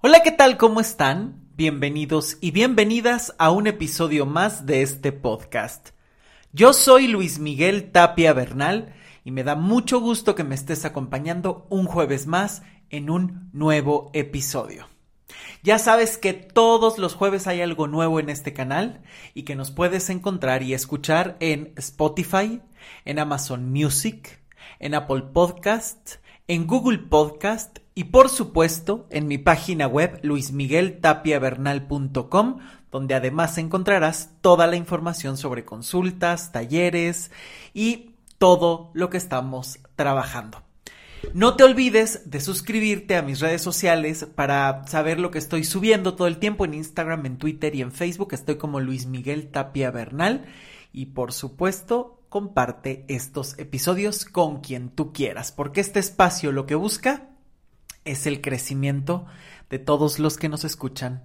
Hola, 0.00 0.22
¿qué 0.22 0.30
tal? 0.30 0.58
¿Cómo 0.58 0.78
están? 0.78 1.48
Bienvenidos 1.56 2.38
y 2.40 2.52
bienvenidas 2.52 3.34
a 3.36 3.50
un 3.50 3.66
episodio 3.66 4.26
más 4.26 4.64
de 4.64 4.82
este 4.82 5.10
podcast. 5.10 5.88
Yo 6.52 6.72
soy 6.72 7.08
Luis 7.08 7.40
Miguel 7.40 7.90
Tapia 7.90 8.32
Bernal 8.32 8.94
y 9.24 9.32
me 9.32 9.42
da 9.42 9.56
mucho 9.56 9.98
gusto 9.98 10.36
que 10.36 10.44
me 10.44 10.54
estés 10.54 10.84
acompañando 10.84 11.66
un 11.68 11.86
jueves 11.86 12.28
más 12.28 12.62
en 12.90 13.10
un 13.10 13.50
nuevo 13.52 14.12
episodio. 14.14 14.86
Ya 15.64 15.80
sabes 15.80 16.16
que 16.16 16.32
todos 16.32 16.98
los 16.98 17.16
jueves 17.16 17.48
hay 17.48 17.60
algo 17.60 17.88
nuevo 17.88 18.20
en 18.20 18.30
este 18.30 18.52
canal 18.52 19.02
y 19.34 19.42
que 19.42 19.56
nos 19.56 19.72
puedes 19.72 20.10
encontrar 20.10 20.62
y 20.62 20.74
escuchar 20.74 21.36
en 21.40 21.72
Spotify, 21.74 22.62
en 23.04 23.18
Amazon 23.18 23.72
Music, 23.72 24.40
en 24.78 24.94
Apple 24.94 25.22
Podcast, 25.32 26.18
en 26.48 26.66
Google 26.66 26.98
Podcast 26.98 27.78
y 27.94 28.04
por 28.04 28.30
supuesto 28.30 29.06
en 29.10 29.28
mi 29.28 29.36
página 29.36 29.86
web 29.86 30.18
luismigueltapiavernal.com 30.22 32.60
donde 32.90 33.14
además 33.14 33.58
encontrarás 33.58 34.30
toda 34.40 34.66
la 34.66 34.76
información 34.76 35.36
sobre 35.36 35.66
consultas, 35.66 36.50
talleres 36.50 37.30
y 37.74 38.12
todo 38.38 38.90
lo 38.94 39.10
que 39.10 39.18
estamos 39.18 39.78
trabajando. 39.94 40.62
No 41.34 41.54
te 41.54 41.64
olvides 41.64 42.30
de 42.30 42.40
suscribirte 42.40 43.16
a 43.16 43.22
mis 43.22 43.40
redes 43.40 43.60
sociales 43.60 44.26
para 44.34 44.86
saber 44.86 45.20
lo 45.20 45.30
que 45.30 45.38
estoy 45.38 45.64
subiendo 45.64 46.14
todo 46.14 46.28
el 46.28 46.38
tiempo 46.38 46.64
en 46.64 46.72
Instagram, 46.72 47.26
en 47.26 47.36
Twitter 47.36 47.74
y 47.74 47.82
en 47.82 47.92
Facebook. 47.92 48.32
Estoy 48.32 48.56
como 48.56 48.80
Luis 48.80 49.06
Miguel 49.06 49.48
Tapia 49.48 49.90
Bernal. 49.90 50.46
Y 50.92 51.06
por 51.06 51.32
supuesto, 51.32 52.17
comparte 52.28 53.04
estos 53.08 53.58
episodios 53.58 54.24
con 54.24 54.60
quien 54.60 54.90
tú 54.90 55.12
quieras, 55.12 55.52
porque 55.52 55.80
este 55.80 55.98
espacio 55.98 56.52
lo 56.52 56.66
que 56.66 56.74
busca 56.74 57.30
es 58.04 58.26
el 58.26 58.40
crecimiento 58.40 59.26
de 59.70 59.78
todos 59.78 60.18
los 60.18 60.36
que 60.36 60.48
nos 60.48 60.64
escuchan. 60.64 61.24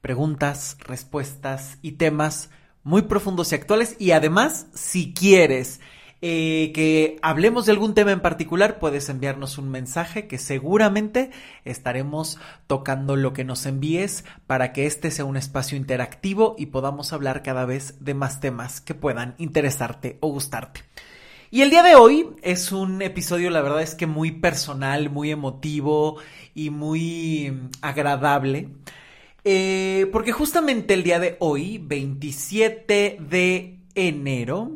Preguntas, 0.00 0.76
respuestas 0.80 1.78
y 1.82 1.92
temas 1.92 2.50
muy 2.82 3.02
profundos 3.02 3.52
y 3.52 3.54
actuales. 3.54 3.96
Y 3.98 4.12
además, 4.12 4.66
si 4.74 5.14
quieres 5.14 5.80
eh, 6.24 6.70
que 6.72 7.18
hablemos 7.20 7.66
de 7.66 7.72
algún 7.72 7.94
tema 7.94 8.12
en 8.12 8.20
particular, 8.20 8.78
puedes 8.78 9.08
enviarnos 9.08 9.58
un 9.58 9.68
mensaje 9.70 10.28
que 10.28 10.38
seguramente 10.38 11.32
estaremos 11.64 12.38
tocando 12.68 13.16
lo 13.16 13.32
que 13.32 13.42
nos 13.42 13.66
envíes 13.66 14.24
para 14.46 14.72
que 14.72 14.86
este 14.86 15.10
sea 15.10 15.24
un 15.24 15.36
espacio 15.36 15.76
interactivo 15.76 16.54
y 16.56 16.66
podamos 16.66 17.12
hablar 17.12 17.42
cada 17.42 17.64
vez 17.64 17.96
de 17.98 18.14
más 18.14 18.38
temas 18.38 18.80
que 18.80 18.94
puedan 18.94 19.34
interesarte 19.38 20.18
o 20.20 20.28
gustarte. 20.28 20.82
Y 21.50 21.62
el 21.62 21.70
día 21.70 21.82
de 21.82 21.96
hoy 21.96 22.28
es 22.42 22.70
un 22.70 23.02
episodio, 23.02 23.50
la 23.50 23.60
verdad 23.60 23.82
es 23.82 23.96
que 23.96 24.06
muy 24.06 24.30
personal, 24.30 25.10
muy 25.10 25.32
emotivo 25.32 26.18
y 26.54 26.70
muy 26.70 27.52
agradable. 27.80 28.68
Eh, 29.42 30.08
porque 30.12 30.30
justamente 30.30 30.94
el 30.94 31.02
día 31.02 31.18
de 31.18 31.36
hoy, 31.40 31.78
27 31.78 33.18
de 33.28 33.80
enero, 33.96 34.70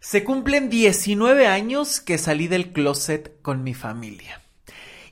se 0.00 0.24
cumplen 0.24 0.70
19 0.70 1.46
años 1.46 2.00
que 2.00 2.18
salí 2.18 2.48
del 2.48 2.72
closet 2.72 3.40
con 3.42 3.62
mi 3.62 3.74
familia. 3.74 4.40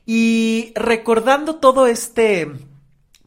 Y 0.04 0.72
recordando 0.76 1.56
todo 1.56 1.86
este 1.86 2.50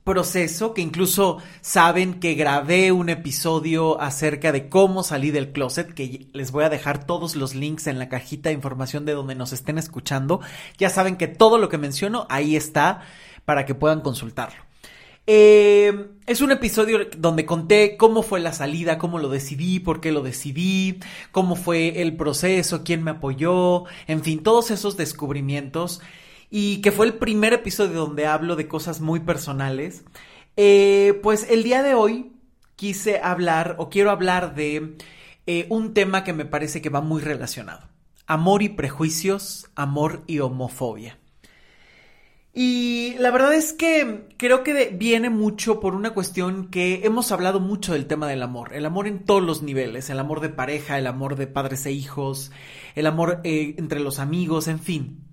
proceso 0.05 0.73
que 0.73 0.81
incluso 0.81 1.37
saben 1.61 2.19
que 2.19 2.33
grabé 2.33 2.91
un 2.91 3.09
episodio 3.09 4.01
acerca 4.01 4.51
de 4.51 4.69
cómo 4.69 5.03
salí 5.03 5.29
del 5.29 5.51
closet, 5.51 5.93
que 5.93 6.27
les 6.33 6.51
voy 6.51 6.63
a 6.63 6.69
dejar 6.69 7.05
todos 7.05 7.35
los 7.35 7.53
links 7.53 7.87
en 7.87 7.99
la 7.99 8.09
cajita 8.09 8.49
de 8.49 8.55
información 8.55 9.05
de 9.05 9.13
donde 9.13 9.35
nos 9.35 9.53
estén 9.53 9.77
escuchando. 9.77 10.39
Ya 10.77 10.89
saben 10.89 11.17
que 11.17 11.27
todo 11.27 11.57
lo 11.57 11.69
que 11.69 11.77
menciono 11.77 12.25
ahí 12.29 12.55
está 12.55 13.01
para 13.45 13.65
que 13.65 13.75
puedan 13.75 14.01
consultarlo. 14.01 14.68
Eh, 15.31 16.07
es 16.25 16.41
un 16.41 16.49
episodio 16.49 17.07
donde 17.15 17.45
conté 17.45 17.97
cómo 17.97 18.23
fue 18.23 18.39
la 18.39 18.51
salida, 18.51 18.97
cómo 18.97 19.19
lo 19.19 19.29
decidí, 19.29 19.79
por 19.79 20.01
qué 20.01 20.11
lo 20.11 20.23
decidí, 20.23 21.01
cómo 21.31 21.55
fue 21.55 22.01
el 22.01 22.17
proceso, 22.17 22.83
quién 22.83 23.03
me 23.03 23.11
apoyó, 23.11 23.83
en 24.07 24.23
fin, 24.23 24.41
todos 24.41 24.71
esos 24.71 24.97
descubrimientos 24.97 26.01
y 26.49 26.81
que 26.81 26.91
fue 26.91 27.05
el 27.05 27.13
primer 27.13 27.53
episodio 27.53 27.99
donde 27.99 28.25
hablo 28.25 28.55
de 28.55 28.67
cosas 28.67 29.01
muy 29.01 29.19
personales, 29.19 30.03
eh, 30.57 31.19
pues 31.21 31.45
el 31.51 31.61
día 31.61 31.83
de 31.83 31.93
hoy 31.93 32.31
quise 32.75 33.19
hablar 33.19 33.75
o 33.77 33.91
quiero 33.91 34.09
hablar 34.09 34.55
de 34.55 34.97
eh, 35.45 35.67
un 35.69 35.93
tema 35.93 36.23
que 36.23 36.33
me 36.33 36.45
parece 36.45 36.81
que 36.81 36.89
va 36.89 37.01
muy 37.01 37.21
relacionado. 37.21 37.87
Amor 38.25 38.63
y 38.63 38.69
prejuicios, 38.69 39.69
amor 39.75 40.23
y 40.25 40.39
homofobia. 40.39 41.18
Y 42.53 43.15
la 43.19 43.29
verdad 43.29 43.53
es 43.53 43.73
que 43.73 44.27
creo 44.37 44.63
que 44.63 44.89
viene 44.97 45.29
mucho 45.29 45.79
por 45.79 45.93
una 45.93 46.11
cuestión 46.11 46.69
que 46.69 47.01
hemos 47.03 47.31
hablado 47.31 47.59
mucho 47.59 47.93
del 47.93 48.07
tema 48.07 48.27
del 48.27 48.41
amor, 48.41 48.73
el 48.73 48.85
amor 48.85 49.07
en 49.07 49.23
todos 49.23 49.43
los 49.43 49.61
niveles, 49.61 50.09
el 50.09 50.19
amor 50.19 50.39
de 50.39 50.49
pareja, 50.49 50.97
el 50.97 51.05
amor 51.05 51.35
de 51.35 51.45
padres 51.45 51.85
e 51.85 51.91
hijos, 51.91 52.51
el 52.95 53.05
amor 53.05 53.41
eh, 53.43 53.75
entre 53.77 53.99
los 53.99 54.17
amigos, 54.17 54.67
en 54.67 54.79
fin. 54.79 55.23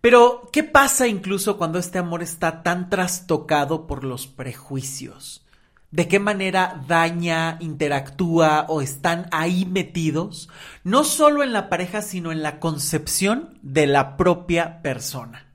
Pero, 0.00 0.48
¿qué 0.50 0.64
pasa 0.64 1.06
incluso 1.06 1.58
cuando 1.58 1.78
este 1.78 1.98
amor 1.98 2.22
está 2.22 2.62
tan 2.62 2.90
trastocado 2.90 3.86
por 3.86 4.02
los 4.02 4.26
prejuicios? 4.26 5.46
¿De 5.92 6.08
qué 6.08 6.18
manera 6.18 6.82
daña, 6.88 7.58
interactúa 7.60 8.64
o 8.68 8.80
están 8.80 9.28
ahí 9.30 9.66
metidos? 9.66 10.48
No 10.84 11.04
solo 11.04 11.42
en 11.42 11.52
la 11.52 11.68
pareja, 11.68 12.00
sino 12.00 12.32
en 12.32 12.42
la 12.42 12.58
concepción 12.60 13.58
de 13.62 13.86
la 13.86 14.16
propia 14.16 14.80
persona. 14.82 15.51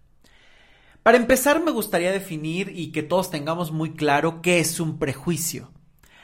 Para 1.07 1.19
empezar, 1.19 1.63
me 1.63 1.71
gustaría 1.71 2.11
definir 2.11 2.73
y 2.75 2.91
que 2.91 3.01
todos 3.01 3.31
tengamos 3.31 3.71
muy 3.71 3.93
claro 3.93 4.41
qué 4.41 4.59
es 4.59 4.81
un 4.81 4.99
prejuicio. 4.99 5.71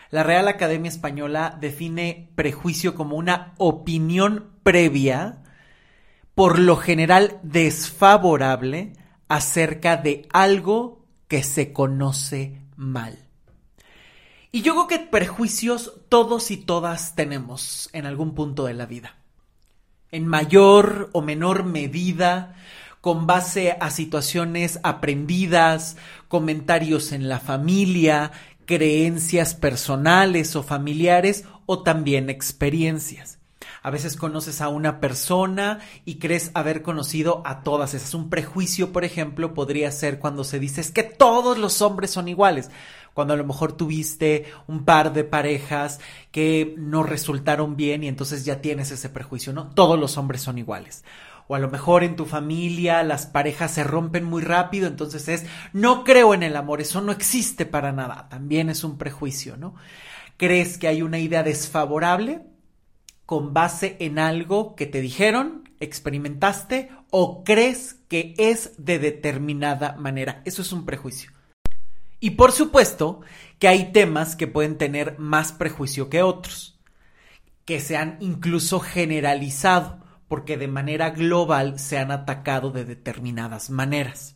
La 0.10 0.24
Real 0.24 0.50
Academia 0.50 0.90
Española 0.90 1.58
define 1.58 2.34
prejuicio 2.36 2.94
como 2.94 3.16
una 3.16 3.54
opinión 3.60 4.52
previa 4.62 5.42
por 6.36 6.60
lo 6.60 6.76
general 6.76 7.40
desfavorable 7.44 8.92
acerca 9.30 9.96
de 9.96 10.28
algo 10.34 11.06
que 11.30 11.44
se 11.44 11.72
conoce 11.72 12.60
mal. 12.76 13.18
Y 14.52 14.64
yo 14.64 14.74
creo 14.74 14.88
que 14.88 15.00
prejuicios 15.00 15.94
todos 16.10 16.52
y 16.52 16.58
todas 16.58 17.16
tenemos 17.16 17.90
en 17.94 18.06
algún 18.06 18.36
punto 18.36 18.66
de 18.66 18.74
la 18.74 18.86
vida. 18.86 19.16
En 20.12 20.28
mayor 20.28 21.10
o 21.14 21.22
menor 21.22 21.64
medida, 21.64 22.58
con 23.04 23.28
base 23.28 23.76
a 23.82 23.90
situaciones 23.90 24.80
aprendidas, 24.82 25.98
comentarios 26.30 27.12
en 27.12 27.28
la 27.28 27.42
familia, 27.42 28.32
creencias 28.66 29.56
personales 29.56 30.56
o 30.56 30.64
familiares 30.64 31.44
o 31.66 31.84
también 31.84 32.30
experiencias. 32.30 33.40
A 33.82 33.90
veces 33.90 34.16
conoces 34.16 34.62
a 34.62 34.70
una 34.70 35.02
persona 35.02 35.80
y 36.06 36.16
crees 36.16 36.52
haber 36.54 36.82
conocido 36.82 37.42
a 37.46 37.62
todas 37.62 37.94
esas. 37.94 38.14
Un 38.14 38.30
prejuicio, 38.30 38.94
por 38.94 39.04
ejemplo, 39.04 39.54
podría 39.54 39.92
ser 39.92 40.18
cuando 40.18 40.46
se 40.46 40.58
dice 40.58 40.80
es 40.80 40.90
que 40.90 41.04
todos 41.04 41.58
los 41.58 41.82
hombres 41.82 42.10
son 42.10 42.30
iguales. 42.30 42.72
Cuando 43.14 43.34
a 43.34 43.38
lo 43.38 43.44
mejor 43.44 43.74
tuviste 43.74 44.46
un 44.66 44.86
par 44.86 45.12
de 45.12 45.26
parejas 45.26 46.00
que 46.32 46.74
no 46.78 47.04
resultaron 47.04 47.76
bien 47.76 48.06
y 48.06 48.08
entonces 48.08 48.46
ya 48.46 48.62
tienes 48.62 48.92
ese 48.92 49.10
prejuicio, 49.10 49.52
¿no? 49.52 49.68
Todos 49.72 50.00
los 50.00 50.18
hombres 50.18 50.42
son 50.42 50.58
iguales 50.58 51.04
o 51.48 51.56
a 51.56 51.60
lo 51.60 51.70
mejor 51.70 52.04
en 52.04 52.16
tu 52.16 52.26
familia 52.26 53.04
las 53.04 53.26
parejas 53.26 53.72
se 53.72 53.84
rompen 53.84 54.24
muy 54.24 54.42
rápido, 54.42 54.88
entonces 54.88 55.28
es 55.28 55.46
no 55.74 56.04
creo 56.04 56.34
en 56.34 56.44
el 56.44 56.56
amor, 56.56 56.82
eso 56.82 57.02
no 57.02 57.12
existe 57.12 57.66
para 57.66 57.92
nada, 57.92 58.28
también 58.30 58.70
es 58.70 58.84
un 58.84 58.98
prejuicio, 58.98 59.58
¿no? 59.58 59.76
¿Crees 60.38 60.78
que 60.78 60.88
hay 60.88 61.02
una 61.02 61.20
idea 61.20 61.44
desfavorable? 61.44 62.42
con 63.26 63.54
base 63.54 63.98
en 64.00 64.20
algo 64.20 64.76
que 64.76 64.86
te 64.86 65.02
dijeron, 65.02 65.70
experimentaste 65.80 66.90
o 67.10 67.44
crees 67.44 67.96
que 68.08 68.36
es 68.38 68.74
de 68.78 69.00
determinada 69.00 69.96
manera. 69.96 70.42
Eso 70.46 70.62
es 70.62 70.72
un 70.72 70.86
prejuicio. 70.86 71.32
Y 72.20 72.32
por 72.32 72.52
supuesto 72.52 73.22
que 73.60 73.68
hay 73.68 73.92
temas 73.92 74.36
que 74.36 74.48
pueden 74.48 74.78
tener 74.78 75.18
más 75.20 75.52
prejuicio 75.52 76.10
que 76.10 76.22
otros, 76.22 76.80
que 77.66 77.80
se 77.80 77.98
han 77.98 78.18
incluso 78.20 78.80
generalizado, 78.80 80.03
porque 80.28 80.58
de 80.58 80.68
manera 80.68 81.12
global 81.12 81.80
se 81.80 81.98
han 81.98 82.12
atacado 82.12 82.72
de 82.72 82.86
determinadas 82.86 83.70
maneras. 83.70 84.36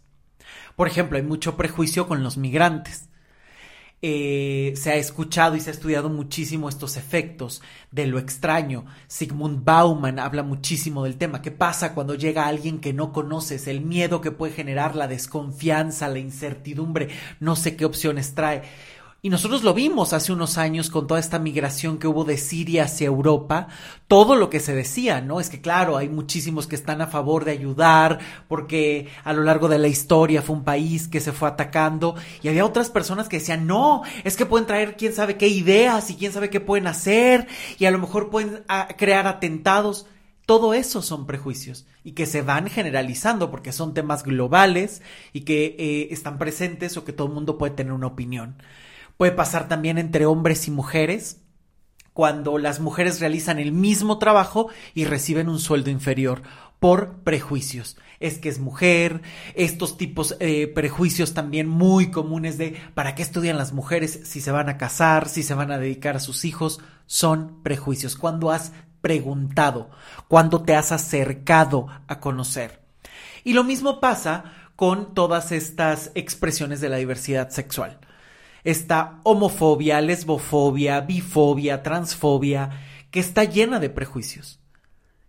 Por 0.75 0.87
ejemplo, 0.87 1.17
hay 1.17 1.23
mucho 1.23 1.57
prejuicio 1.57 2.07
con 2.07 2.23
los 2.23 2.37
migrantes. 2.37 3.09
Eh, 4.03 4.73
se 4.75 4.91
ha 4.91 4.95
escuchado 4.95 5.55
y 5.55 5.59
se 5.59 5.71
ha 5.71 5.73
estudiado 5.73 6.07
muchísimo 6.09 6.69
estos 6.69 6.97
efectos 6.97 7.63
de 7.89 8.05
lo 8.05 8.19
extraño. 8.19 8.85
Sigmund 9.07 9.63
Bauman 9.63 10.19
habla 10.19 10.43
muchísimo 10.43 11.03
del 11.03 11.17
tema. 11.17 11.41
¿Qué 11.41 11.49
pasa 11.49 11.95
cuando 11.95 12.13
llega 12.13 12.45
alguien 12.45 12.79
que 12.79 12.93
no 12.93 13.11
conoces? 13.11 13.67
El 13.67 13.81
miedo 13.81 14.21
que 14.21 14.29
puede 14.29 14.53
generar, 14.53 14.95
la 14.95 15.07
desconfianza, 15.07 16.09
la 16.09 16.19
incertidumbre, 16.19 17.09
no 17.39 17.55
sé 17.55 17.75
qué 17.75 17.85
opciones 17.85 18.35
trae. 18.35 18.61
Y 19.19 19.29
nosotros 19.31 19.63
lo 19.63 19.73
vimos 19.73 20.13
hace 20.13 20.31
unos 20.31 20.59
años 20.59 20.91
con 20.91 21.07
toda 21.07 21.19
esta 21.19 21.39
migración 21.39 21.97
que 21.97 22.07
hubo 22.07 22.23
de 22.23 22.37
Siria 22.37 22.83
hacia 22.83 23.07
Europa, 23.07 23.67
todo 24.07 24.35
lo 24.35 24.51
que 24.51 24.59
se 24.59 24.75
decía, 24.75 25.21
¿no? 25.21 25.39
Es 25.39 25.49
que 25.49 25.59
claro, 25.59 25.97
hay 25.97 26.07
muchísimos 26.07 26.67
que 26.67 26.75
están 26.75 27.01
a 27.01 27.07
favor 27.07 27.43
de 27.43 27.51
ayudar, 27.51 28.19
porque 28.47 29.09
a 29.23 29.33
lo 29.33 29.41
largo 29.41 29.69
de 29.69 29.79
la 29.79 29.87
historia 29.87 30.43
fue 30.43 30.55
un 30.55 30.63
país 30.63 31.07
que 31.07 31.19
se 31.19 31.31
fue 31.31 31.47
atacando, 31.47 32.15
y 32.43 32.47
había 32.47 32.63
otras 32.63 32.91
personas 32.91 33.27
que 33.27 33.39
decían, 33.39 33.65
no, 33.65 34.03
es 34.23 34.37
que 34.37 34.45
pueden 34.45 34.67
traer 34.67 34.95
quién 34.95 35.13
sabe 35.13 35.35
qué 35.35 35.47
ideas 35.47 36.11
y 36.11 36.15
quién 36.15 36.31
sabe 36.31 36.51
qué 36.51 36.59
pueden 36.59 36.85
hacer, 36.85 37.47
y 37.79 37.85
a 37.85 37.91
lo 37.91 37.97
mejor 37.97 38.29
pueden 38.29 38.63
ah, 38.67 38.87
crear 38.97 39.25
atentados. 39.25 40.05
Todo 40.45 40.75
eso 40.75 41.01
son 41.01 41.25
prejuicios 41.25 41.87
y 42.05 42.13
que 42.13 42.25
se 42.25 42.41
van 42.41 42.67
generalizando 42.69 43.51
porque 43.51 43.73
son 43.73 43.93
temas 43.93 44.23
globales 44.23 45.01
y 45.33 45.41
que 45.41 45.75
eh, 45.77 46.07
están 46.11 46.37
presentes 46.37 46.95
o 46.95 47.03
que 47.03 47.11
todo 47.11 47.27
el 47.27 47.33
mundo 47.33 47.57
puede 47.57 47.73
tener 47.73 47.91
una 47.91 48.07
opinión. 48.07 48.55
Puede 49.17 49.31
pasar 49.31 49.67
también 49.67 49.97
entre 49.97 50.25
hombres 50.25 50.67
y 50.67 50.71
mujeres, 50.71 51.41
cuando 52.13 52.57
las 52.57 52.79
mujeres 52.79 53.19
realizan 53.19 53.59
el 53.59 53.71
mismo 53.71 54.17
trabajo 54.17 54.69
y 54.95 55.05
reciben 55.05 55.49
un 55.49 55.59
sueldo 55.59 55.89
inferior 55.89 56.41
por 56.79 57.19
prejuicios. 57.23 57.97
Es 58.19 58.39
que 58.39 58.49
es 58.49 58.59
mujer, 58.59 59.21
estos 59.53 59.97
tipos 59.97 60.37
de 60.39 60.63
eh, 60.63 60.67
prejuicios 60.67 61.33
también 61.33 61.67
muy 61.67 62.09
comunes 62.09 62.57
de 62.57 62.75
para 62.95 63.13
qué 63.13 63.21
estudian 63.21 63.57
las 63.57 63.73
mujeres 63.73 64.21
si 64.23 64.41
se 64.41 64.51
van 64.51 64.69
a 64.69 64.77
casar, 64.77 65.29
si 65.29 65.43
se 65.43 65.53
van 65.53 65.71
a 65.71 65.77
dedicar 65.77 66.15
a 66.15 66.19
sus 66.19 66.45
hijos, 66.45 66.79
son 67.05 67.61
prejuicios. 67.61 68.15
Cuando 68.15 68.51
has 68.51 68.71
preguntado, 69.01 69.89
cuando 70.27 70.63
te 70.63 70.75
has 70.75 70.91
acercado 70.91 71.87
a 72.07 72.19
conocer. 72.19 72.81
Y 73.43 73.53
lo 73.53 73.63
mismo 73.63 73.99
pasa 73.99 74.53
con 74.75 75.13
todas 75.13 75.51
estas 75.51 76.11
expresiones 76.15 76.81
de 76.81 76.89
la 76.89 76.97
diversidad 76.97 77.49
sexual 77.49 77.99
esta 78.67 79.21
homofobia, 79.23 80.01
lesbofobia, 80.01 80.99
bifobia, 80.99 81.83
transfobia, 81.83 82.81
que 83.11 83.21
está 83.21 83.45
llena 83.45 83.79
de 83.79 83.89
prejuicios. 83.89 84.59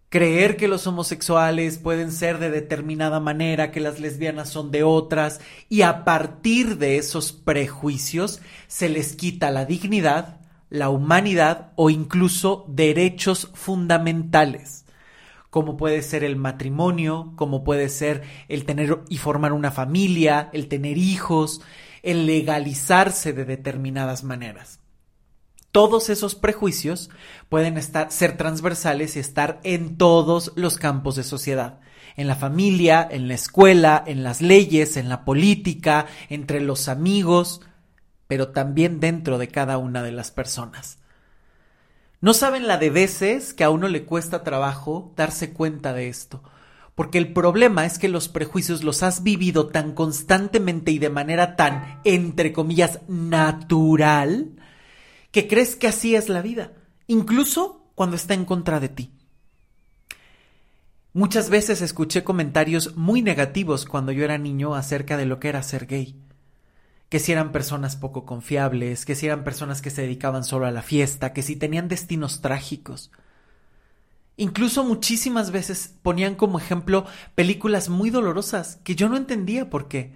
Creer 0.09 0.57
que 0.57 0.67
los 0.67 0.89
homosexuales 0.89 1.79
pueden 1.79 2.11
ser 2.11 2.39
de 2.39 2.51
determinada 2.51 3.21
manera, 3.21 3.71
que 3.71 3.79
las 3.79 4.01
lesbianas 4.01 4.49
son 4.49 4.73
de 4.73 4.83
otras, 4.83 5.41
y 5.69 5.83
a 5.83 6.05
partir 6.05 6.79
de 6.79 6.97
esos 6.97 7.31
prejuicios 7.31 8.41
se 8.67 8.89
les 8.89 9.15
quita 9.15 9.53
la 9.53 9.67
dignidad, 9.67 10.41
la 10.69 10.89
humanidad 10.89 11.71
o 11.77 11.91
incluso 11.91 12.65
derechos 12.67 13.53
fundamentales, 13.55 14.85
como 15.49 15.77
puede 15.77 16.03
ser 16.03 16.25
el 16.25 16.35
matrimonio, 16.35 17.35
como 17.37 17.63
puede 17.63 17.89
ser 17.89 18.25
el 18.49 18.65
tener 18.65 18.99
y 19.09 19.19
formar 19.19 19.53
una 19.53 19.71
familia, 19.71 20.51
el 20.53 20.67
tener 20.67 20.99
hijos, 20.99 21.61
el 22.03 22.27
legalizarse 22.27 23.33
de 23.33 23.45
determinadas 23.45 24.25
maneras. 24.25 24.81
Todos 25.73 26.09
esos 26.09 26.35
prejuicios 26.35 27.11
pueden 27.49 27.77
estar, 27.77 28.11
ser 28.11 28.37
transversales 28.37 29.17
y 29.17 29.19
estar 29.21 29.61
en 29.65 29.97
todos 29.97 30.53
los 30.57 30.79
campos 30.79 31.17
de 31.17 31.25
sociedad. 31.25 31.81
En 32.17 32.27
la 32.27 32.35
familia, 32.35 33.07
en 33.09 33.29
la 33.29 33.35
escuela, 33.35 34.03
en 34.07 34.25
las 34.25 34.41
leyes, 34.41 34.97
en 34.97 35.09
la 35.09 35.25
política, 35.25 36.07
entre 36.31 36.61
los 36.61 36.89
amigos, 36.89 37.61
pero 38.27 38.49
también 38.49 38.99
dentro 38.99 39.39
de 39.39 39.49
cada 39.49 39.79
una 39.79 40.03
de 40.03 40.13
las 40.13 40.31
personas. 40.31 40.99
No 42.21 42.35
saben 42.35 42.67
la 42.67 42.79
de 42.79 42.91
veces 42.91 43.55
que 43.55 43.63
a 43.63 43.71
uno 43.71 43.89
le 43.89 44.05
cuesta 44.05 44.43
trabajo 44.43 45.13
darse 45.17 45.53
cuenta 45.53 45.93
de 45.93 46.09
esto, 46.09 46.43
porque 46.99 47.19
el 47.19 47.33
problema 47.33 47.87
es 47.87 47.97
que 47.97 48.09
los 48.09 48.27
prejuicios 48.27 48.83
los 48.83 49.05
has 49.05 49.23
vivido 49.23 49.69
tan 49.69 49.93
constantemente 49.93 50.91
y 50.91 50.99
de 50.99 51.11
manera 51.11 51.55
tan, 51.55 52.01
entre 52.03 52.53
comillas, 52.53 52.99
natural, 53.07 54.57
que 55.31 55.47
crees 55.47 55.77
que 55.77 55.87
así 55.87 56.17
es 56.17 56.29
la 56.29 56.43
vida, 56.43 56.73
incluso 57.07 57.89
cuando 57.95 58.17
está 58.17 58.35
en 58.35 58.45
contra 58.45 58.81
de 58.81 58.89
ti. 58.89 59.13
Muchas 61.13 61.51
veces 61.51 61.83
escuché 61.83 62.25
comentarios 62.25 62.97
muy 62.97 63.23
negativos 63.23 63.85
cuando 63.85 64.11
yo 64.11 64.25
era 64.25 64.37
niño 64.37 64.75
acerca 64.75 65.17
de 65.17 65.27
lo 65.27 65.39
que 65.39 65.51
era 65.51 65.63
ser 65.63 65.87
gay. 65.87 66.21
Que 67.11 67.21
si 67.21 67.31
eran 67.31 67.53
personas 67.53 67.95
poco 67.95 68.27
confiables, 68.27 69.05
que 69.05 69.15
si 69.15 69.27
eran 69.27 69.45
personas 69.45 69.83
que 69.83 69.91
se 69.91 70.03
dedicaban 70.03 70.43
solo 70.43 70.67
a 70.67 70.73
la 70.73 70.83
fiesta, 70.83 71.33
que 71.33 71.43
si 71.45 71.55
tenían 71.55 71.87
destinos 71.87 72.41
trágicos. 72.41 73.13
Incluso 74.41 74.85
muchísimas 74.85 75.51
veces 75.51 75.97
ponían 76.01 76.37
como 76.37 76.61
ejemplo 76.61 77.05
películas 77.35 77.89
muy 77.89 78.09
dolorosas 78.11 78.77
que 78.85 78.95
yo 78.95 79.09
no 79.09 79.17
entendía 79.17 79.69
por 79.69 79.89
qué. 79.89 80.15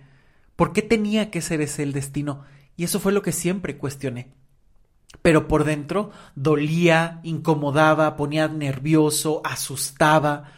¿Por 0.55 0.73
qué 0.73 0.81
tenía 0.81 1.33
que 1.33 1.43
ser 1.43 1.61
ese 1.61 1.83
el 1.83 1.93
destino? 1.93 2.45
Y 2.77 2.85
eso 2.85 3.01
fue 3.01 3.11
lo 3.11 3.23
que 3.23 3.33
siempre 3.33 3.79
cuestioné. 3.79 4.33
Pero 5.23 5.49
por 5.49 5.65
dentro 5.65 6.13
dolía, 6.37 7.19
incomodaba, 7.25 8.15
ponía 8.15 8.47
nervioso, 8.47 9.43
asustaba, 9.45 10.53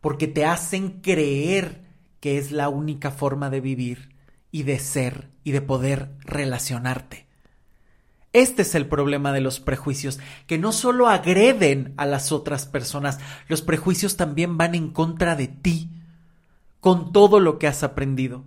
porque 0.00 0.28
te 0.28 0.46
hacen 0.46 1.00
creer 1.00 1.82
que 2.20 2.38
es 2.38 2.52
la 2.52 2.68
única 2.68 3.10
forma 3.10 3.50
de 3.50 3.60
vivir 3.60 4.14
y 4.52 4.62
de 4.62 4.78
ser 4.78 5.30
y 5.42 5.50
de 5.50 5.62
poder 5.62 6.12
relacionarte. 6.20 7.26
Este 8.32 8.62
es 8.62 8.76
el 8.76 8.86
problema 8.86 9.32
de 9.32 9.40
los 9.40 9.58
prejuicios, 9.58 10.20
que 10.46 10.56
no 10.56 10.72
solo 10.72 11.08
agreden 11.08 11.94
a 11.96 12.06
las 12.06 12.30
otras 12.30 12.66
personas, 12.66 13.18
los 13.48 13.60
prejuicios 13.60 14.16
también 14.16 14.56
van 14.56 14.76
en 14.76 14.90
contra 14.90 15.34
de 15.34 15.48
ti, 15.48 15.90
con 16.80 17.12
todo 17.12 17.40
lo 17.40 17.58
que 17.58 17.66
has 17.66 17.82
aprendido. 17.82 18.44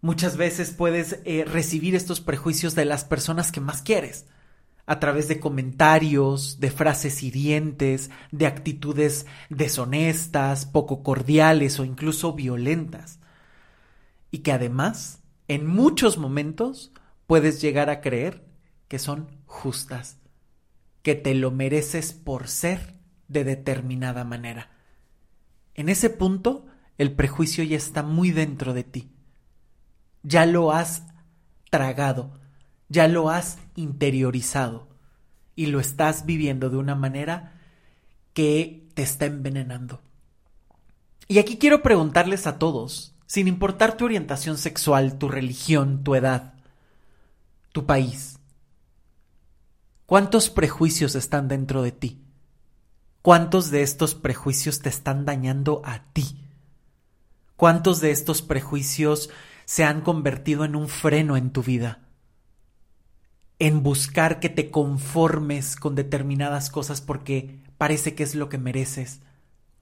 Muchas 0.00 0.38
veces 0.38 0.70
puedes 0.70 1.20
eh, 1.24 1.44
recibir 1.44 1.94
estos 1.94 2.20
prejuicios 2.20 2.74
de 2.74 2.86
las 2.86 3.04
personas 3.04 3.52
que 3.52 3.60
más 3.60 3.82
quieres, 3.82 4.26
a 4.86 5.00
través 5.00 5.28
de 5.28 5.40
comentarios, 5.40 6.58
de 6.58 6.70
frases 6.70 7.22
hirientes, 7.22 8.10
de 8.30 8.46
actitudes 8.46 9.26
deshonestas, 9.50 10.64
poco 10.64 11.02
cordiales 11.02 11.78
o 11.78 11.84
incluso 11.84 12.32
violentas. 12.32 13.18
Y 14.30 14.38
que 14.38 14.52
además, 14.52 15.20
en 15.48 15.66
muchos 15.66 16.18
momentos, 16.18 16.92
puedes 17.26 17.60
llegar 17.60 17.90
a 17.90 18.00
creer 18.00 18.45
que 18.88 18.98
son 18.98 19.28
justas, 19.46 20.18
que 21.02 21.14
te 21.14 21.34
lo 21.34 21.50
mereces 21.50 22.12
por 22.12 22.48
ser 22.48 22.94
de 23.28 23.44
determinada 23.44 24.24
manera. 24.24 24.70
En 25.74 25.88
ese 25.88 26.10
punto, 26.10 26.66
el 26.98 27.12
prejuicio 27.12 27.64
ya 27.64 27.76
está 27.76 28.02
muy 28.02 28.30
dentro 28.30 28.72
de 28.72 28.84
ti. 28.84 29.10
Ya 30.22 30.46
lo 30.46 30.72
has 30.72 31.04
tragado, 31.70 32.32
ya 32.88 33.08
lo 33.08 33.30
has 33.30 33.58
interiorizado 33.74 34.88
y 35.54 35.66
lo 35.66 35.80
estás 35.80 36.26
viviendo 36.26 36.70
de 36.70 36.76
una 36.76 36.94
manera 36.94 37.60
que 38.32 38.88
te 38.94 39.02
está 39.02 39.26
envenenando. 39.26 40.02
Y 41.28 41.38
aquí 41.38 41.58
quiero 41.58 41.82
preguntarles 41.82 42.46
a 42.46 42.58
todos, 42.58 43.14
sin 43.26 43.48
importar 43.48 43.96
tu 43.96 44.04
orientación 44.04 44.58
sexual, 44.58 45.18
tu 45.18 45.28
religión, 45.28 46.04
tu 46.04 46.14
edad, 46.14 46.54
tu 47.72 47.84
país, 47.84 48.35
¿Cuántos 50.06 50.50
prejuicios 50.50 51.16
están 51.16 51.48
dentro 51.48 51.82
de 51.82 51.90
ti? 51.90 52.22
¿Cuántos 53.22 53.72
de 53.72 53.82
estos 53.82 54.14
prejuicios 54.14 54.78
te 54.78 54.88
están 54.88 55.24
dañando 55.24 55.82
a 55.84 56.12
ti? 56.12 56.44
¿Cuántos 57.56 58.00
de 58.00 58.12
estos 58.12 58.40
prejuicios 58.40 59.30
se 59.64 59.82
han 59.82 60.02
convertido 60.02 60.64
en 60.64 60.76
un 60.76 60.86
freno 60.86 61.36
en 61.36 61.50
tu 61.50 61.64
vida? 61.64 62.06
En 63.58 63.82
buscar 63.82 64.38
que 64.38 64.48
te 64.48 64.70
conformes 64.70 65.74
con 65.74 65.96
determinadas 65.96 66.70
cosas 66.70 67.00
porque 67.00 67.64
parece 67.76 68.14
que 68.14 68.22
es 68.22 68.36
lo 68.36 68.48
que 68.48 68.58
mereces, 68.58 69.22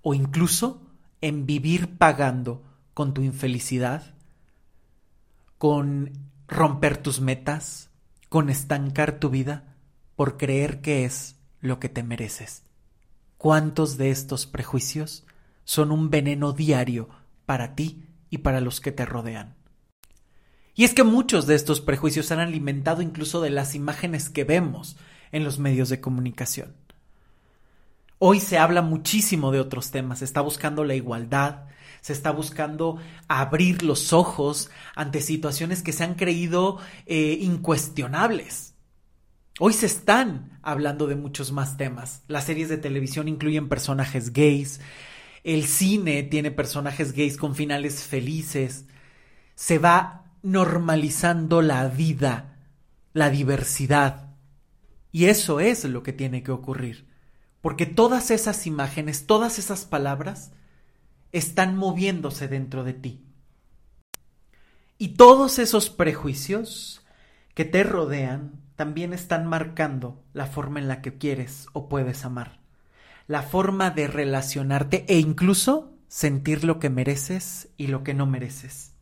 o 0.00 0.14
incluso 0.14 0.80
en 1.20 1.44
vivir 1.44 1.98
pagando 1.98 2.62
con 2.94 3.12
tu 3.12 3.20
infelicidad, 3.20 4.14
con 5.58 6.12
romper 6.48 6.96
tus 6.96 7.20
metas, 7.20 7.90
con 8.30 8.48
estancar 8.48 9.18
tu 9.20 9.28
vida 9.28 9.73
por 10.16 10.37
creer 10.37 10.80
que 10.80 11.04
es 11.04 11.37
lo 11.61 11.80
que 11.80 11.88
te 11.88 12.02
mereces. 12.02 12.62
¿Cuántos 13.37 13.97
de 13.97 14.11
estos 14.11 14.47
prejuicios 14.47 15.26
son 15.64 15.92
un 15.92 16.11
veneno 16.11 16.52
diario 16.52 17.09
para 17.47 17.75
ti 17.75 18.04
y 18.30 18.38
para 18.38 18.61
los 18.61 18.80
que 18.80 18.92
te 18.92 19.04
rodean? 19.04 19.54
Y 20.75 20.85
es 20.85 20.94
que 20.94 21.04
muchos 21.04 21.47
de 21.47 21.54
estos 21.54 21.80
prejuicios 21.80 22.33
han 22.33 22.40
alimentado 22.40 23.00
incluso 23.00 23.40
de 23.40 23.50
las 23.50 23.75
imágenes 23.75 24.28
que 24.28 24.44
vemos 24.44 24.97
en 25.30 25.44
los 25.44 25.59
medios 25.59 25.88
de 25.88 26.00
comunicación. 26.00 26.75
Hoy 28.18 28.40
se 28.40 28.59
habla 28.59 28.83
muchísimo 28.83 29.52
de 29.52 29.61
otros 29.61 29.90
temas, 29.90 30.21
se 30.21 30.25
está 30.25 30.40
buscando 30.40 30.85
la 30.85 30.94
igualdad, 30.94 31.64
se 32.00 32.12
está 32.12 32.30
buscando 32.30 32.99
abrir 33.28 33.83
los 33.83 34.12
ojos 34.12 34.71
ante 34.94 35.21
situaciones 35.21 35.83
que 35.83 35.92
se 35.92 36.04
han 36.04 36.14
creído 36.14 36.78
eh, 37.06 37.38
incuestionables. 37.40 38.73
Hoy 39.61 39.73
se 39.73 39.87
están 39.87 40.58
hablando 40.62 41.06
de 41.06 41.16
muchos 41.16 41.52
más 41.52 41.76
temas. 41.76 42.23
Las 42.26 42.44
series 42.44 42.68
de 42.68 42.78
televisión 42.78 43.28
incluyen 43.28 43.68
personajes 43.68 44.32
gays, 44.32 44.80
el 45.44 45.64
cine 45.66 46.23
tiene 46.23 46.50
personajes 46.50 47.12
gays 47.12 47.37
con 47.37 47.54
finales 47.54 48.02
felices. 48.02 48.87
Se 49.54 49.78
va 49.78 50.32
normalizando 50.42 51.62
la 51.62 51.87
vida 51.88 52.54
la 53.14 53.30
diversidad. 53.30 54.34
Y 55.11 55.26
eso 55.26 55.61
es 55.61 55.84
lo 55.84 56.02
que 56.02 56.12
tiene 56.12 56.42
que 56.42 56.50
ocurrir. 56.50 57.08
Porque 57.62 57.87
todas 57.87 58.30
esas 58.30 58.66
imágenes, 58.66 59.26
todas 59.26 59.58
esas 59.58 59.87
palabras, 59.87 60.52
están 61.32 61.76
moviéndose 61.76 62.49
dentro 62.49 62.84
de 62.84 62.92
ti. 62.92 63.25
Y 64.99 65.14
todos 65.14 65.58
esos 65.58 65.88
prejuicios 65.88 67.02
que 67.54 67.64
te 67.64 67.84
rodean 67.84 68.61
también 68.76 69.12
están 69.12 69.46
marcando 69.46 70.22
la 70.32 70.46
forma 70.46 70.80
en 70.80 70.88
la 70.88 71.00
que 71.00 71.16
quieres 71.18 71.66
o 71.72 71.88
puedes 71.88 72.24
amar, 72.24 72.60
la 73.26 73.42
forma 73.42 73.90
de 73.90 74.06
relacionarte 74.06 75.04
e 75.08 75.18
incluso 75.18 75.92
sentir 76.08 76.64
lo 76.64 76.78
que 76.78 76.90
mereces 76.90 77.68
y 77.76 77.88
lo 77.88 78.02
que 78.04 78.14
no 78.14 78.26
mereces. 78.26 78.92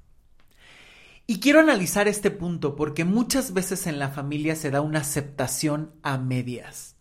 Y 1.26 1.40
quiero 1.40 1.60
analizar 1.60 2.08
este 2.08 2.30
punto 2.30 2.76
porque 2.76 3.04
muchas 3.04 3.54
veces 3.54 3.86
en 3.86 3.98
la 3.98 4.08
familia 4.08 4.56
se 4.56 4.70
da 4.70 4.80
una 4.80 5.00
aceptación 5.00 5.92
a 6.02 6.18
medias. 6.18 6.96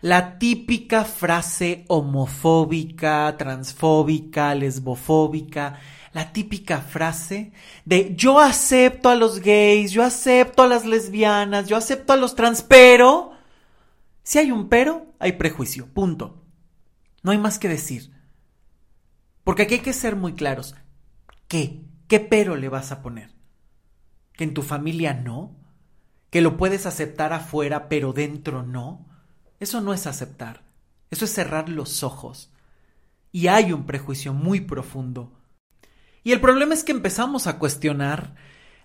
La 0.00 0.38
típica 0.38 1.04
frase 1.04 1.84
homofóbica, 1.88 3.36
transfóbica, 3.36 4.54
lesbofóbica, 4.54 5.80
la 6.18 6.32
típica 6.32 6.80
frase 6.80 7.52
de 7.84 8.16
yo 8.16 8.40
acepto 8.40 9.08
a 9.08 9.14
los 9.14 9.38
gays, 9.38 9.92
yo 9.92 10.02
acepto 10.02 10.64
a 10.64 10.66
las 10.66 10.84
lesbianas, 10.84 11.68
yo 11.68 11.76
acepto 11.76 12.12
a 12.12 12.16
los 12.16 12.34
trans, 12.34 12.62
pero 12.62 13.30
si 14.24 14.40
hay 14.40 14.50
un 14.50 14.68
pero, 14.68 15.14
hay 15.20 15.34
prejuicio, 15.34 15.86
punto. 15.86 16.42
No 17.22 17.30
hay 17.30 17.38
más 17.38 17.60
que 17.60 17.68
decir. 17.68 18.10
Porque 19.44 19.62
aquí 19.62 19.74
hay 19.74 19.80
que 19.80 19.92
ser 19.92 20.16
muy 20.16 20.32
claros. 20.32 20.74
¿Qué? 21.46 21.84
¿Qué 22.08 22.18
pero 22.18 22.56
le 22.56 22.68
vas 22.68 22.90
a 22.90 23.00
poner? 23.00 23.30
¿Que 24.32 24.42
en 24.42 24.54
tu 24.54 24.62
familia 24.62 25.14
no? 25.14 25.54
¿Que 26.30 26.40
lo 26.40 26.56
puedes 26.56 26.84
aceptar 26.84 27.32
afuera 27.32 27.88
pero 27.88 28.12
dentro 28.12 28.64
no? 28.64 29.06
Eso 29.60 29.80
no 29.80 29.94
es 29.94 30.08
aceptar, 30.08 30.64
eso 31.12 31.26
es 31.26 31.32
cerrar 31.32 31.68
los 31.68 32.02
ojos. 32.02 32.50
Y 33.30 33.46
hay 33.46 33.72
un 33.72 33.86
prejuicio 33.86 34.34
muy 34.34 34.60
profundo. 34.60 35.37
Y 36.28 36.32
el 36.32 36.42
problema 36.42 36.74
es 36.74 36.84
que 36.84 36.92
empezamos 36.92 37.46
a 37.46 37.58
cuestionar 37.58 38.34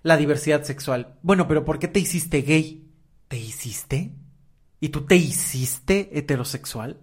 la 0.02 0.16
diversidad 0.16 0.62
sexual. 0.62 1.18
Bueno, 1.20 1.46
pero 1.46 1.62
¿por 1.66 1.78
qué 1.78 1.88
te 1.88 2.00
hiciste 2.00 2.40
gay? 2.40 2.90
¿Te 3.28 3.36
hiciste? 3.36 4.14
¿Y 4.80 4.88
tú 4.88 5.04
te 5.04 5.16
hiciste 5.16 6.08
heterosexual? 6.18 7.02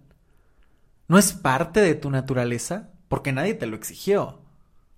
¿No 1.07 1.19
es 1.19 1.33
parte 1.33 1.79
de 1.79 1.93
tu 1.93 2.09
naturaleza? 2.09 2.89
Porque 3.07 3.31
nadie 3.31 3.53
te 3.53 3.67
lo 3.67 3.75
exigió. 3.75 4.41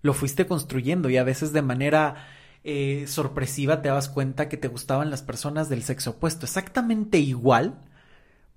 Lo 0.01 0.13
fuiste 0.13 0.47
construyendo 0.47 1.09
y 1.09 1.17
a 1.17 1.25
veces 1.25 1.51
de 1.51 1.61
manera 1.61 2.25
eh, 2.63 3.03
sorpresiva 3.09 3.81
te 3.81 3.89
das 3.89 4.07
cuenta 4.07 4.47
que 4.47 4.55
te 4.55 4.69
gustaban 4.69 5.09
las 5.09 5.23
personas 5.23 5.67
del 5.67 5.83
sexo 5.83 6.11
opuesto. 6.11 6.45
Exactamente 6.45 7.17
igual 7.17 7.81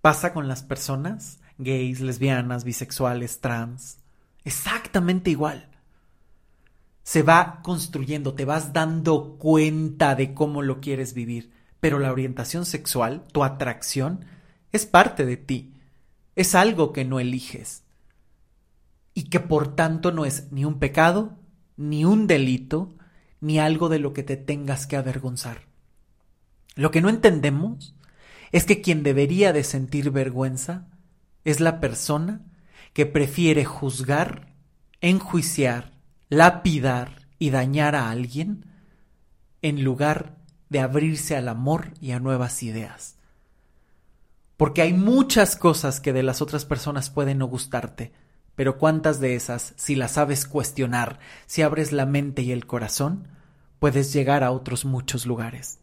pasa 0.02 0.32
con 0.32 0.46
las 0.46 0.62
personas 0.62 1.40
gays, 1.58 2.00
lesbianas, 2.00 2.62
bisexuales, 2.62 3.40
trans. 3.40 3.98
Exactamente 4.44 5.30
igual. 5.30 5.68
Se 7.06 7.22
va 7.22 7.60
construyendo, 7.62 8.34
te 8.34 8.44
vas 8.44 8.72
dando 8.72 9.36
cuenta 9.38 10.16
de 10.16 10.34
cómo 10.34 10.60
lo 10.60 10.80
quieres 10.80 11.14
vivir, 11.14 11.52
pero 11.78 12.00
la 12.00 12.10
orientación 12.10 12.66
sexual, 12.66 13.28
tu 13.30 13.44
atracción, 13.44 14.24
es 14.72 14.86
parte 14.86 15.24
de 15.24 15.36
ti. 15.36 15.72
Es 16.34 16.56
algo 16.56 16.92
que 16.92 17.04
no 17.04 17.20
eliges. 17.20 17.84
Y 19.14 19.28
que 19.28 19.38
por 19.38 19.76
tanto 19.76 20.10
no 20.10 20.24
es 20.24 20.50
ni 20.50 20.64
un 20.64 20.80
pecado, 20.80 21.38
ni 21.76 22.04
un 22.04 22.26
delito, 22.26 22.96
ni 23.40 23.60
algo 23.60 23.88
de 23.88 24.00
lo 24.00 24.12
que 24.12 24.24
te 24.24 24.36
tengas 24.36 24.88
que 24.88 24.96
avergonzar. 24.96 25.60
Lo 26.74 26.90
que 26.90 27.02
no 27.02 27.08
entendemos 27.08 27.94
es 28.50 28.64
que 28.64 28.80
quien 28.80 29.04
debería 29.04 29.52
de 29.52 29.62
sentir 29.62 30.10
vergüenza 30.10 30.88
es 31.44 31.60
la 31.60 31.78
persona 31.78 32.40
que 32.94 33.06
prefiere 33.06 33.64
juzgar, 33.64 34.56
enjuiciar, 35.00 35.95
lapidar 36.28 37.26
y 37.38 37.50
dañar 37.50 37.94
a 37.94 38.10
alguien 38.10 38.64
en 39.62 39.84
lugar 39.84 40.36
de 40.68 40.80
abrirse 40.80 41.36
al 41.36 41.48
amor 41.48 41.92
y 42.00 42.12
a 42.12 42.20
nuevas 42.20 42.62
ideas. 42.62 43.16
Porque 44.56 44.82
hay 44.82 44.92
muchas 44.92 45.56
cosas 45.56 46.00
que 46.00 46.12
de 46.12 46.22
las 46.22 46.40
otras 46.40 46.64
personas 46.64 47.10
pueden 47.10 47.38
no 47.38 47.46
gustarte, 47.46 48.12
pero 48.54 48.78
cuántas 48.78 49.20
de 49.20 49.34
esas, 49.34 49.74
si 49.76 49.94
las 49.94 50.12
sabes 50.12 50.46
cuestionar, 50.46 51.18
si 51.46 51.62
abres 51.62 51.92
la 51.92 52.06
mente 52.06 52.42
y 52.42 52.52
el 52.52 52.66
corazón, 52.66 53.28
puedes 53.78 54.12
llegar 54.12 54.42
a 54.42 54.50
otros 54.50 54.84
muchos 54.84 55.26
lugares. 55.26 55.78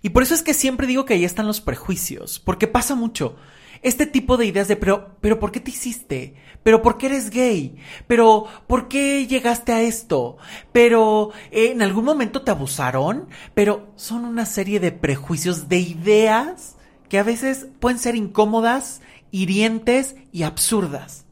Y 0.00 0.10
por 0.10 0.22
eso 0.22 0.34
es 0.34 0.42
que 0.42 0.54
siempre 0.54 0.86
digo 0.86 1.04
que 1.04 1.14
ahí 1.14 1.24
están 1.24 1.46
los 1.46 1.60
prejuicios, 1.60 2.38
porque 2.38 2.68
pasa 2.68 2.94
mucho. 2.94 3.36
Este 3.84 4.06
tipo 4.06 4.38
de 4.38 4.46
ideas 4.46 4.66
de, 4.66 4.76
pero, 4.76 5.10
pero, 5.20 5.38
¿por 5.38 5.52
qué 5.52 5.60
te 5.60 5.70
hiciste? 5.70 6.34
¿Pero 6.62 6.80
por 6.80 6.96
qué 6.96 7.06
eres 7.06 7.28
gay? 7.28 7.76
¿Pero 8.06 8.46
por 8.66 8.88
qué 8.88 9.26
llegaste 9.26 9.72
a 9.72 9.82
esto? 9.82 10.38
¿Pero 10.72 11.32
eh, 11.50 11.70
en 11.70 11.82
algún 11.82 12.06
momento 12.06 12.40
te 12.40 12.50
abusaron? 12.50 13.28
Pero 13.52 13.92
son 13.96 14.24
una 14.24 14.46
serie 14.46 14.80
de 14.80 14.90
prejuicios, 14.90 15.68
de 15.68 15.80
ideas 15.80 16.76
que 17.10 17.18
a 17.18 17.22
veces 17.22 17.66
pueden 17.78 17.98
ser 17.98 18.16
incómodas, 18.16 19.02
hirientes 19.30 20.16
y 20.32 20.44
absurdas. 20.44 21.23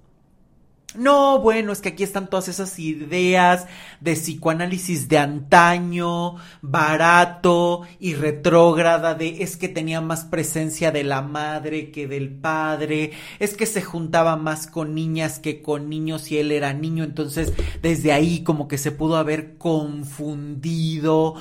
No, 0.94 1.38
bueno, 1.38 1.72
es 1.72 1.80
que 1.80 1.90
aquí 1.90 2.02
están 2.02 2.28
todas 2.28 2.48
esas 2.48 2.78
ideas 2.78 3.66
de 4.00 4.12
psicoanálisis 4.12 5.08
de 5.08 5.18
antaño, 5.18 6.36
barato 6.60 7.82
y 7.98 8.14
retrógrada, 8.14 9.14
de 9.14 9.42
es 9.42 9.56
que 9.56 9.68
tenía 9.68 10.02
más 10.02 10.24
presencia 10.24 10.92
de 10.92 11.04
la 11.04 11.22
madre 11.22 11.90
que 11.90 12.06
del 12.06 12.30
padre, 12.30 13.12
es 13.38 13.56
que 13.56 13.64
se 13.64 13.80
juntaba 13.80 14.36
más 14.36 14.66
con 14.66 14.94
niñas 14.94 15.38
que 15.38 15.62
con 15.62 15.88
niños 15.88 16.30
y 16.30 16.38
él 16.38 16.52
era 16.52 16.74
niño, 16.74 17.04
entonces 17.04 17.54
desde 17.80 18.12
ahí 18.12 18.42
como 18.42 18.68
que 18.68 18.76
se 18.76 18.92
pudo 18.92 19.16
haber 19.16 19.56
confundido. 19.56 21.36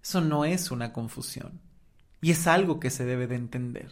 Eso 0.00 0.20
no 0.20 0.44
es 0.44 0.70
una 0.70 0.92
confusión 0.92 1.60
y 2.20 2.30
es 2.30 2.46
algo 2.46 2.78
que 2.78 2.90
se 2.90 3.04
debe 3.04 3.26
de 3.26 3.34
entender. 3.34 3.90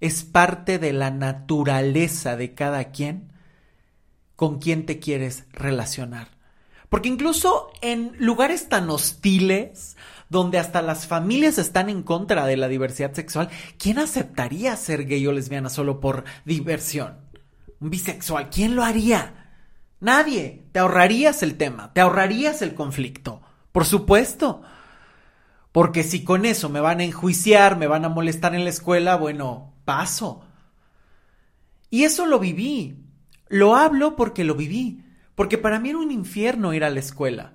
Es 0.00 0.24
parte 0.24 0.80
de 0.80 0.92
la 0.92 1.12
naturaleza 1.12 2.36
de 2.36 2.54
cada 2.54 2.90
quien 2.90 3.30
con 4.42 4.58
quién 4.58 4.86
te 4.86 4.98
quieres 4.98 5.44
relacionar. 5.52 6.26
Porque 6.88 7.08
incluso 7.08 7.70
en 7.80 8.16
lugares 8.18 8.68
tan 8.68 8.90
hostiles, 8.90 9.96
donde 10.30 10.58
hasta 10.58 10.82
las 10.82 11.06
familias 11.06 11.58
están 11.58 11.88
en 11.88 12.02
contra 12.02 12.44
de 12.46 12.56
la 12.56 12.66
diversidad 12.66 13.12
sexual, 13.12 13.50
¿quién 13.78 14.00
aceptaría 14.00 14.74
ser 14.74 15.04
gay 15.06 15.24
o 15.28 15.32
lesbiana 15.32 15.70
solo 15.70 16.00
por 16.00 16.24
diversión? 16.44 17.18
Un 17.78 17.90
bisexual, 17.90 18.50
¿quién 18.50 18.74
lo 18.74 18.82
haría? 18.82 19.52
Nadie. 20.00 20.64
Te 20.72 20.80
ahorrarías 20.80 21.44
el 21.44 21.56
tema, 21.56 21.92
te 21.92 22.00
ahorrarías 22.00 22.62
el 22.62 22.74
conflicto. 22.74 23.42
Por 23.70 23.84
supuesto. 23.84 24.62
Porque 25.70 26.02
si 26.02 26.24
con 26.24 26.46
eso 26.46 26.68
me 26.68 26.80
van 26.80 26.98
a 26.98 27.04
enjuiciar, 27.04 27.78
me 27.78 27.86
van 27.86 28.04
a 28.04 28.08
molestar 28.08 28.56
en 28.56 28.64
la 28.64 28.70
escuela, 28.70 29.14
bueno, 29.14 29.72
paso. 29.84 30.42
Y 31.90 32.02
eso 32.02 32.26
lo 32.26 32.40
viví. 32.40 33.01
Lo 33.52 33.76
hablo 33.76 34.16
porque 34.16 34.44
lo 34.44 34.54
viví, 34.54 35.04
porque 35.34 35.58
para 35.58 35.78
mí 35.78 35.90
era 35.90 35.98
un 35.98 36.10
infierno 36.10 36.72
ir 36.72 36.84
a 36.84 36.88
la 36.88 37.00
escuela. 37.00 37.52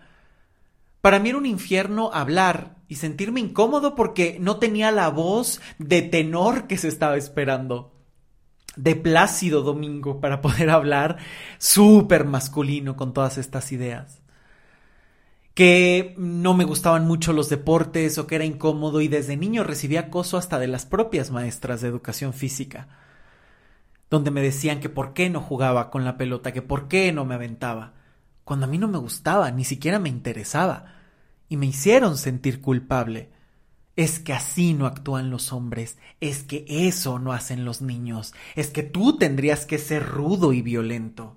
Para 1.01 1.17
mí 1.17 1.29
era 1.29 1.39
un 1.39 1.47
infierno 1.47 2.11
hablar 2.13 2.75
y 2.87 2.97
sentirme 2.97 3.39
incómodo 3.39 3.95
porque 3.95 4.37
no 4.39 4.57
tenía 4.57 4.91
la 4.91 5.09
voz 5.09 5.59
de 5.79 6.03
tenor 6.03 6.67
que 6.67 6.77
se 6.77 6.87
estaba 6.87 7.17
esperando. 7.17 7.95
De 8.75 8.95
Plácido 8.95 9.63
Domingo 9.63 10.21
para 10.21 10.39
poder 10.41 10.69
hablar 10.69 11.17
súper 11.57 12.25
masculino 12.25 12.95
con 12.95 13.11
todas 13.11 13.39
estas 13.39 13.71
ideas. 13.71 14.21
Que 15.55 16.13
no 16.19 16.53
me 16.53 16.65
gustaban 16.65 17.07
mucho 17.07 17.33
los 17.33 17.49
deportes 17.49 18.19
o 18.19 18.27
que 18.27 18.35
era 18.35 18.45
incómodo 18.45 19.01
y 19.01 19.07
desde 19.07 19.35
niño 19.35 19.63
recibía 19.63 20.01
acoso 20.01 20.37
hasta 20.37 20.59
de 20.59 20.67
las 20.67 20.85
propias 20.85 21.31
maestras 21.31 21.81
de 21.81 21.87
educación 21.87 22.33
física 22.33 22.87
donde 24.09 24.31
me 24.31 24.41
decían 24.41 24.79
que 24.79 24.89
por 24.89 25.13
qué 25.13 25.29
no 25.29 25.41
jugaba 25.41 25.89
con 25.89 26.05
la 26.05 26.17
pelota, 26.17 26.53
que 26.53 26.61
por 26.61 26.87
qué 26.87 27.11
no 27.11 27.25
me 27.25 27.35
aventaba, 27.35 27.93
cuando 28.43 28.65
a 28.65 28.69
mí 28.69 28.77
no 28.77 28.87
me 28.87 28.97
gustaba, 28.97 29.51
ni 29.51 29.65
siquiera 29.65 29.99
me 29.99 30.09
interesaba, 30.09 30.85
y 31.49 31.57
me 31.57 31.65
hicieron 31.65 32.17
sentir 32.17 32.61
culpable. 32.61 33.29
Es 33.97 34.19
que 34.19 34.31
así 34.31 34.73
no 34.73 34.85
actúan 34.85 35.29
los 35.29 35.51
hombres, 35.51 35.97
es 36.21 36.43
que 36.43 36.65
eso 36.67 37.19
no 37.19 37.33
hacen 37.33 37.65
los 37.65 37.81
niños, 37.81 38.33
es 38.55 38.69
que 38.69 38.83
tú 38.83 39.17
tendrías 39.17 39.65
que 39.65 39.77
ser 39.77 40.05
rudo 40.05 40.53
y 40.53 40.61
violento. 40.61 41.35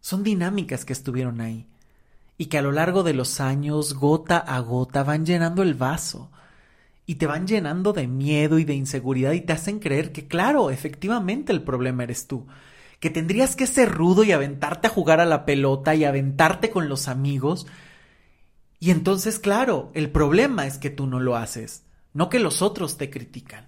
Son 0.00 0.22
dinámicas 0.22 0.84
que 0.84 0.94
estuvieron 0.94 1.40
ahí, 1.42 1.68
y 2.38 2.46
que 2.46 2.56
a 2.56 2.62
lo 2.62 2.72
largo 2.72 3.02
de 3.02 3.12
los 3.12 3.40
años, 3.40 3.92
gota 3.92 4.38
a 4.38 4.60
gota, 4.60 5.02
van 5.02 5.26
llenando 5.26 5.62
el 5.62 5.74
vaso, 5.74 6.30
y 7.10 7.16
te 7.16 7.26
van 7.26 7.48
llenando 7.48 7.92
de 7.92 8.06
miedo 8.06 8.60
y 8.60 8.64
de 8.64 8.74
inseguridad 8.74 9.32
y 9.32 9.40
te 9.40 9.52
hacen 9.52 9.80
creer 9.80 10.12
que, 10.12 10.28
claro, 10.28 10.70
efectivamente 10.70 11.50
el 11.50 11.64
problema 11.64 12.04
eres 12.04 12.28
tú, 12.28 12.46
que 13.00 13.10
tendrías 13.10 13.56
que 13.56 13.66
ser 13.66 13.90
rudo 13.90 14.22
y 14.22 14.30
aventarte 14.30 14.86
a 14.86 14.90
jugar 14.90 15.18
a 15.18 15.24
la 15.26 15.44
pelota 15.44 15.96
y 15.96 16.04
aventarte 16.04 16.70
con 16.70 16.88
los 16.88 17.08
amigos. 17.08 17.66
Y 18.78 18.92
entonces, 18.92 19.40
claro, 19.40 19.90
el 19.94 20.10
problema 20.10 20.68
es 20.68 20.78
que 20.78 20.88
tú 20.88 21.08
no 21.08 21.18
lo 21.18 21.34
haces. 21.34 21.82
no 22.12 22.28
que 22.28 22.38
los 22.38 22.62
otros 22.62 22.96
te 22.96 23.10
critican. 23.10 23.66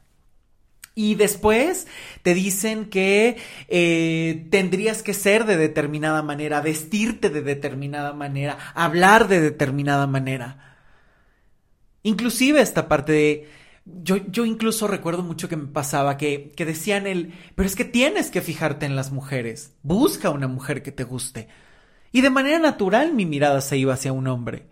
Y 0.95 1.17
después 1.17 1.89
te 2.23 2.35
dicen 2.35 2.85
que 2.91 3.39
eh, 3.67 4.47
tendrías 4.53 5.03
que 5.03 5.15
ser 5.15 5.47
de 5.47 5.57
determinada 5.57 6.23
manera, 6.23 6.61
vestirte 6.61 7.29
de 7.29 7.43
determinada 7.43 8.13
manera, 8.13 8.57
hablar 8.77 9.27
de 9.27 9.41
determinada 9.41 10.07
manera. 10.07 10.72
Inclusive 12.03 12.61
esta 12.61 12.89
parte 12.89 13.13
de... 13.13 13.49
Yo, 13.85 14.17
yo 14.29 14.45
incluso 14.45 14.87
recuerdo 14.87 15.25
mucho 15.25 15.49
que 15.49 15.57
me 15.57 15.67
pasaba 15.67 16.17
que, 16.17 16.53
que 16.57 16.65
decían 16.65 17.07
el... 17.07 17.35
Pero 17.55 17.67
es 17.67 17.75
que 17.75 17.85
tienes 17.85 18.31
que 18.31 18.41
fijarte 18.41 18.87
en 18.87 18.97
las 18.97 19.11
mujeres. 19.11 19.75
Busca 19.83 20.31
una 20.31 20.49
mujer 20.49 20.83
que 20.83 20.93
te 20.93 21.05
guste. 21.05 21.49
Y 22.13 22.21
de 22.21 22.31
manera 22.31 22.59
natural 22.59 23.13
mi 23.15 23.27
mirada 23.27 23.61
se 23.61 23.79
iba 23.79 23.95
hacia 23.95 24.13
un 24.13 24.29
hombre. 24.29 24.69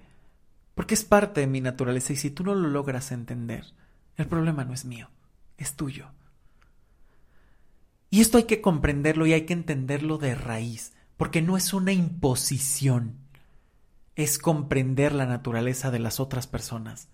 Porque 0.75 0.95
es 0.95 1.05
parte 1.05 1.41
de 1.41 1.47
mi 1.47 1.61
naturaleza 1.61 2.13
y 2.13 2.17
si 2.17 2.31
tú 2.31 2.45
no 2.45 2.55
lo 2.55 2.69
logras 2.69 3.13
entender, 3.13 3.75
el 4.17 4.27
problema 4.27 4.65
no 4.65 4.73
es 4.73 4.85
mío, 4.85 5.11
es 5.59 5.77
tuyo. 5.77 6.07
Y 8.11 8.21
esto 8.21 8.39
hay 8.39 8.45
que 8.45 8.61
comprenderlo 8.61 9.27
y 9.27 9.33
hay 9.33 9.47
que 9.47 9.53
entenderlo 9.53 10.19
de 10.19 10.35
raíz, 10.35 10.95
porque 11.17 11.43
no 11.43 11.57
es 11.57 11.73
una 11.73 11.93
imposición, 11.93 13.19
es 14.17 14.39
comprender 14.39 15.13
la 15.13 15.27
naturaleza 15.27 15.91
de 15.91 15.99
las 15.99 16.19
otras 16.19 16.47
personas. 16.47 17.09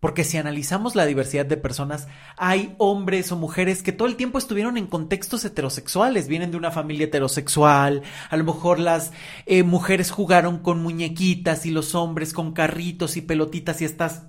Porque 0.00 0.24
si 0.24 0.38
analizamos 0.38 0.96
la 0.96 1.04
diversidad 1.04 1.44
de 1.44 1.58
personas, 1.58 2.08
hay 2.38 2.74
hombres 2.78 3.30
o 3.32 3.36
mujeres 3.36 3.82
que 3.82 3.92
todo 3.92 4.08
el 4.08 4.16
tiempo 4.16 4.38
estuvieron 4.38 4.78
en 4.78 4.86
contextos 4.86 5.44
heterosexuales, 5.44 6.26
vienen 6.26 6.50
de 6.50 6.56
una 6.56 6.70
familia 6.70 7.04
heterosexual, 7.04 8.02
a 8.30 8.36
lo 8.38 8.44
mejor 8.44 8.80
las 8.80 9.12
eh, 9.44 9.62
mujeres 9.62 10.10
jugaron 10.10 10.58
con 10.58 10.82
muñequitas 10.82 11.66
y 11.66 11.70
los 11.70 11.94
hombres 11.94 12.32
con 12.32 12.54
carritos 12.54 13.18
y 13.18 13.20
pelotitas 13.20 13.82
y 13.82 13.84
estas 13.84 14.22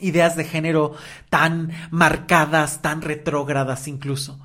ideas 0.00 0.36
de 0.36 0.44
género 0.44 0.94
tan 1.30 1.72
marcadas, 1.90 2.80
tan 2.80 3.02
retrógradas 3.02 3.88
incluso. 3.88 4.38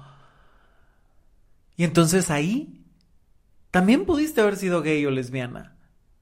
Y 1.78 1.84
entonces 1.84 2.32
ahí 2.32 2.84
también 3.70 4.06
pudiste 4.06 4.42
haber 4.42 4.56
sido 4.56 4.82
gay 4.82 5.06
o 5.06 5.12
lesbiana, 5.12 5.76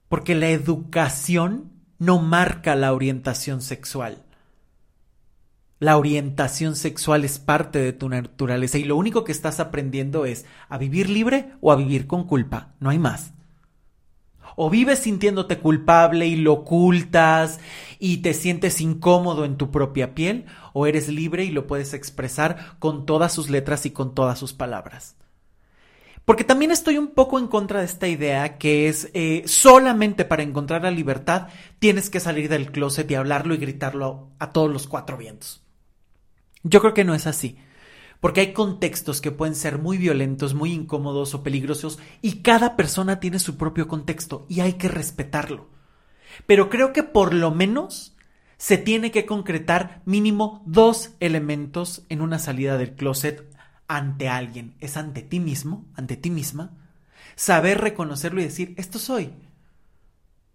porque 0.08 0.34
la 0.34 0.50
educación 0.50 1.72
no 1.98 2.18
marca 2.18 2.74
la 2.74 2.92
orientación 2.92 3.62
sexual. 3.62 4.24
La 5.82 5.96
orientación 5.96 6.76
sexual 6.76 7.24
es 7.24 7.40
parte 7.40 7.80
de 7.80 7.92
tu 7.92 8.08
naturaleza 8.08 8.78
y 8.78 8.84
lo 8.84 8.96
único 8.96 9.24
que 9.24 9.32
estás 9.32 9.58
aprendiendo 9.58 10.26
es 10.26 10.46
a 10.68 10.78
vivir 10.78 11.10
libre 11.10 11.54
o 11.60 11.72
a 11.72 11.76
vivir 11.76 12.06
con 12.06 12.22
culpa, 12.24 12.68
no 12.78 12.90
hay 12.90 13.00
más. 13.00 13.32
O 14.54 14.70
vives 14.70 15.00
sintiéndote 15.00 15.58
culpable 15.58 16.28
y 16.28 16.36
lo 16.36 16.52
ocultas 16.52 17.58
y 17.98 18.18
te 18.18 18.32
sientes 18.32 18.80
incómodo 18.80 19.44
en 19.44 19.56
tu 19.56 19.72
propia 19.72 20.14
piel, 20.14 20.44
o 20.72 20.86
eres 20.86 21.08
libre 21.08 21.44
y 21.46 21.50
lo 21.50 21.66
puedes 21.66 21.94
expresar 21.94 22.76
con 22.78 23.04
todas 23.04 23.32
sus 23.32 23.50
letras 23.50 23.84
y 23.84 23.90
con 23.90 24.14
todas 24.14 24.38
sus 24.38 24.52
palabras. 24.52 25.16
Porque 26.24 26.44
también 26.44 26.70
estoy 26.70 26.96
un 26.96 27.08
poco 27.08 27.40
en 27.40 27.48
contra 27.48 27.80
de 27.80 27.86
esta 27.86 28.06
idea 28.06 28.56
que 28.56 28.86
es 28.86 29.10
eh, 29.14 29.42
solamente 29.46 30.24
para 30.24 30.44
encontrar 30.44 30.84
la 30.84 30.92
libertad 30.92 31.48
tienes 31.80 32.08
que 32.08 32.20
salir 32.20 32.48
del 32.48 32.70
closet 32.70 33.10
y 33.10 33.16
hablarlo 33.16 33.52
y 33.52 33.58
gritarlo 33.58 34.28
a 34.38 34.52
todos 34.52 34.70
los 34.70 34.86
cuatro 34.86 35.16
vientos. 35.16 35.61
Yo 36.62 36.80
creo 36.80 36.94
que 36.94 37.04
no 37.04 37.14
es 37.14 37.26
así. 37.26 37.58
Porque 38.20 38.40
hay 38.40 38.52
contextos 38.52 39.20
que 39.20 39.32
pueden 39.32 39.56
ser 39.56 39.78
muy 39.78 39.98
violentos, 39.98 40.54
muy 40.54 40.72
incómodos 40.72 41.34
o 41.34 41.42
peligrosos 41.42 41.98
y 42.20 42.42
cada 42.42 42.76
persona 42.76 43.18
tiene 43.18 43.40
su 43.40 43.56
propio 43.56 43.88
contexto 43.88 44.46
y 44.48 44.60
hay 44.60 44.74
que 44.74 44.88
respetarlo. 44.88 45.68
Pero 46.46 46.70
creo 46.70 46.92
que 46.92 47.02
por 47.02 47.34
lo 47.34 47.50
menos 47.50 48.16
se 48.58 48.78
tiene 48.78 49.10
que 49.10 49.26
concretar 49.26 50.02
mínimo 50.04 50.62
dos 50.66 51.14
elementos 51.18 52.04
en 52.08 52.20
una 52.20 52.38
salida 52.38 52.78
del 52.78 52.94
closet 52.94 53.52
ante 53.88 54.28
alguien, 54.28 54.76
es 54.78 54.96
ante 54.96 55.22
ti 55.22 55.40
mismo, 55.40 55.84
ante 55.94 56.16
ti 56.16 56.30
misma, 56.30 56.78
saber 57.34 57.80
reconocerlo 57.80 58.40
y 58.40 58.44
decir, 58.44 58.74
esto 58.78 59.00
soy. 59.00 59.32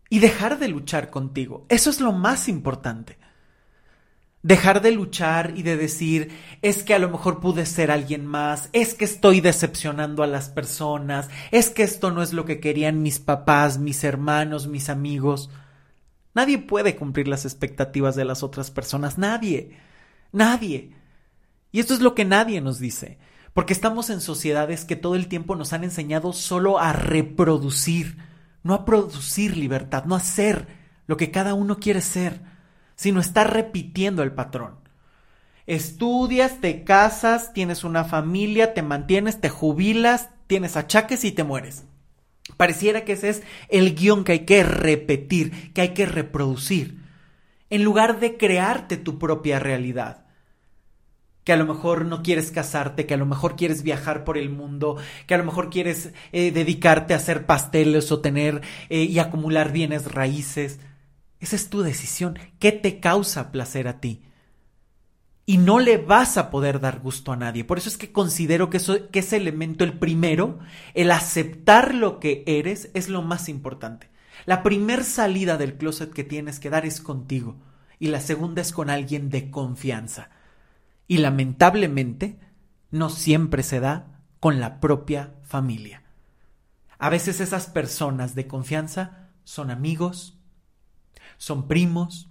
Y 0.10 0.20
dejar 0.20 0.58
de 0.58 0.70
luchar 0.70 1.10
contigo. 1.10 1.66
Eso 1.68 1.90
es 1.90 2.00
lo 2.00 2.14
más 2.14 2.48
importante. 2.48 3.18
Dejar 4.48 4.82
de 4.82 4.91
luchar 4.91 5.52
y 5.58 5.63
de 5.63 5.76
decir, 5.76 6.32
es 6.62 6.82
que 6.82 6.93
a 6.93 7.00
lo 7.00 7.10
mejor 7.10 7.41
pude 7.41 7.65
ser 7.65 7.91
alguien 7.91 8.26
más, 8.26 8.69
es 8.71 8.93
que 8.93 9.04
estoy 9.04 9.41
decepcionando 9.41 10.24
a 10.24 10.28
las 10.28 10.48
personas, 10.48 11.28
es 11.52 11.69
que 11.69 11.84
esto 11.84 12.12
no 12.12 12.24
es 12.24 12.32
lo 12.32 12.45
que 12.45 12.62
querían 12.62 13.02
mis 13.02 13.19
papás, 13.19 13.78
mis 13.78 14.06
hermanos, 14.06 14.67
mis 14.67 14.88
amigos. 14.88 15.50
Nadie 16.34 16.60
puede 16.60 16.95
cumplir 16.95 17.28
las 17.28 17.43
expectativas 17.43 18.15
de 18.15 18.24
las 18.24 18.41
otras 18.41 18.71
personas, 18.71 19.17
nadie, 19.17 19.76
nadie. 20.32 20.93
Y 21.74 21.82
esto 21.82 21.93
es 21.93 22.00
lo 22.00 22.15
que 22.15 22.24
nadie 22.24 22.62
nos 22.62 22.80
dice, 22.80 23.17
porque 23.52 23.74
estamos 23.74 24.10
en 24.10 24.21
sociedades 24.21 24.86
que 24.86 24.95
todo 24.95 25.15
el 25.15 25.28
tiempo 25.28 25.58
nos 25.58 25.74
han 25.74 25.84
enseñado 25.84 26.32
solo 26.32 26.80
a 26.80 26.93
reproducir, 26.93 28.17
no 28.63 28.74
a 28.74 28.86
producir 28.86 29.58
libertad, 29.58 30.06
no 30.06 30.15
a 30.15 30.21
ser 30.21 30.69
lo 31.06 31.17
que 31.17 31.32
cada 31.32 31.54
uno 31.54 31.80
quiere 31.80 32.00
ser, 32.00 32.56
sino 32.97 33.21
estar 33.21 33.53
repitiendo 33.53 34.23
el 34.23 34.33
patrón. 34.33 34.75
Estudias, 35.65 36.60
te 36.60 36.83
casas, 36.83 37.53
tienes 37.53 37.86
una 37.86 38.03
familia, 38.03 38.73
te 38.73 38.81
mantienes, 38.81 39.39
te 39.39 39.47
jubilas, 39.47 40.29
tienes 40.47 40.75
achaques 40.75 41.23
y 41.23 41.31
te 41.31 41.45
mueres. 41.45 41.86
Pareciera 42.57 43.05
que 43.05 43.13
ese 43.13 43.29
es 43.29 43.43
el 43.69 43.95
guion 43.95 44.25
que 44.25 44.33
hay 44.33 44.39
que 44.45 44.63
repetir, 44.63 45.73
que 45.73 45.81
hay 45.81 45.93
que 45.93 46.05
reproducir, 46.05 47.01
en 47.69 47.83
lugar 47.86 48.19
de 48.19 48.36
crearte 48.36 48.97
tu 48.97 49.17
propia 49.17 49.60
realidad 49.60 50.27
que 51.47 51.53
a 51.53 51.55
lo 51.55 51.65
mejor 51.65 52.03
no 52.03 52.23
quieres 52.23 52.51
casarte, 52.51 53.05
que 53.05 53.13
a 53.13 53.17
lo 53.17 53.25
mejor 53.25 53.55
quieres 53.55 53.81
viajar 53.81 54.25
por 54.25 54.38
el 54.38 54.49
mundo, 54.49 54.97
que 55.27 55.33
a 55.33 55.38
lo 55.38 55.45
mejor 55.45 55.69
quieres 55.69 56.12
eh, 56.33 56.51
dedicarte 56.51 57.13
a 57.13 57.17
hacer 57.17 57.45
pasteles 57.45 58.12
o 58.12 58.19
tener 58.19 58.60
eh, 58.89 59.03
y 59.03 59.17
acumular 59.19 59.71
bienes 59.71 60.12
raíces. 60.12 60.81
Esa 61.39 61.56
es 61.56 61.69
tu 61.69 61.82
decisión. 61.82 62.38
¿Qué 62.60 62.71
te 62.71 63.00
causa 63.00 63.52
placer 63.52 63.88
a 63.88 64.00
ti? 64.00 64.23
Y 65.45 65.58
no 65.58 65.80
le 65.80 65.97
vas 65.97 66.38
a 66.38 66.50
poder 66.50 66.80
dar 66.80 67.00
gusto 67.00 67.32
a 67.32 67.38
nadie. 67.38 67.63
Por 67.63 67.78
eso 67.78 67.89
es 67.89 67.97
que 67.97 68.12
considero 68.12 68.69
que, 68.69 68.80
que 69.12 69.19
ese 69.19 69.38
elemento, 69.38 69.84
el 69.84 69.97
primero, 69.97 70.60
el 70.93 71.12
aceptar 71.12 71.93
lo 71.93 72.19
que 72.19 72.43
eres, 72.45 72.89
es 72.93 73.08
lo 73.08 73.21
más 73.21 73.47
importante. 73.47 74.10
La 74.45 74.62
primer 74.62 75.04
salida 75.04 75.58
del 75.58 75.78
closet 75.78 76.12
que 76.12 76.23
tienes 76.23 76.60
que 76.60 76.69
dar 76.69 76.86
es 76.86 77.00
contigo. 77.00 77.56
Y 78.00 78.08
la 78.08 78.19
segunda 78.19 78.62
es 78.62 78.73
con 78.73 78.89
alguien 78.89 79.30
de 79.30 79.50
confianza 79.50 80.30
y 81.08 81.17
lamentablemente 81.17 82.39
no 82.91 83.10
siempre 83.10 83.63
se 83.63 83.80
da 83.80 84.21
con 84.39 84.60
la 84.60 84.80
propia 84.80 85.34
familia. 85.43 86.04
A 87.00 87.10
veces 87.10 87.39
esas 87.39 87.67
personas 87.67 88.36
de 88.36 88.47
confianza 88.47 89.30
son 89.43 89.71
amigos, 89.71 90.37
son 91.38 91.67
primos, 91.67 92.30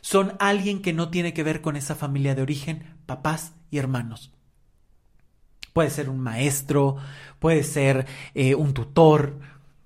son 0.00 0.34
alguien 0.38 0.82
que 0.82 0.92
no 0.92 1.10
tiene 1.10 1.34
que 1.34 1.42
ver 1.42 1.60
con 1.60 1.76
esa 1.76 1.94
familia 1.94 2.34
de 2.34 2.42
origen, 2.42 2.96
papás 3.06 3.54
y 3.70 3.78
hermanos. 3.78 4.32
Puede 5.72 5.90
ser 5.90 6.08
un 6.08 6.20
maestro, 6.20 6.96
puede 7.38 7.62
ser 7.62 8.06
eh, 8.34 8.54
un 8.54 8.72
tutor, 8.72 9.38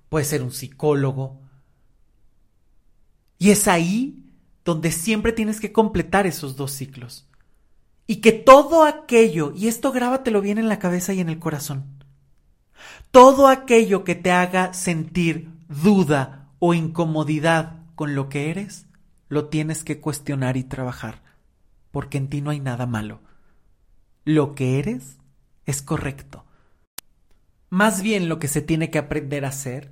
puede 0.09 0.25
ser 0.25 0.41
un 0.41 0.51
psicólogo. 0.51 1.39
Y 3.37 3.49
es 3.49 3.67
ahí 3.67 4.23
donde 4.63 4.91
siempre 4.91 5.33
tienes 5.33 5.59
que 5.59 5.71
completar 5.71 6.27
esos 6.27 6.55
dos 6.55 6.71
ciclos. 6.71 7.27
Y 8.07 8.17
que 8.17 8.31
todo 8.31 8.83
aquello, 8.83 9.53
y 9.55 9.67
esto 9.67 9.91
grábatelo 9.91 10.41
bien 10.41 10.57
en 10.57 10.69
la 10.69 10.79
cabeza 10.79 11.13
y 11.13 11.19
en 11.19 11.29
el 11.29 11.39
corazón, 11.39 12.03
todo 13.11 13.47
aquello 13.47 14.03
que 14.03 14.15
te 14.15 14.31
haga 14.31 14.73
sentir 14.73 15.49
duda 15.67 16.49
o 16.59 16.73
incomodidad 16.73 17.80
con 18.01 18.15
lo 18.15 18.29
que 18.29 18.49
eres, 18.49 18.87
lo 19.29 19.49
tienes 19.49 19.83
que 19.83 19.99
cuestionar 19.99 20.57
y 20.57 20.63
trabajar, 20.63 21.21
porque 21.91 22.17
en 22.17 22.29
ti 22.29 22.41
no 22.41 22.49
hay 22.49 22.59
nada 22.59 22.87
malo. 22.87 23.21
Lo 24.25 24.55
que 24.55 24.79
eres 24.79 25.19
es 25.67 25.83
correcto. 25.83 26.43
Más 27.69 28.01
bien 28.01 28.27
lo 28.27 28.39
que 28.39 28.47
se 28.47 28.63
tiene 28.63 28.89
que 28.89 28.97
aprender 28.97 29.45
a 29.45 29.49
hacer 29.49 29.91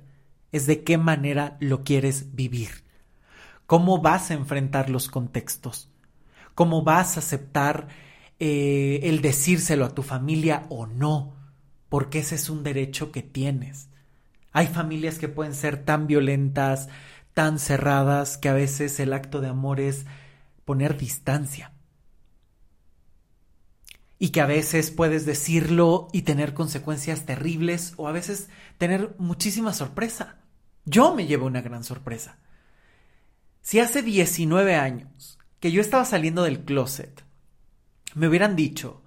es 0.50 0.66
de 0.66 0.82
qué 0.82 0.98
manera 0.98 1.56
lo 1.60 1.84
quieres 1.84 2.34
vivir, 2.34 2.82
cómo 3.66 4.02
vas 4.02 4.32
a 4.32 4.34
enfrentar 4.34 4.90
los 4.90 5.08
contextos, 5.08 5.88
cómo 6.56 6.82
vas 6.82 7.16
a 7.16 7.20
aceptar 7.20 7.86
eh, 8.40 8.98
el 9.04 9.20
decírselo 9.20 9.84
a 9.84 9.94
tu 9.94 10.02
familia 10.02 10.66
o 10.68 10.88
no, 10.88 11.36
porque 11.88 12.18
ese 12.18 12.34
es 12.34 12.50
un 12.50 12.64
derecho 12.64 13.12
que 13.12 13.22
tienes. 13.22 13.88
Hay 14.50 14.66
familias 14.66 15.20
que 15.20 15.28
pueden 15.28 15.54
ser 15.54 15.84
tan 15.84 16.08
violentas, 16.08 16.88
tan 17.34 17.58
cerradas, 17.58 18.38
que 18.38 18.48
a 18.48 18.54
veces 18.54 19.00
el 19.00 19.12
acto 19.12 19.40
de 19.40 19.48
amor 19.48 19.80
es 19.80 20.06
poner 20.64 20.96
distancia. 20.96 21.72
Y 24.18 24.30
que 24.30 24.40
a 24.40 24.46
veces 24.46 24.90
puedes 24.90 25.24
decirlo 25.24 26.08
y 26.12 26.22
tener 26.22 26.54
consecuencias 26.54 27.24
terribles 27.24 27.94
o 27.96 28.08
a 28.08 28.12
veces 28.12 28.48
tener 28.78 29.14
muchísima 29.18 29.72
sorpresa. 29.72 30.38
Yo 30.84 31.14
me 31.14 31.26
llevo 31.26 31.46
una 31.46 31.62
gran 31.62 31.84
sorpresa. 31.84 32.38
Si 33.62 33.80
hace 33.80 34.02
19 34.02 34.74
años 34.74 35.38
que 35.58 35.72
yo 35.72 35.80
estaba 35.80 36.04
saliendo 36.04 36.42
del 36.42 36.64
closet, 36.64 37.24
me 38.14 38.28
hubieran 38.28 38.56
dicho, 38.56 39.02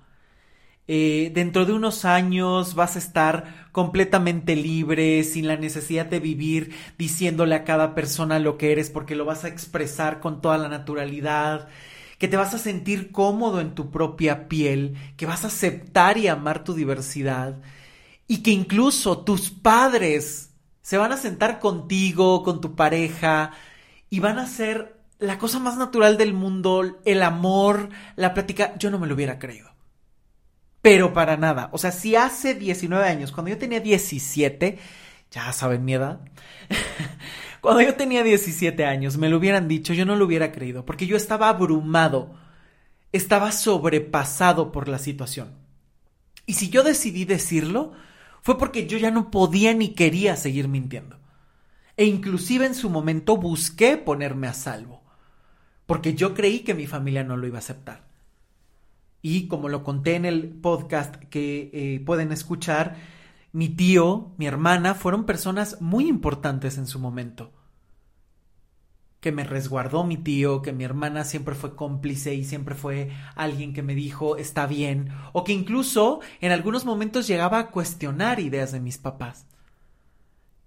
eh, 0.88 1.32
dentro 1.34 1.66
de 1.66 1.74
unos 1.74 2.06
años 2.06 2.76
vas 2.76 2.96
a 2.96 3.00
estar 3.00 3.68
completamente 3.72 4.56
libre, 4.56 5.24
sin 5.24 5.48
la 5.48 5.56
necesidad 5.56 6.06
de 6.06 6.20
vivir 6.20 6.76
diciéndole 6.98 7.56
a 7.56 7.64
cada 7.64 7.96
persona 7.96 8.40
lo 8.40 8.58
que 8.58 8.72
eres, 8.72 8.90
porque 8.90 9.16
lo 9.16 9.26
vas 9.26 9.46
a 9.46 9.48
expresar 9.48 10.20
con 10.20 10.42
toda 10.42 10.58
la 10.58 10.70
naturalidad, 10.70 11.70
que 12.20 12.28
te 12.28 12.38
vas 12.38 12.54
a 12.54 12.60
sentir 12.60 13.12
cómodo 13.12 13.62
en 13.62 13.76
tu 13.76 13.92
propia 13.92 14.48
piel, 14.48 14.96
que 15.18 15.26
vas 15.26 15.44
a 15.44 15.48
aceptar 15.48 16.18
y 16.18 16.28
amar 16.28 16.64
tu 16.64 16.74
diversidad, 16.74 17.62
y 18.28 18.44
que 18.44 18.52
incluso 18.52 19.20
tus 19.24 19.52
padres 19.52 20.52
se 20.82 20.98
van 20.98 21.12
a 21.14 21.18
sentar 21.18 21.60
contigo, 21.60 22.44
con 22.44 22.62
tu 22.62 22.76
pareja, 22.76 23.52
y 24.10 24.20
van 24.20 24.40
a 24.40 24.48
ser 24.48 24.98
la 25.20 25.38
cosa 25.40 25.60
más 25.60 25.78
natural 25.78 26.18
del 26.18 26.34
mundo, 26.34 27.00
el 27.06 27.24
amor, 27.24 27.90
la 28.16 28.34
plática, 28.34 28.76
yo 28.78 28.92
no 28.92 29.00
me 29.00 29.08
lo 29.08 29.16
hubiera 29.16 29.40
creído. 29.40 29.73
Pero 30.84 31.14
para 31.14 31.38
nada. 31.38 31.70
O 31.72 31.78
sea, 31.78 31.94
si 31.94 32.18
hace 32.18 32.56
19 32.56 33.08
años, 33.08 33.32
cuando 33.32 33.50
yo 33.50 33.58
tenía 33.58 33.80
17, 33.80 34.78
ya 35.32 35.54
saben 35.54 35.86
mi 35.86 35.94
edad, 35.94 36.20
cuando 37.62 37.82
yo 37.82 37.96
tenía 37.96 38.22
17 38.22 38.86
años 38.86 39.18
me 39.18 39.30
lo 39.30 39.38
hubieran 39.38 39.70
dicho, 39.70 39.94
yo 39.94 40.06
no 40.06 40.18
lo 40.18 40.26
hubiera 40.26 40.52
creído, 40.52 40.86
porque 40.86 41.08
yo 41.08 41.16
estaba 41.16 41.48
abrumado, 41.48 42.36
estaba 43.14 43.54
sobrepasado 43.54 44.74
por 44.74 44.90
la 44.90 45.00
situación. 45.00 45.54
Y 46.46 46.56
si 46.56 46.70
yo 46.70 46.84
decidí 46.84 47.24
decirlo, 47.24 47.94
fue 48.42 48.58
porque 48.58 48.86
yo 48.86 48.98
ya 48.98 49.10
no 49.10 49.32
podía 49.32 49.74
ni 49.74 49.94
quería 49.94 50.36
seguir 50.36 50.68
mintiendo. 50.68 51.18
E 51.96 52.04
inclusive 52.04 52.66
en 52.66 52.76
su 52.76 52.90
momento 52.90 53.38
busqué 53.38 53.96
ponerme 53.96 54.48
a 54.48 54.54
salvo, 54.54 55.02
porque 55.86 56.14
yo 56.14 56.34
creí 56.34 56.60
que 56.60 56.74
mi 56.74 56.88
familia 56.88 57.24
no 57.24 57.38
lo 57.38 57.48
iba 57.48 57.60
a 57.60 57.60
aceptar. 57.60 58.13
Y 59.26 59.48
como 59.48 59.70
lo 59.70 59.86
conté 59.86 60.16
en 60.16 60.26
el 60.26 60.50
podcast 60.50 61.16
que 61.16 61.72
eh, 61.74 62.04
pueden 62.06 62.34
escuchar, 62.34 62.98
mi 63.54 63.70
tío, 63.70 64.34
mi 64.38 64.48
hermana, 64.48 64.96
fueron 64.96 65.26
personas 65.26 65.80
muy 65.80 66.10
importantes 66.10 66.78
en 66.78 66.88
su 66.88 67.00
momento. 67.00 67.54
Que 69.22 69.32
me 69.32 69.46
resguardó 69.46 70.04
mi 70.04 70.18
tío, 70.18 70.62
que 70.62 70.74
mi 70.74 70.84
hermana 70.84 71.24
siempre 71.24 71.56
fue 71.56 71.74
cómplice 71.74 72.36
y 72.36 72.44
siempre 72.44 72.76
fue 72.76 73.12
alguien 73.34 73.74
que 73.74 73.82
me 73.82 73.96
dijo 73.96 74.36
está 74.36 74.68
bien, 74.68 75.14
o 75.32 75.46
que 75.46 75.54
incluso 75.54 76.20
en 76.42 76.52
algunos 76.52 76.84
momentos 76.84 77.26
llegaba 77.26 77.60
a 77.60 77.72
cuestionar 77.72 78.42
ideas 78.42 78.74
de 78.74 78.82
mis 78.82 78.98
papás. 78.98 79.48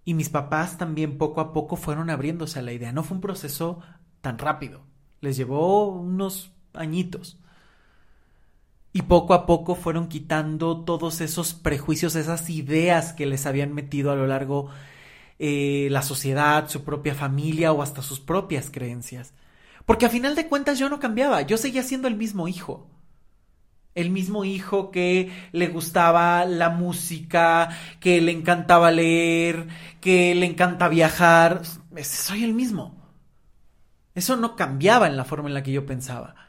Y 0.03 0.15
mis 0.15 0.31
papás 0.31 0.79
también 0.79 1.19
poco 1.19 1.43
a 1.43 1.53
poco 1.53 1.77
fueron 1.77 2.09
abriéndose 2.09 2.59
a 2.59 2.63
la 2.63 2.73
idea. 2.73 2.91
No 2.91 3.03
fue 3.03 3.17
un 3.17 3.21
proceso 3.21 3.81
tan 4.23 4.39
rápido. 4.39 4.81
Les 5.21 5.37
llevó 5.37 5.89
unos 5.89 6.53
añitos. 6.73 7.39
Y 8.97 9.03
poco 9.03 9.35
a 9.35 9.45
poco 9.45 9.75
fueron 9.75 10.09
quitando 10.09 10.83
todos 10.83 11.21
esos 11.21 11.53
prejuicios, 11.53 12.17
esas 12.17 12.49
ideas 12.49 13.13
que 13.13 13.27
les 13.27 13.45
habían 13.45 13.75
metido 13.75 14.11
a 14.11 14.15
lo 14.15 14.27
largo 14.27 14.71
eh, 15.39 15.89
la 15.91 16.01
sociedad, 16.01 16.71
su 16.71 16.83
propia 16.83 17.15
familia 17.15 17.73
o 17.73 17.83
hasta 17.83 18.01
sus 18.01 18.21
propias 18.21 18.71
creencias. 18.71 19.35
Porque 19.85 20.07
a 20.07 20.09
final 20.09 20.35
de 20.35 20.49
cuentas 20.49 20.79
yo 20.79 20.89
no 20.89 20.99
cambiaba, 20.99 21.43
yo 21.43 21.59
seguía 21.59 21.83
siendo 21.83 22.09
el 22.09 22.17
mismo 22.17 22.49
hijo. 22.49 22.89
El 23.95 24.09
mismo 24.09 24.47
hijo 24.47 24.91
que 24.91 25.31
le 25.53 25.69
gustaba 25.69 26.47
la 26.47 26.71
música, 26.71 27.69
que 28.01 28.23
le 28.23 28.33
encantaba 28.33 28.91
leer, 28.93 29.67
que 30.01 30.35
le 30.35 30.47
encanta 30.47 30.89
viajar. 30.89 31.61
Soy 32.03 32.45
el 32.45 32.55
mismo. 32.55 32.97
Eso 34.15 34.37
no 34.37 34.57
cambiaba 34.57 35.07
en 35.07 35.19
la 35.19 35.27
forma 35.27 35.49
en 35.49 35.55
la 35.55 35.63
que 35.63 35.73
yo 35.73 35.85
pensaba. 35.85 36.46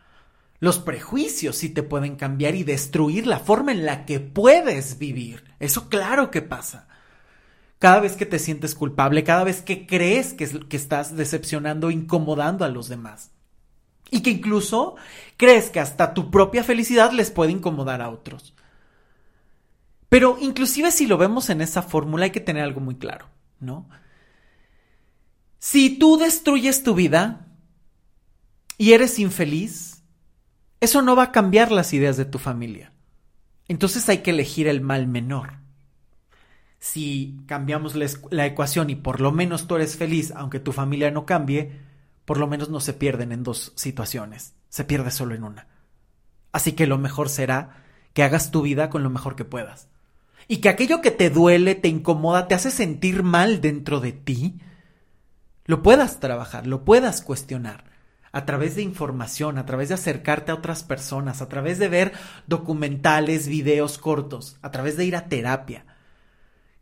Los 0.60 0.80
prejuicios 0.80 1.56
sí 1.56 1.70
te 1.70 1.84
pueden 1.84 2.16
cambiar 2.16 2.56
y 2.56 2.64
destruir 2.64 3.28
la 3.28 3.40
forma 3.40 3.72
en 3.72 3.86
la 3.86 4.06
que 4.06 4.20
puedes 4.20 4.98
vivir. 4.98 5.44
Eso 5.60 5.88
claro 5.90 6.32
que 6.32 6.42
pasa. 6.42 6.88
Cada 7.80 8.00
vez 8.00 8.16
que 8.16 8.26
te 8.26 8.40
sientes 8.40 8.74
culpable, 8.74 9.24
cada 9.24 9.44
vez 9.44 9.62
que 9.62 9.86
crees 9.86 10.34
que, 10.34 10.50
estás 10.76 11.16
decepcionando, 11.16 11.92
incomodando 11.92 12.66
a 12.66 12.70
los 12.70 12.90
demás. 12.90 13.30
Y 14.10 14.22
que 14.22 14.32
incluso 14.32 14.96
crees 15.36 15.70
que 15.70 15.80
hasta 15.80 16.16
tu 16.16 16.32
propia 16.32 16.64
felicidad 16.64 17.12
les 17.12 17.30
puede 17.30 17.52
incomodar 17.52 18.02
a 18.02 18.10
otros. 18.10 18.56
Pero 20.10 20.38
inclusive 20.40 20.92
si 20.92 21.06
lo 21.06 21.18
vemos 21.18 21.52
en 21.52 21.62
esa 21.62 21.84
fórmula 21.84 22.26
hay 22.26 22.32
que 22.32 22.40
tener 22.40 22.64
algo 22.64 22.80
muy 22.80 22.96
claro, 22.96 23.28
¿no? 23.60 23.88
Si 25.60 26.00
tú 26.00 26.18
destruyes 26.18 26.82
tu 26.82 26.96
vida 26.96 27.46
y 28.78 28.94
eres 28.94 29.20
infeliz, 29.20 29.87
eso 30.80 31.02
no 31.02 31.16
va 31.16 31.24
a 31.24 31.32
cambiar 31.32 31.72
las 31.72 31.94
ideas 31.94 32.18
de 32.18 32.26
tu 32.26 32.38
familia. 32.38 32.92
Entonces 33.68 34.08
hay 34.10 34.20
que 34.20 34.32
elegir 34.32 34.68
el 34.68 34.82
mal 34.82 35.08
menor. 35.08 35.60
Si 36.80 37.38
cambiamos 37.48 37.96
la, 38.30 38.46
ecuación 38.46 38.90
y 38.90 38.96
por 38.96 39.20
lo 39.20 39.32
menos 39.32 39.68
tú 39.68 39.76
eres 39.76 39.98
feliz, 39.98 40.32
aunque 40.36 40.60
tu 40.60 40.72
familia 40.72 41.10
no 41.10 41.26
cambie, 41.26 41.82
por 42.26 42.38
lo 42.38 42.48
menos 42.48 42.70
no 42.70 42.80
se 42.80 42.94
pierden 42.94 43.32
en 43.32 43.44
dos 43.44 43.74
situaciones, 43.76 44.54
se 44.70 44.84
pierde 44.84 45.10
solo 45.10 45.34
en 45.34 45.44
una. 45.44 45.68
Así 46.52 46.74
que 46.74 46.88
lo 46.88 46.98
mejor 46.98 47.30
será 47.30 47.84
que 48.14 48.24
hagas 48.24 48.52
tu 48.52 48.62
vida 48.62 48.90
con 48.90 49.04
lo 49.04 49.10
mejor 49.10 49.36
que 49.36 49.46
puedas. 49.46 49.90
Y 50.48 50.58
que 50.58 50.70
aquello 50.70 51.02
que 51.02 51.12
te 51.12 51.30
duele, 51.30 51.76
te 51.76 51.88
incomoda, 51.88 52.48
te 52.48 52.56
hace 52.56 52.72
sentir 52.72 53.24
mal 53.24 53.60
dentro 53.60 54.00
de 54.00 54.14
ti, 54.14 54.60
lo 55.66 55.82
puedas 55.84 56.20
trabajar, 56.20 56.68
lo 56.68 56.86
puedas 56.86 57.22
cuestionar 57.22 57.87
a 58.38 58.46
través 58.46 58.76
de 58.76 58.84
información, 58.84 59.58
a 59.58 59.66
través 59.66 59.90
de 59.90 59.96
acercarte 59.96 60.52
a 60.52 60.56
otras 60.56 60.84
personas, 60.84 61.42
a 61.42 61.50
través 61.50 61.80
de 61.80 61.88
ver 61.88 62.14
documentales, 62.46 63.48
videos 63.48 63.98
cortos, 63.98 64.58
a 64.62 64.70
través 64.70 64.96
de 64.96 65.06
ir 65.06 65.16
a 65.16 65.28
terapia. 65.28 65.88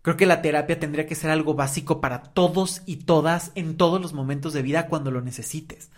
Creo 0.02 0.18
que 0.18 0.26
la 0.26 0.42
terapia 0.42 0.82
tendría 0.82 1.08
que 1.08 1.16
ser 1.16 1.32
algo 1.32 1.54
básico 1.54 2.02
para 2.02 2.24
todos 2.24 2.82
y 2.86 2.98
todas 2.98 3.54
en 3.56 3.78
todos 3.78 4.02
los 4.02 4.12
momentos 4.12 4.52
de 4.52 4.64
vida 4.64 4.88
cuando 4.88 5.12
lo 5.12 5.22
necesites. 5.22 5.92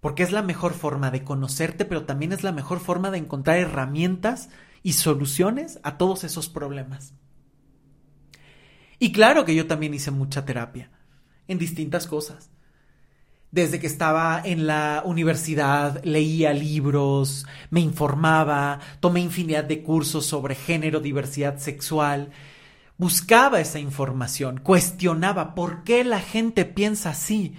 Porque 0.00 0.22
es 0.22 0.32
la 0.32 0.40
mejor 0.40 0.72
forma 0.72 1.10
de 1.10 1.22
conocerte, 1.22 1.84
pero 1.84 2.06
también 2.06 2.32
es 2.32 2.42
la 2.42 2.52
mejor 2.52 2.80
forma 2.80 3.10
de 3.10 3.18
encontrar 3.18 3.58
herramientas 3.58 4.48
y 4.82 4.94
soluciones 4.94 5.80
a 5.82 5.98
todos 5.98 6.24
esos 6.24 6.48
problemas. 6.48 7.12
Y 8.98 9.12
claro 9.12 9.44
que 9.44 9.54
yo 9.54 9.66
también 9.66 9.92
hice 9.92 10.10
mucha 10.10 10.46
terapia, 10.46 10.90
en 11.46 11.58
distintas 11.58 12.06
cosas. 12.06 12.55
Desde 13.56 13.80
que 13.80 13.86
estaba 13.86 14.42
en 14.44 14.66
la 14.66 15.02
universidad 15.06 16.04
leía 16.04 16.52
libros, 16.52 17.46
me 17.70 17.80
informaba, 17.80 18.80
tomé 19.00 19.20
infinidad 19.20 19.64
de 19.64 19.82
cursos 19.82 20.26
sobre 20.26 20.54
género, 20.54 21.00
diversidad 21.00 21.56
sexual, 21.56 22.32
buscaba 22.98 23.58
esa 23.58 23.78
información, 23.78 24.60
cuestionaba 24.62 25.54
por 25.54 25.84
qué 25.84 26.04
la 26.04 26.20
gente 26.20 26.66
piensa 26.66 27.08
así, 27.08 27.54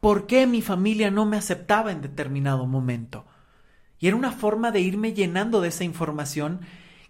por 0.00 0.26
qué 0.26 0.48
mi 0.48 0.62
familia 0.62 1.12
no 1.12 1.26
me 1.26 1.36
aceptaba 1.36 1.92
en 1.92 2.02
determinado 2.02 2.66
momento. 2.66 3.24
Y 4.00 4.08
era 4.08 4.16
una 4.16 4.32
forma 4.32 4.72
de 4.72 4.80
irme 4.80 5.12
llenando 5.12 5.60
de 5.60 5.68
esa 5.68 5.84
información 5.84 6.62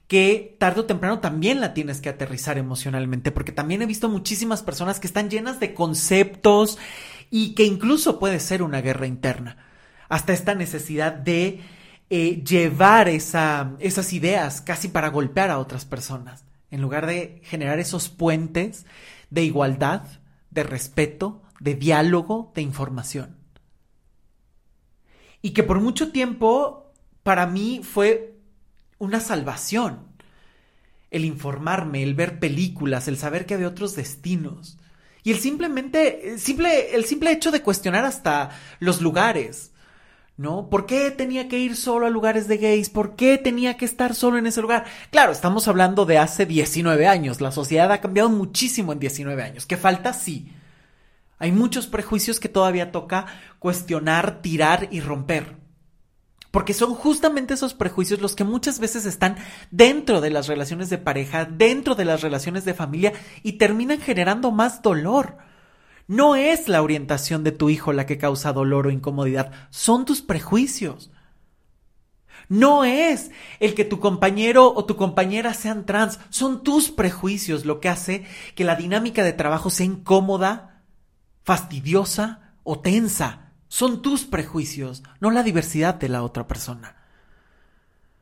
que 0.09 0.57
tarde 0.61 0.81
o 0.81 0.85
temprano 0.85 1.21
también 1.21 1.61
la 1.61 1.73
tienes 1.73 2.03
que 2.03 2.11
aterrizar 2.11 2.59
emocionalmente, 2.59 3.33
porque 3.33 3.53
también 3.53 3.81
he 3.81 3.87
visto 3.87 4.11
muchísimas 4.11 4.63
personas 4.63 5.01
que 5.01 5.07
están 5.07 5.31
llenas 5.31 5.59
de 5.59 5.73
conceptos 5.73 6.79
y 7.31 7.55
que 7.55 7.65
incluso 7.65 8.19
puede 8.19 8.41
ser 8.41 8.63
una 8.63 8.81
guerra 8.81 9.07
interna, 9.07 9.57
hasta 10.09 10.33
esta 10.33 10.55
necesidad 10.55 11.13
de 11.13 11.61
eh, 12.11 12.43
llevar 12.45 13.09
esa, 13.09 13.73
esas 13.79 14.13
ideas 14.13 14.61
casi 14.61 14.89
para 14.89 15.09
golpear 15.09 15.51
a 15.51 15.59
otras 15.59 15.85
personas, 15.85 16.45
en 16.71 16.81
lugar 16.81 17.07
de 17.07 17.41
generar 17.45 17.79
esos 17.79 18.09
puentes 18.09 18.87
de 19.31 19.43
igualdad, 19.43 20.03
de 20.51 20.63
respeto, 20.63 21.43
de 21.61 21.75
diálogo, 21.75 22.53
de 22.55 22.63
información. 22.63 23.37
Y 25.43 25.51
que 25.51 25.63
por 25.63 25.81
mucho 25.81 26.13
tiempo 26.13 26.93
para 27.23 27.47
mí 27.47 27.81
fue 27.83 28.37
una 28.99 29.21
salvación 29.21 30.07
el 31.11 31.25
informarme, 31.25 32.03
el 32.03 32.15
ver 32.15 32.39
películas, 32.39 33.09
el 33.09 33.17
saber 33.17 33.47
que 33.47 33.55
había 33.55 33.69
otros 33.69 33.97
destinos, 33.97 34.79
y 35.27 35.33
el 35.33 35.41
simplemente, 35.41 36.39
simple, 36.39 36.95
el 36.95 37.05
simple 37.05 37.33
hecho 37.33 37.51
de 37.51 37.61
cuestionar 37.61 38.05
hasta 38.05 38.51
los 38.79 39.01
lugares. 39.01 39.73
¿No? 40.37 40.71
¿Por 40.71 40.87
qué 40.87 41.11
tenía 41.11 41.49
que 41.49 41.59
ir 41.59 41.75
solo 41.75 42.07
a 42.07 42.11
lugares 42.11 42.47
de 42.47 42.59
gays? 42.59 42.91
¿Por 42.91 43.17
qué 43.17 43.37
tenía 43.37 43.77
que 43.77 43.87
estar 43.87 44.15
solo 44.15 44.39
en 44.39 44.47
ese 44.47 44.63
lugar? 44.63 44.85
Claro, 45.11 45.33
estamos 45.33 45.67
hablando 45.67 46.07
de 46.07 46.19
hace 46.19 46.47
19 46.47 47.09
años. 47.09 47.41
La 47.41 47.51
sociedad 47.51 47.91
ha 47.91 48.01
cambiado 48.01 48.29
muchísimo 48.29 48.93
en 48.93 49.01
19 49.01 49.43
años. 49.43 49.67
¿Qué 49.67 49.77
falta? 49.77 50.13
Sí. 50.13 50.53
Hay 51.41 51.51
muchos 51.51 51.89
prejuicios 51.89 52.39
que 52.39 52.49
todavía 52.49 52.93
toca 52.93 53.27
cuestionar, 53.59 54.43
tirar 54.43 54.87
y 54.93 55.01
romper. 55.01 55.57
Porque 56.57 56.73
son 56.73 56.95
justamente 56.95 57.53
esos 57.53 57.75
prejuicios 57.75 58.23
los 58.23 58.35
que 58.35 58.43
muchas 58.43 58.79
veces 58.79 59.05
están 59.05 59.37
dentro 59.71 60.23
de 60.23 60.31
las 60.31 60.47
relaciones 60.47 60.89
de 60.89 60.97
pareja, 60.97 61.45
dentro 61.45 61.95
de 61.95 62.07
las 62.07 62.23
relaciones 62.23 62.65
de 62.65 62.73
familia 62.73 63.13
y 63.43 63.59
terminan 63.59 64.01
generando 64.01 64.51
más 64.53 64.81
dolor. 64.81 65.37
No 66.07 66.35
es 66.35 66.67
la 66.67 66.81
orientación 66.81 67.45
de 67.45 67.53
tu 67.53 67.69
hijo 67.69 67.93
la 67.93 68.07
que 68.07 68.17
causa 68.17 68.55
dolor 68.55 68.87
o 68.87 68.91
incomodidad, 68.91 69.53
son 69.69 70.07
tus 70.07 70.23
prejuicios. 70.23 71.11
No 72.49 72.87
es 72.87 73.33
el 73.61 73.75
que 73.75 73.85
tu 73.85 74.01
compañero 74.01 74.73
o 74.75 74.87
tu 74.87 74.97
compañera 74.97 75.53
sean 75.53 75.85
trans, 75.85 76.19
son 76.31 76.63
tus 76.63 76.91
prejuicios 76.91 77.67
lo 77.67 77.81
que 77.81 77.91
hace 77.91 78.25
que 78.55 78.65
la 78.65 78.77
dinámica 78.77 79.25
de 79.25 79.35
trabajo 79.35 79.69
sea 79.69 79.85
incómoda, 79.85 80.85
fastidiosa 81.43 82.55
o 82.63 82.81
tensa. 82.81 83.46
Son 83.77 84.01
tus 84.01 84.25
prejuicios, 84.25 85.03
no 85.21 85.31
la 85.31 85.43
diversidad 85.43 85.97
de 85.97 86.09
la 86.09 86.23
otra 86.23 86.49
persona. 86.49 86.97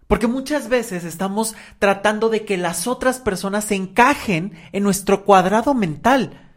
Porque 0.08 0.26
muchas 0.26 0.68
veces 0.68 1.04
estamos 1.04 1.54
tratando 1.78 2.28
de 2.28 2.44
que 2.44 2.56
las 2.56 2.88
otras 2.88 3.20
personas 3.20 3.66
se 3.66 3.76
encajen 3.76 4.54
en 4.72 4.82
nuestro 4.82 5.24
cuadrado 5.24 5.72
mental, 5.72 6.50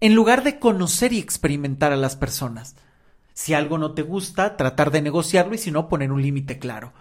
en 0.00 0.14
lugar 0.14 0.44
de 0.44 0.58
conocer 0.58 1.14
y 1.14 1.18
experimentar 1.18 1.92
a 1.92 1.96
las 1.96 2.14
personas. 2.14 2.76
Si 3.32 3.54
algo 3.54 3.78
no 3.78 3.94
te 3.94 4.02
gusta, 4.02 4.58
tratar 4.58 4.90
de 4.90 5.00
negociarlo 5.00 5.54
y 5.54 5.58
si 5.58 5.70
no, 5.70 5.88
poner 5.88 6.12
un 6.12 6.20
límite 6.20 6.58
claro. 6.58 6.92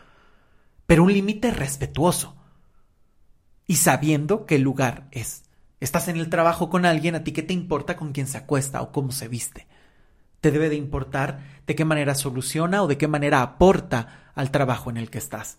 Pero 0.86 1.04
un 1.04 1.12
límite 1.12 1.52
respetuoso. 1.52 2.34
Y 3.68 3.76
sabiendo 3.76 4.46
qué 4.46 4.58
lugar 4.58 5.10
es. 5.12 5.44
Estás 5.82 6.08
en 6.08 6.16
el 6.16 6.30
trabajo 6.30 6.70
con 6.70 6.86
alguien, 6.86 7.14
a 7.14 7.26
ti 7.26 7.34
qué 7.34 7.44
te 7.44 7.52
importa 7.52 7.98
con 7.98 8.14
quién 8.14 8.28
se 8.28 8.38
acuesta 8.38 8.82
o 8.82 8.94
cómo 8.94 9.12
se 9.12 9.28
viste. 9.28 9.68
Te 10.46 10.52
debe 10.52 10.70
de 10.70 10.76
importar 10.76 11.40
de 11.66 11.74
qué 11.74 11.86
manera 11.86 12.14
soluciona 12.14 12.84
o 12.84 12.88
de 12.88 13.00
qué 13.00 13.08
manera 13.08 13.42
aporta 13.42 14.30
al 14.36 14.52
trabajo 14.52 14.92
en 14.92 14.98
el 14.98 15.10
que 15.10 15.18
estás. 15.18 15.58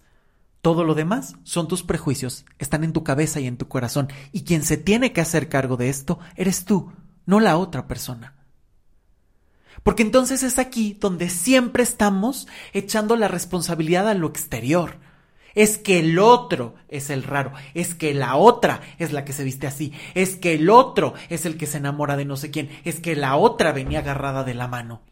Todo 0.63 0.85
lo 0.85 0.95
demás 0.95 1.35
son 1.43 1.67
tus 1.67 1.83
prejuicios, 1.83 2.45
están 2.61 2.85
en 2.85 2.93
tu 2.93 3.03
cabeza 3.03 3.41
y 3.41 3.49
en 3.49 3.57
tu 3.57 3.67
corazón, 3.67 4.07
y 4.31 4.45
quien 4.45 4.63
se 4.63 4.77
tiene 4.77 5.13
que 5.13 5.21
hacer 5.21 5.49
cargo 5.49 5.77
de 5.77 5.89
esto 5.89 6.21
eres 6.37 6.67
tú, 6.67 6.93
no 7.25 7.41
la 7.41 7.57
otra 7.57 7.89
persona. 7.89 8.37
Porque 9.83 10.05
entonces 10.05 10.45
es 10.45 10.61
aquí 10.61 10.97
donde 11.01 11.31
siempre 11.31 11.83
estamos 11.83 12.47
echando 12.73 13.17
la 13.17 13.27
responsabilidad 13.27 14.09
a 14.09 14.15
lo 14.15 14.29
exterior. 14.29 15.01
Es 15.57 15.79
que 15.79 15.99
el 15.99 16.21
otro 16.21 16.75
es 16.89 17.11
el 17.11 17.25
raro, 17.25 17.53
es 17.75 17.95
que 17.95 18.15
la 18.15 18.37
otra 18.37 18.83
es 18.99 19.13
la 19.13 19.25
que 19.25 19.33
se 19.33 19.43
viste 19.43 19.67
así, 19.67 19.93
es 20.15 20.37
que 20.37 20.55
el 20.55 20.71
otro 20.71 21.15
es 21.31 21.47
el 21.47 21.57
que 21.57 21.67
se 21.67 21.79
enamora 21.79 22.17
de 22.17 22.25
no 22.27 22.37
sé 22.37 22.53
quién, 22.53 22.71
es 22.85 23.01
que 23.01 23.17
la 23.17 23.35
otra 23.35 23.73
venía 23.73 23.99
agarrada 23.99 24.45
de 24.45 24.55
la 24.55 24.69
mano. 24.69 25.03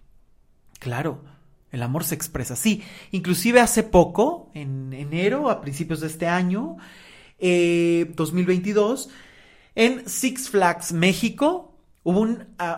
Claro, 0.79 1.25
el 1.73 1.83
amor 1.83 2.05
se 2.05 2.15
expresa 2.15 2.55
así. 2.55 2.85
Inclusive 3.11 3.61
hace 3.61 3.83
poco, 3.83 4.51
en 4.55 4.93
enero, 4.93 5.51
a 5.51 5.61
principios 5.61 6.01
de 6.01 6.07
este 6.07 6.29
año, 6.29 6.77
2022, 7.41 9.09
eh, 9.09 9.11
en 9.75 10.09
Six 10.09 10.51
Flags 10.51 10.93
México, 10.93 11.74
hubo 12.05 12.21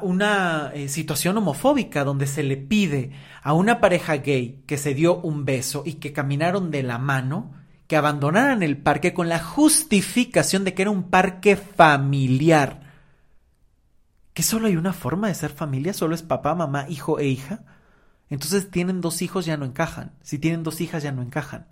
una 0.02 0.70
eh, 0.72 0.88
situación 0.88 1.36
homofóbica 1.36 2.04
donde 2.04 2.26
se 2.26 2.44
le 2.44 2.56
pide 2.56 3.10
a 3.42 3.52
una 3.52 3.80
pareja 3.80 4.16
gay 4.16 4.62
que 4.66 4.78
se 4.78 4.94
dio 4.94 5.20
un 5.20 5.44
beso 5.44 5.82
y 5.84 5.94
que 5.94 6.12
caminaron 6.12 6.70
de 6.70 6.84
la 6.84 6.98
mano, 6.98 7.52
que 7.88 7.96
abandonaran 7.96 8.62
el 8.62 8.78
parque 8.78 9.12
con 9.12 9.28
la 9.28 9.40
justificación 9.40 10.64
de 10.64 10.74
que 10.74 10.82
era 10.82 10.90
un 10.92 11.10
parque 11.10 11.56
familiar. 11.56 12.86
¿Que 14.32 14.42
solo 14.42 14.68
hay 14.68 14.76
una 14.76 14.92
forma 14.92 15.28
de 15.28 15.34
ser 15.34 15.50
familia? 15.50 15.92
¿Solo 15.92 16.14
es 16.14 16.22
papá, 16.22 16.54
mamá, 16.54 16.86
hijo 16.88 17.18
e 17.18 17.26
hija? 17.26 17.64
Entonces 18.30 18.70
tienen 18.70 19.00
dos 19.00 19.22
hijos 19.22 19.44
ya 19.44 19.56
no 19.56 19.64
encajan. 19.64 20.12
Si 20.22 20.38
tienen 20.38 20.62
dos 20.62 20.80
hijas 20.80 21.02
ya 21.02 21.10
no 21.10 21.22
encajan. 21.22 21.66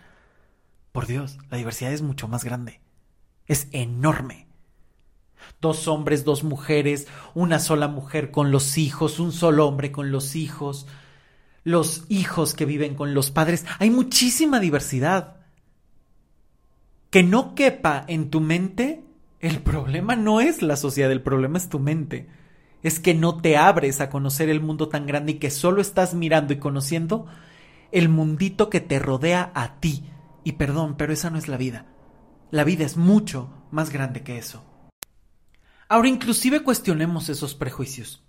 Por 0.90 1.07
Dios, 1.07 1.38
la 1.51 1.59
diversidad 1.59 1.93
es 1.93 2.03
mucho 2.03 2.27
más 2.27 2.43
grande. 2.45 2.81
Es 3.47 3.69
enorme. 3.73 4.49
Dos 5.61 5.89
hombres, 5.89 6.25
dos 6.25 6.45
mujeres, 6.45 7.07
una 7.35 7.59
sola 7.59 7.89
mujer 7.89 8.31
con 8.31 8.51
los 8.51 8.79
hijos, 8.79 9.19
un 9.19 9.33
solo 9.33 9.67
hombre 9.67 9.93
con 9.93 10.11
los 10.11 10.37
hijos, 10.37 10.87
los 11.63 12.05
hijos 12.09 12.55
que 12.55 12.65
viven 12.65 12.95
con 12.95 13.15
los 13.15 13.31
padres. 13.31 13.65
Hay 13.79 13.91
muchísima 13.91 14.61
diversidad. 14.61 15.37
Que 17.11 17.23
no 17.23 17.55
quepa 17.55 18.05
en 18.09 18.31
tu 18.31 18.41
mente, 18.41 19.05
el 19.41 19.61
problema 19.61 20.17
no 20.17 20.41
es 20.41 20.63
la 20.63 20.77
sociedad, 20.77 21.13
el 21.13 21.23
problema 21.23 21.59
es 21.59 21.69
tu 21.69 21.79
mente 21.79 22.29
es 22.85 23.01
que 23.01 23.15
no 23.15 23.39
te 23.39 23.57
abres 23.57 24.03
a 24.03 24.11
conocer 24.11 24.51
el 24.51 24.61
mundo 24.61 24.91
tan 24.91 25.07
grande 25.07 25.33
y 25.33 25.35
que 25.37 25.51
solo 25.51 25.81
estás 25.81 26.13
mirando 26.13 26.53
y 26.53 26.59
conociendo 26.59 27.27
el 27.93 28.11
mundito 28.11 28.69
que 28.69 28.83
te 28.83 28.99
rodea 28.99 29.51
a 29.55 29.81
ti. 29.81 30.05
Y 30.45 30.53
perdón, 30.53 30.97
pero 30.99 31.15
esa 31.15 31.31
no 31.31 31.39
es 31.39 31.49
la 31.49 31.57
vida. 31.57 31.87
La 32.51 32.63
vida 32.63 32.85
es 32.85 32.99
mucho 32.99 33.49
más 33.71 33.89
grande 33.89 34.23
que 34.23 34.37
eso. 34.37 34.63
Ahora 35.88 36.09
inclusive 36.09 36.62
cuestionemos 36.62 37.29
esos 37.29 37.55
prejuicios. 37.55 38.23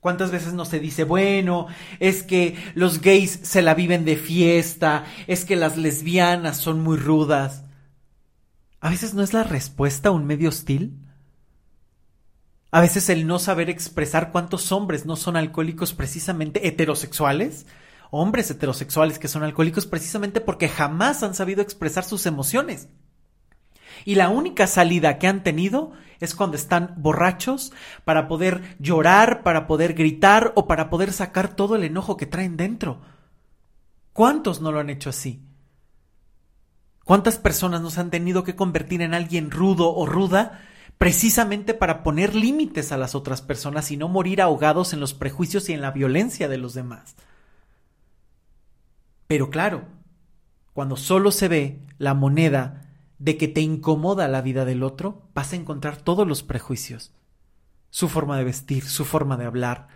¿Cuántas 0.00 0.32
veces 0.32 0.52
no 0.52 0.64
se 0.64 0.80
dice, 0.80 1.04
bueno, 1.04 1.68
es 2.00 2.24
que 2.24 2.56
los 2.74 3.00
gays 3.00 3.38
se 3.44 3.62
la 3.62 3.74
viven 3.74 4.04
de 4.04 4.16
fiesta, 4.16 5.04
es 5.28 5.44
que 5.44 5.54
las 5.54 5.76
lesbianas 5.76 6.56
son 6.56 6.80
muy 6.80 6.96
rudas? 6.96 7.62
A 8.80 8.90
veces 8.90 9.14
no 9.14 9.22
es 9.22 9.32
la 9.32 9.44
respuesta 9.44 10.10
un 10.10 10.26
medio 10.26 10.48
hostil. 10.48 10.98
A 12.72 12.80
veces 12.80 13.10
el 13.10 13.28
no 13.28 13.38
saber 13.38 13.70
expresar 13.70 14.32
cuántos 14.32 14.72
hombres 14.72 15.06
no 15.06 15.14
son 15.14 15.36
alcohólicos 15.36 15.92
precisamente 15.92 16.66
heterosexuales, 16.66 17.66
hombres 18.10 18.50
heterosexuales 18.50 19.20
que 19.20 19.28
son 19.28 19.44
alcohólicos 19.44 19.86
precisamente 19.86 20.40
porque 20.40 20.68
jamás 20.68 21.22
han 21.22 21.34
sabido 21.36 21.62
expresar 21.62 22.02
sus 22.02 22.26
emociones. 22.26 22.88
Y 24.04 24.14
la 24.14 24.28
única 24.28 24.66
salida 24.66 25.18
que 25.18 25.26
han 25.26 25.42
tenido 25.42 25.92
es 26.20 26.34
cuando 26.34 26.56
están 26.56 26.94
borrachos 26.98 27.72
para 28.04 28.28
poder 28.28 28.76
llorar, 28.78 29.42
para 29.42 29.66
poder 29.66 29.94
gritar 29.94 30.52
o 30.54 30.66
para 30.66 30.88
poder 30.88 31.12
sacar 31.12 31.56
todo 31.56 31.74
el 31.76 31.84
enojo 31.84 32.16
que 32.16 32.26
traen 32.26 32.56
dentro. 32.56 33.00
¿Cuántos 34.12 34.60
no 34.60 34.72
lo 34.72 34.80
han 34.80 34.90
hecho 34.90 35.10
así? 35.10 35.42
¿Cuántas 37.04 37.38
personas 37.38 37.80
nos 37.80 37.98
han 37.98 38.10
tenido 38.10 38.44
que 38.44 38.54
convertir 38.54 39.02
en 39.02 39.14
alguien 39.14 39.50
rudo 39.50 39.94
o 39.94 40.06
ruda 40.06 40.60
precisamente 40.98 41.74
para 41.74 42.04
poner 42.04 42.34
límites 42.34 42.92
a 42.92 42.96
las 42.96 43.16
otras 43.16 43.42
personas 43.42 43.90
y 43.90 43.96
no 43.96 44.06
morir 44.06 44.40
ahogados 44.40 44.92
en 44.92 45.00
los 45.00 45.14
prejuicios 45.14 45.68
y 45.68 45.72
en 45.72 45.80
la 45.80 45.90
violencia 45.90 46.48
de 46.48 46.58
los 46.58 46.74
demás. 46.74 47.16
Pero 49.26 49.50
claro, 49.50 49.86
cuando 50.72 50.96
solo 50.96 51.32
se 51.32 51.48
ve 51.48 51.80
la 51.98 52.14
moneda 52.14 52.81
de 53.22 53.36
que 53.36 53.46
te 53.46 53.60
incomoda 53.60 54.26
la 54.26 54.42
vida 54.42 54.64
del 54.64 54.82
otro, 54.82 55.28
vas 55.32 55.52
a 55.52 55.56
encontrar 55.56 55.96
todos 55.96 56.26
los 56.26 56.42
prejuicios. 56.42 57.12
Su 57.88 58.08
forma 58.08 58.36
de 58.36 58.42
vestir, 58.42 58.82
su 58.84 59.04
forma 59.04 59.36
de 59.36 59.44
hablar, 59.44 59.86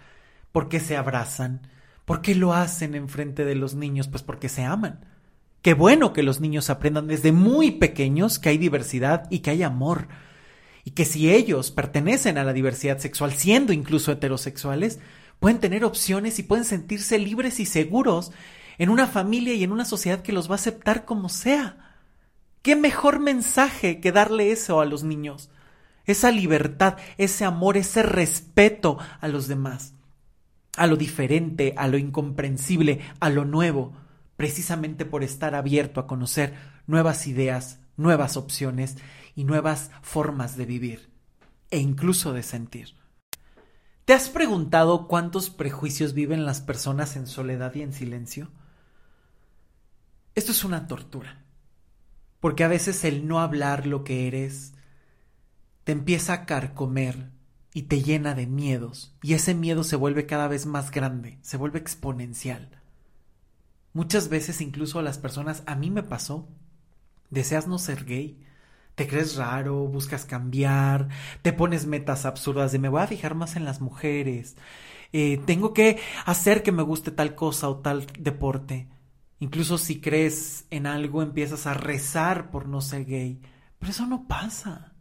por 0.52 0.68
qué 0.68 0.78
se 0.78 0.96
abrazan, 0.96 1.66
por 2.04 2.22
qué 2.22 2.36
lo 2.36 2.54
hacen 2.54 2.94
en 2.94 3.08
frente 3.08 3.44
de 3.44 3.56
los 3.56 3.74
niños, 3.74 4.06
pues 4.06 4.22
porque 4.22 4.48
se 4.48 4.62
aman. 4.62 5.06
Qué 5.60 5.74
bueno 5.74 6.12
que 6.12 6.22
los 6.22 6.40
niños 6.40 6.70
aprendan 6.70 7.08
desde 7.08 7.32
muy 7.32 7.72
pequeños 7.72 8.38
que 8.38 8.50
hay 8.50 8.58
diversidad 8.58 9.26
y 9.28 9.40
que 9.40 9.50
hay 9.50 9.64
amor, 9.64 10.06
y 10.84 10.92
que 10.92 11.04
si 11.04 11.28
ellos 11.28 11.72
pertenecen 11.72 12.38
a 12.38 12.44
la 12.44 12.52
diversidad 12.52 12.98
sexual, 12.98 13.32
siendo 13.32 13.72
incluso 13.72 14.12
heterosexuales, 14.12 15.00
pueden 15.40 15.58
tener 15.58 15.84
opciones 15.84 16.38
y 16.38 16.44
pueden 16.44 16.64
sentirse 16.64 17.18
libres 17.18 17.58
y 17.58 17.66
seguros 17.66 18.30
en 18.78 18.88
una 18.88 19.08
familia 19.08 19.54
y 19.54 19.64
en 19.64 19.72
una 19.72 19.84
sociedad 19.84 20.22
que 20.22 20.30
los 20.30 20.48
va 20.48 20.52
a 20.52 20.62
aceptar 20.62 21.04
como 21.04 21.28
sea. 21.28 21.85
¿Qué 22.66 22.74
mejor 22.74 23.20
mensaje 23.20 24.00
que 24.00 24.10
darle 24.10 24.50
eso 24.50 24.80
a 24.80 24.86
los 24.86 25.04
niños? 25.04 25.50
Esa 26.04 26.32
libertad, 26.32 26.96
ese 27.16 27.44
amor, 27.44 27.76
ese 27.76 28.02
respeto 28.02 28.98
a 29.20 29.28
los 29.28 29.46
demás, 29.46 29.94
a 30.76 30.88
lo 30.88 30.96
diferente, 30.96 31.74
a 31.76 31.86
lo 31.86 31.96
incomprensible, 31.96 33.02
a 33.20 33.30
lo 33.30 33.44
nuevo, 33.44 33.92
precisamente 34.36 35.04
por 35.04 35.22
estar 35.22 35.54
abierto 35.54 36.00
a 36.00 36.08
conocer 36.08 36.56
nuevas 36.88 37.28
ideas, 37.28 37.78
nuevas 37.96 38.36
opciones 38.36 38.96
y 39.36 39.44
nuevas 39.44 39.92
formas 40.02 40.56
de 40.56 40.66
vivir 40.66 41.08
e 41.70 41.78
incluso 41.78 42.32
de 42.32 42.42
sentir. 42.42 42.96
¿Te 44.06 44.12
has 44.12 44.28
preguntado 44.28 45.06
cuántos 45.06 45.50
prejuicios 45.50 46.14
viven 46.14 46.44
las 46.44 46.62
personas 46.62 47.14
en 47.14 47.28
soledad 47.28 47.72
y 47.76 47.82
en 47.82 47.92
silencio? 47.92 48.50
Esto 50.34 50.50
es 50.50 50.64
una 50.64 50.88
tortura, 50.88 51.45
porque 52.46 52.62
a 52.62 52.68
veces 52.68 53.02
el 53.02 53.26
no 53.26 53.40
hablar 53.40 53.88
lo 53.88 54.04
que 54.04 54.28
eres 54.28 54.72
te 55.82 55.90
empieza 55.90 56.32
a 56.32 56.46
carcomer 56.46 57.32
y 57.74 57.82
te 57.82 58.02
llena 58.02 58.36
de 58.36 58.46
miedos, 58.46 59.16
y 59.20 59.34
ese 59.34 59.52
miedo 59.52 59.82
se 59.82 59.96
vuelve 59.96 60.26
cada 60.26 60.46
vez 60.46 60.64
más 60.64 60.92
grande, 60.92 61.40
se 61.42 61.56
vuelve 61.56 61.80
exponencial. 61.80 62.68
Muchas 63.94 64.28
veces 64.28 64.60
incluso 64.60 65.00
a 65.00 65.02
las 65.02 65.18
personas, 65.18 65.64
a 65.66 65.74
mí 65.74 65.90
me 65.90 66.04
pasó, 66.04 66.46
deseas 67.30 67.66
no 67.66 67.80
ser 67.80 68.04
gay, 68.04 68.40
te 68.94 69.08
crees 69.08 69.34
raro, 69.34 69.88
buscas 69.88 70.24
cambiar, 70.24 71.08
te 71.42 71.52
pones 71.52 71.84
metas 71.86 72.26
absurdas 72.26 72.70
de 72.70 72.78
me 72.78 72.88
voy 72.88 73.02
a 73.02 73.08
fijar 73.08 73.34
más 73.34 73.56
en 73.56 73.64
las 73.64 73.80
mujeres, 73.80 74.54
eh, 75.12 75.40
tengo 75.46 75.74
que 75.74 75.98
hacer 76.26 76.62
que 76.62 76.70
me 76.70 76.84
guste 76.84 77.10
tal 77.10 77.34
cosa 77.34 77.68
o 77.68 77.78
tal 77.78 78.06
deporte. 78.20 78.86
Incluso 79.38 79.76
si 79.78 80.00
crees 80.00 80.66
en 80.70 80.86
algo, 80.86 81.22
empiezas 81.22 81.66
a 81.66 81.74
rezar 81.74 82.50
por 82.50 82.68
no 82.68 82.80
ser 82.80 83.04
gay. 83.04 83.40
Pero 83.78 83.90
eso 83.90 84.06
no 84.06 84.26
pasa. 84.26 84.94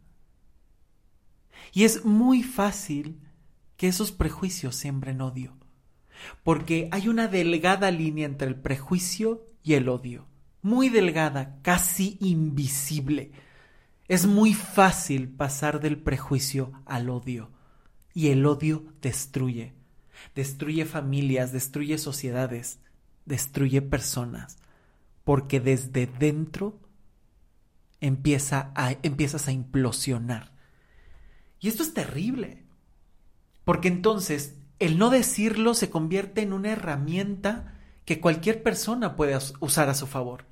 Y 1.72 1.84
es 1.84 2.04
muy 2.04 2.42
fácil 2.42 3.20
que 3.76 3.88
esos 3.88 4.12
prejuicios 4.12 4.76
siembren 4.76 5.20
odio. 5.20 5.56
Porque 6.42 6.88
hay 6.92 7.08
una 7.08 7.28
delgada 7.28 7.90
línea 7.90 8.26
entre 8.26 8.48
el 8.48 8.56
prejuicio 8.56 9.46
y 9.62 9.74
el 9.74 9.88
odio. 9.88 10.26
Muy 10.62 10.88
delgada, 10.88 11.58
casi 11.62 12.16
invisible. 12.20 13.32
Es 14.08 14.26
muy 14.26 14.54
fácil 14.54 15.28
pasar 15.28 15.80
del 15.80 15.98
prejuicio 15.98 16.72
al 16.84 17.10
odio. 17.10 17.50
Y 18.14 18.28
el 18.28 18.46
odio 18.46 18.84
destruye. 19.00 19.74
Destruye 20.34 20.86
familias, 20.86 21.52
destruye 21.52 21.98
sociedades, 21.98 22.80
destruye 23.26 23.82
personas. 23.82 24.58
Porque 25.24 25.60
desde 25.60 26.06
dentro 26.06 26.80
empieza 28.00 28.72
a, 28.74 28.92
empiezas 29.02 29.48
a 29.48 29.52
implosionar. 29.52 30.52
Y 31.60 31.68
esto 31.68 31.82
es 31.82 31.92
terrible. 31.94 32.64
Porque 33.64 33.88
entonces 33.88 34.54
el 34.78 34.98
no 34.98 35.10
decirlo 35.10 35.74
se 35.74 35.90
convierte 35.90 36.42
en 36.42 36.52
una 36.52 36.70
herramienta 36.70 37.74
que 38.04 38.20
cualquier 38.20 38.62
persona 38.62 39.16
puede 39.16 39.36
usar 39.60 39.88
a 39.88 39.94
su 39.94 40.06
favor. 40.06 40.44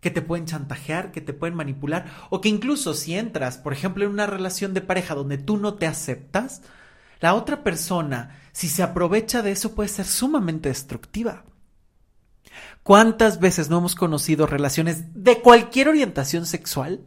Que 0.00 0.10
te 0.10 0.22
pueden 0.22 0.46
chantajear, 0.46 1.10
que 1.10 1.20
te 1.20 1.32
pueden 1.32 1.56
manipular, 1.56 2.06
o 2.28 2.40
que 2.40 2.48
incluso 2.48 2.92
si 2.92 3.14
entras, 3.14 3.56
por 3.56 3.72
ejemplo, 3.72 4.04
en 4.04 4.10
una 4.10 4.26
relación 4.26 4.74
de 4.74 4.82
pareja 4.82 5.14
donde 5.14 5.38
tú 5.38 5.56
no 5.56 5.74
te 5.74 5.86
aceptas, 5.86 6.62
la 7.20 7.34
otra 7.34 7.64
persona, 7.64 8.38
si 8.52 8.68
se 8.68 8.82
aprovecha 8.82 9.40
de 9.42 9.52
eso, 9.52 9.74
puede 9.74 9.88
ser 9.88 10.04
sumamente 10.04 10.68
destructiva. 10.68 11.44
¿Cuántas 12.86 13.40
veces 13.40 13.68
no 13.68 13.78
hemos 13.78 13.96
conocido 13.96 14.46
relaciones 14.46 15.12
de 15.12 15.40
cualquier 15.40 15.88
orientación 15.88 16.46
sexual 16.46 17.00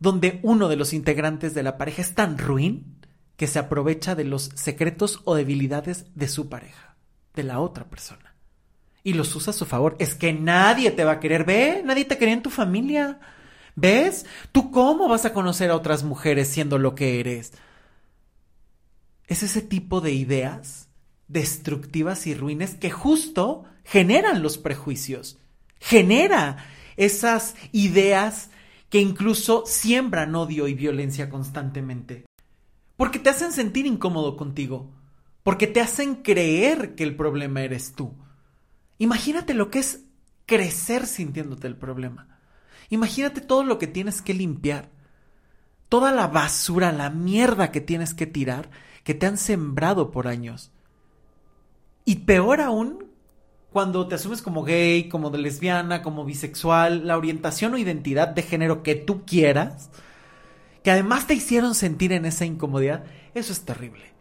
donde 0.00 0.40
uno 0.42 0.66
de 0.66 0.74
los 0.74 0.92
integrantes 0.92 1.54
de 1.54 1.62
la 1.62 1.78
pareja 1.78 2.02
es 2.02 2.16
tan 2.16 2.38
ruin 2.38 2.96
que 3.36 3.46
se 3.46 3.60
aprovecha 3.60 4.16
de 4.16 4.24
los 4.24 4.50
secretos 4.56 5.20
o 5.26 5.36
debilidades 5.36 6.06
de 6.16 6.26
su 6.26 6.48
pareja, 6.48 6.96
de 7.36 7.44
la 7.44 7.60
otra 7.60 7.84
persona, 7.84 8.34
y 9.04 9.12
los 9.12 9.36
usa 9.36 9.52
a 9.52 9.54
su 9.54 9.64
favor? 9.64 9.94
Es 10.00 10.16
que 10.16 10.32
nadie 10.32 10.90
te 10.90 11.04
va 11.04 11.12
a 11.12 11.20
querer, 11.20 11.44
ve, 11.44 11.82
nadie 11.84 12.04
te 12.04 12.18
quería 12.18 12.34
en 12.34 12.42
tu 12.42 12.50
familia. 12.50 13.20
¿Ves? 13.76 14.26
¿Tú 14.50 14.72
cómo 14.72 15.06
vas 15.06 15.24
a 15.24 15.32
conocer 15.32 15.70
a 15.70 15.76
otras 15.76 16.02
mujeres 16.02 16.48
siendo 16.48 16.78
lo 16.78 16.96
que 16.96 17.20
eres? 17.20 17.52
Es 19.28 19.44
ese 19.44 19.62
tipo 19.62 20.00
de 20.00 20.10
ideas 20.10 20.88
destructivas 21.28 22.26
y 22.26 22.34
ruines 22.34 22.74
que 22.74 22.90
justo 22.90 23.66
generan 23.84 24.42
los 24.42 24.58
prejuicios, 24.58 25.38
genera 25.78 26.66
esas 26.96 27.54
ideas 27.72 28.50
que 28.88 29.00
incluso 29.00 29.64
siembran 29.66 30.34
odio 30.34 30.68
y 30.68 30.74
violencia 30.74 31.28
constantemente. 31.28 32.24
Porque 32.96 33.18
te 33.18 33.30
hacen 33.30 33.52
sentir 33.52 33.86
incómodo 33.86 34.36
contigo, 34.36 34.92
porque 35.42 35.66
te 35.66 35.80
hacen 35.80 36.16
creer 36.16 36.94
que 36.94 37.04
el 37.04 37.16
problema 37.16 37.62
eres 37.62 37.92
tú. 37.92 38.14
Imagínate 38.98 39.52
lo 39.54 39.70
que 39.70 39.80
es 39.80 40.04
crecer 40.46 41.06
sintiéndote 41.06 41.66
el 41.66 41.76
problema. 41.76 42.38
Imagínate 42.90 43.40
todo 43.40 43.64
lo 43.64 43.78
que 43.78 43.86
tienes 43.86 44.22
que 44.22 44.34
limpiar, 44.34 44.90
toda 45.88 46.12
la 46.12 46.28
basura, 46.28 46.92
la 46.92 47.10
mierda 47.10 47.72
que 47.72 47.80
tienes 47.80 48.14
que 48.14 48.26
tirar, 48.26 48.70
que 49.02 49.14
te 49.14 49.26
han 49.26 49.38
sembrado 49.38 50.10
por 50.10 50.28
años. 50.28 50.70
Y 52.04 52.16
peor 52.16 52.60
aún, 52.60 53.03
cuando 53.74 54.06
te 54.06 54.14
asumes 54.14 54.40
como 54.40 54.62
gay, 54.62 55.08
como 55.08 55.30
lesbiana, 55.30 56.00
como 56.00 56.24
bisexual, 56.24 57.08
la 57.08 57.18
orientación 57.18 57.74
o 57.74 57.76
identidad 57.76 58.28
de 58.28 58.42
género 58.42 58.84
que 58.84 58.94
tú 58.94 59.24
quieras, 59.26 59.90
que 60.84 60.92
además 60.92 61.26
te 61.26 61.34
hicieron 61.34 61.74
sentir 61.74 62.12
en 62.12 62.24
esa 62.24 62.44
incomodidad, 62.44 63.02
eso 63.34 63.52
es 63.52 63.62
terrible. 63.62 64.12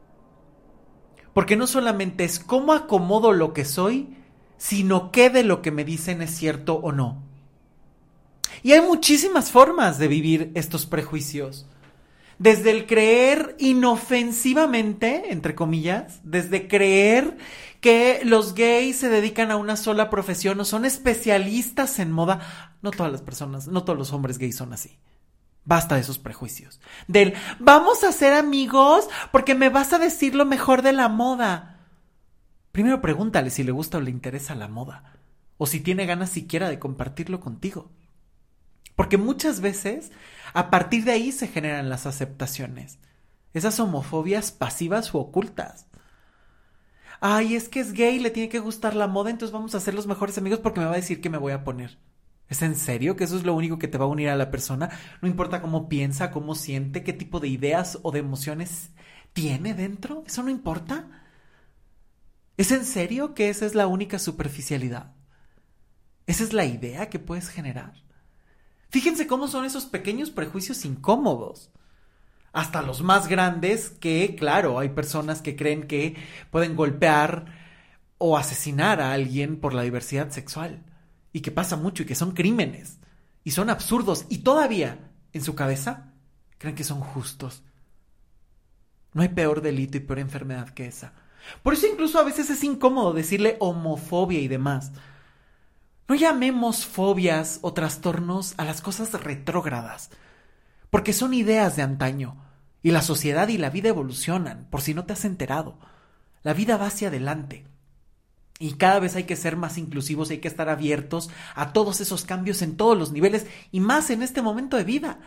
Porque 1.35 1.55
no 1.55 1.67
solamente 1.67 2.23
es 2.23 2.39
cómo 2.39 2.73
acomodo 2.73 3.31
lo 3.31 3.53
que 3.53 3.63
soy, 3.63 4.17
sino 4.57 5.11
qué 5.11 5.29
de 5.29 5.43
lo 5.43 5.61
que 5.61 5.69
me 5.69 5.85
dicen 5.85 6.23
es 6.23 6.31
cierto 6.31 6.73
o 6.73 6.91
no. 6.91 7.21
Y 8.63 8.71
hay 8.71 8.81
muchísimas 8.81 9.51
formas 9.51 9.99
de 9.99 10.07
vivir 10.07 10.51
estos 10.55 10.87
prejuicios. 10.87 11.67
Desde 12.39 12.71
el 12.71 12.87
creer 12.87 13.55
inofensivamente, 13.59 15.31
entre 15.31 15.53
comillas, 15.53 16.21
desde 16.23 16.67
creer 16.67 17.37
que 17.83 18.21
los 18.23 18.55
gays 18.55 18.95
se 18.95 19.09
dedican 19.09 19.51
a 19.51 19.57
una 19.57 19.75
sola 19.75 20.09
profesión 20.09 20.57
o 20.57 20.63
son 20.63 20.85
especialistas 20.85 21.99
en 21.99 22.13
moda. 22.13 22.71
No 22.81 22.91
todas 22.91 23.11
las 23.11 23.21
personas, 23.21 23.67
no 23.67 23.83
todos 23.83 23.99
los 23.99 24.13
hombres 24.13 24.37
gays 24.37 24.55
son 24.55 24.71
así. 24.71 24.97
Basta 25.65 25.95
de 25.95 26.01
esos 26.01 26.17
prejuicios. 26.17 26.79
Del 27.09 27.33
vamos 27.59 28.05
a 28.05 28.13
ser 28.13 28.35
amigos 28.35 29.09
porque 29.33 29.53
me 29.53 29.67
vas 29.67 29.91
a 29.91 29.99
decir 29.99 30.33
lo 30.33 30.45
mejor 30.45 30.81
de 30.81 30.93
la 30.93 31.09
moda. 31.09 31.81
Primero 32.71 33.01
pregúntale 33.01 33.49
si 33.49 33.63
le 33.63 33.73
gusta 33.73 33.97
o 33.97 34.01
le 34.01 34.11
interesa 34.11 34.55
la 34.55 34.69
moda. 34.69 35.17
O 35.57 35.65
si 35.65 35.81
tiene 35.81 36.05
ganas 36.05 36.29
siquiera 36.29 36.69
de 36.69 36.79
compartirlo 36.79 37.41
contigo. 37.41 37.91
Porque 38.95 39.17
muchas 39.17 39.59
veces 39.59 40.13
a 40.53 40.69
partir 40.69 41.03
de 41.03 41.11
ahí 41.11 41.33
se 41.33 41.49
generan 41.49 41.89
las 41.89 42.05
aceptaciones. 42.05 42.97
Esas 43.53 43.77
homofobias 43.81 44.53
pasivas 44.53 45.13
u 45.13 45.17
ocultas. 45.17 45.87
Ay, 47.25 47.55
es 47.55 47.69
que 47.69 47.79
es 47.79 47.93
gay, 47.93 48.19
le 48.19 48.31
tiene 48.31 48.49
que 48.49 48.59
gustar 48.59 48.95
la 48.95 49.07
moda, 49.07 49.29
entonces 49.29 49.53
vamos 49.53 49.73
a 49.75 49.79
ser 49.79 49.93
los 49.93 50.07
mejores 50.07 50.37
amigos 50.37 50.59
porque 50.59 50.81
me 50.81 50.87
va 50.87 50.91
a 50.91 50.97
decir 50.97 51.21
que 51.21 51.29
me 51.29 51.37
voy 51.37 51.53
a 51.53 51.63
poner. 51.63 51.97
¿Es 52.49 52.61
en 52.61 52.75
serio 52.75 53.15
que 53.15 53.23
eso 53.23 53.37
es 53.37 53.45
lo 53.45 53.53
único 53.55 53.79
que 53.79 53.87
te 53.87 53.97
va 53.97 54.03
a 54.03 54.09
unir 54.09 54.27
a 54.27 54.35
la 54.35 54.51
persona? 54.51 54.89
No 55.21 55.29
importa 55.29 55.61
cómo 55.61 55.87
piensa, 55.87 56.31
cómo 56.31 56.53
siente, 56.53 57.01
qué 57.01 57.13
tipo 57.13 57.39
de 57.39 57.47
ideas 57.47 57.97
o 58.01 58.11
de 58.11 58.19
emociones 58.19 58.91
tiene 59.31 59.73
dentro. 59.73 60.23
¿Eso 60.27 60.43
no 60.43 60.49
importa? 60.49 61.23
¿Es 62.57 62.73
en 62.73 62.83
serio 62.83 63.33
que 63.33 63.47
esa 63.49 63.65
es 63.65 63.73
la 63.73 63.87
única 63.87 64.19
superficialidad? 64.19 65.13
¿Esa 66.27 66.43
es 66.43 66.51
la 66.51 66.65
idea 66.65 67.09
que 67.09 67.19
puedes 67.19 67.47
generar? 67.47 68.03
Fíjense 68.89 69.27
cómo 69.27 69.47
son 69.47 69.63
esos 69.63 69.85
pequeños 69.85 70.29
prejuicios 70.29 70.83
incómodos. 70.83 71.71
Hasta 72.53 72.83
los 72.83 73.01
más 73.01 73.27
grandes 73.27 73.89
que, 73.89 74.35
claro, 74.35 74.79
hay 74.79 74.89
personas 74.89 75.41
que 75.41 75.55
creen 75.55 75.87
que 75.87 76.15
pueden 76.51 76.75
golpear 76.75 77.45
o 78.19 78.37
asesinar 78.37 79.01
a 79.01 79.11
alguien 79.11 79.59
por 79.59 79.73
la 79.73 79.81
diversidad 79.81 80.29
sexual. 80.29 80.83
Y 81.33 81.41
que 81.41 81.51
pasa 81.51 81.75
mucho 81.75 82.03
y 82.03 82.05
que 82.05 82.15
son 82.15 82.31
crímenes. 82.31 82.99
Y 83.43 83.51
son 83.51 83.69
absurdos. 83.69 84.25
Y 84.29 84.37
todavía, 84.37 85.11
en 85.33 85.43
su 85.43 85.55
cabeza, 85.55 86.13
creen 86.59 86.75
que 86.75 86.83
son 86.83 87.01
justos. 87.01 87.63
No 89.13 89.23
hay 89.23 89.29
peor 89.29 89.61
delito 89.61 89.97
y 89.97 90.01
peor 90.01 90.19
enfermedad 90.19 90.69
que 90.69 90.85
esa. 90.85 91.13
Por 91.61 91.73
eso 91.73 91.87
incluso 91.87 92.19
a 92.19 92.23
veces 92.23 92.49
es 92.49 92.63
incómodo 92.63 93.13
decirle 93.13 93.57
homofobia 93.59 94.39
y 94.39 94.47
demás. 94.47 94.91
No 96.07 96.15
llamemos 96.15 96.85
fobias 96.85 97.59
o 97.61 97.73
trastornos 97.73 98.53
a 98.57 98.65
las 98.65 98.81
cosas 98.81 99.11
retrógradas, 99.13 100.09
porque 100.89 101.13
son 101.13 101.33
ideas 101.33 101.75
de 101.75 101.81
antaño, 101.81 102.42
y 102.83 102.91
la 102.91 103.01
sociedad 103.01 103.47
y 103.47 103.57
la 103.57 103.69
vida 103.69 103.89
evolucionan, 103.89 104.67
por 104.69 104.81
si 104.81 104.93
no 104.93 105.05
te 105.05 105.13
has 105.13 105.23
enterado. 105.23 105.79
La 106.43 106.53
vida 106.53 106.75
va 106.75 106.87
hacia 106.87 107.07
adelante. 107.07 107.65
Y 108.59 108.73
cada 108.73 108.99
vez 108.99 109.15
hay 109.15 109.23
que 109.23 109.37
ser 109.37 109.55
más 109.55 109.77
inclusivos, 109.77 110.29
hay 110.29 110.39
que 110.39 110.49
estar 110.49 110.69
abiertos 110.69 111.29
a 111.55 111.71
todos 111.71 112.01
esos 112.01 112.25
cambios 112.25 112.61
en 112.61 112.75
todos 112.75 112.97
los 112.97 113.11
niveles 113.11 113.47
y 113.71 113.79
más 113.79 114.09
en 114.09 114.21
este 114.21 114.41
momento 114.41 114.77
de 114.77 114.83
vida, 114.83 115.19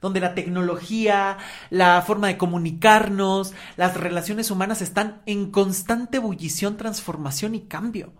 donde 0.00 0.20
la 0.20 0.34
tecnología, 0.34 1.36
la 1.68 2.00
forma 2.02 2.28
de 2.28 2.38
comunicarnos, 2.38 3.52
las 3.76 3.96
relaciones 3.96 4.50
humanas 4.50 4.80
están 4.80 5.20
en 5.26 5.50
constante 5.50 6.18
ebullición, 6.18 6.76
transformación 6.76 7.54
y 7.56 7.62
cambio. 7.62 8.12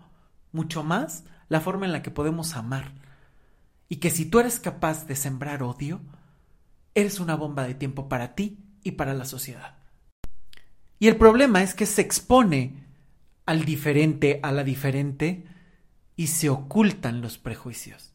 Mucho 0.51 0.83
más 0.83 1.23
la 1.47 1.61
forma 1.61 1.85
en 1.85 1.93
la 1.93 2.03
que 2.03 2.11
podemos 2.11 2.55
amar. 2.55 2.91
Y 3.87 3.97
que 3.97 4.11
si 4.11 4.25
tú 4.25 4.39
eres 4.39 4.59
capaz 4.59 5.07
de 5.07 5.15
sembrar 5.15 5.63
odio, 5.63 6.01
eres 6.93 7.19
una 7.19 7.35
bomba 7.35 7.63
de 7.63 7.73
tiempo 7.73 8.09
para 8.09 8.35
ti 8.35 8.57
y 8.83 8.91
para 8.91 9.13
la 9.13 9.25
sociedad. 9.25 9.77
Y 10.99 11.07
el 11.07 11.17
problema 11.17 11.63
es 11.63 11.73
que 11.73 11.85
se 11.85 12.01
expone 12.01 12.73
al 13.45 13.65
diferente, 13.65 14.39
a 14.43 14.51
la 14.51 14.63
diferente, 14.63 15.45
y 16.15 16.27
se 16.27 16.49
ocultan 16.49 17.21
los 17.21 17.37
prejuicios. 17.37 18.13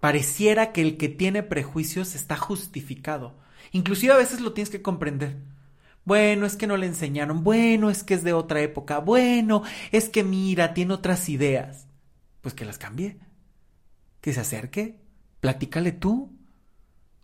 Pareciera 0.00 0.72
que 0.72 0.82
el 0.82 0.96
que 0.96 1.08
tiene 1.08 1.42
prejuicios 1.42 2.14
está 2.14 2.36
justificado. 2.36 3.36
Inclusive 3.72 4.12
a 4.12 4.18
veces 4.18 4.40
lo 4.40 4.52
tienes 4.52 4.70
que 4.70 4.82
comprender. 4.82 5.36
Bueno, 6.04 6.46
es 6.46 6.56
que 6.56 6.66
no 6.66 6.76
le 6.76 6.86
enseñaron. 6.86 7.44
Bueno, 7.44 7.90
es 7.90 8.04
que 8.04 8.14
es 8.14 8.24
de 8.24 8.32
otra 8.32 8.60
época. 8.60 8.98
Bueno, 8.98 9.62
es 9.92 10.08
que 10.08 10.22
mira, 10.22 10.74
tiene 10.74 10.94
otras 10.94 11.28
ideas 11.28 11.86
pues 12.44 12.54
que 12.54 12.66
las 12.66 12.76
cambie. 12.76 13.16
Que 14.20 14.34
se 14.34 14.40
acerque, 14.40 15.00
platícale 15.40 15.92
tú. 15.92 16.33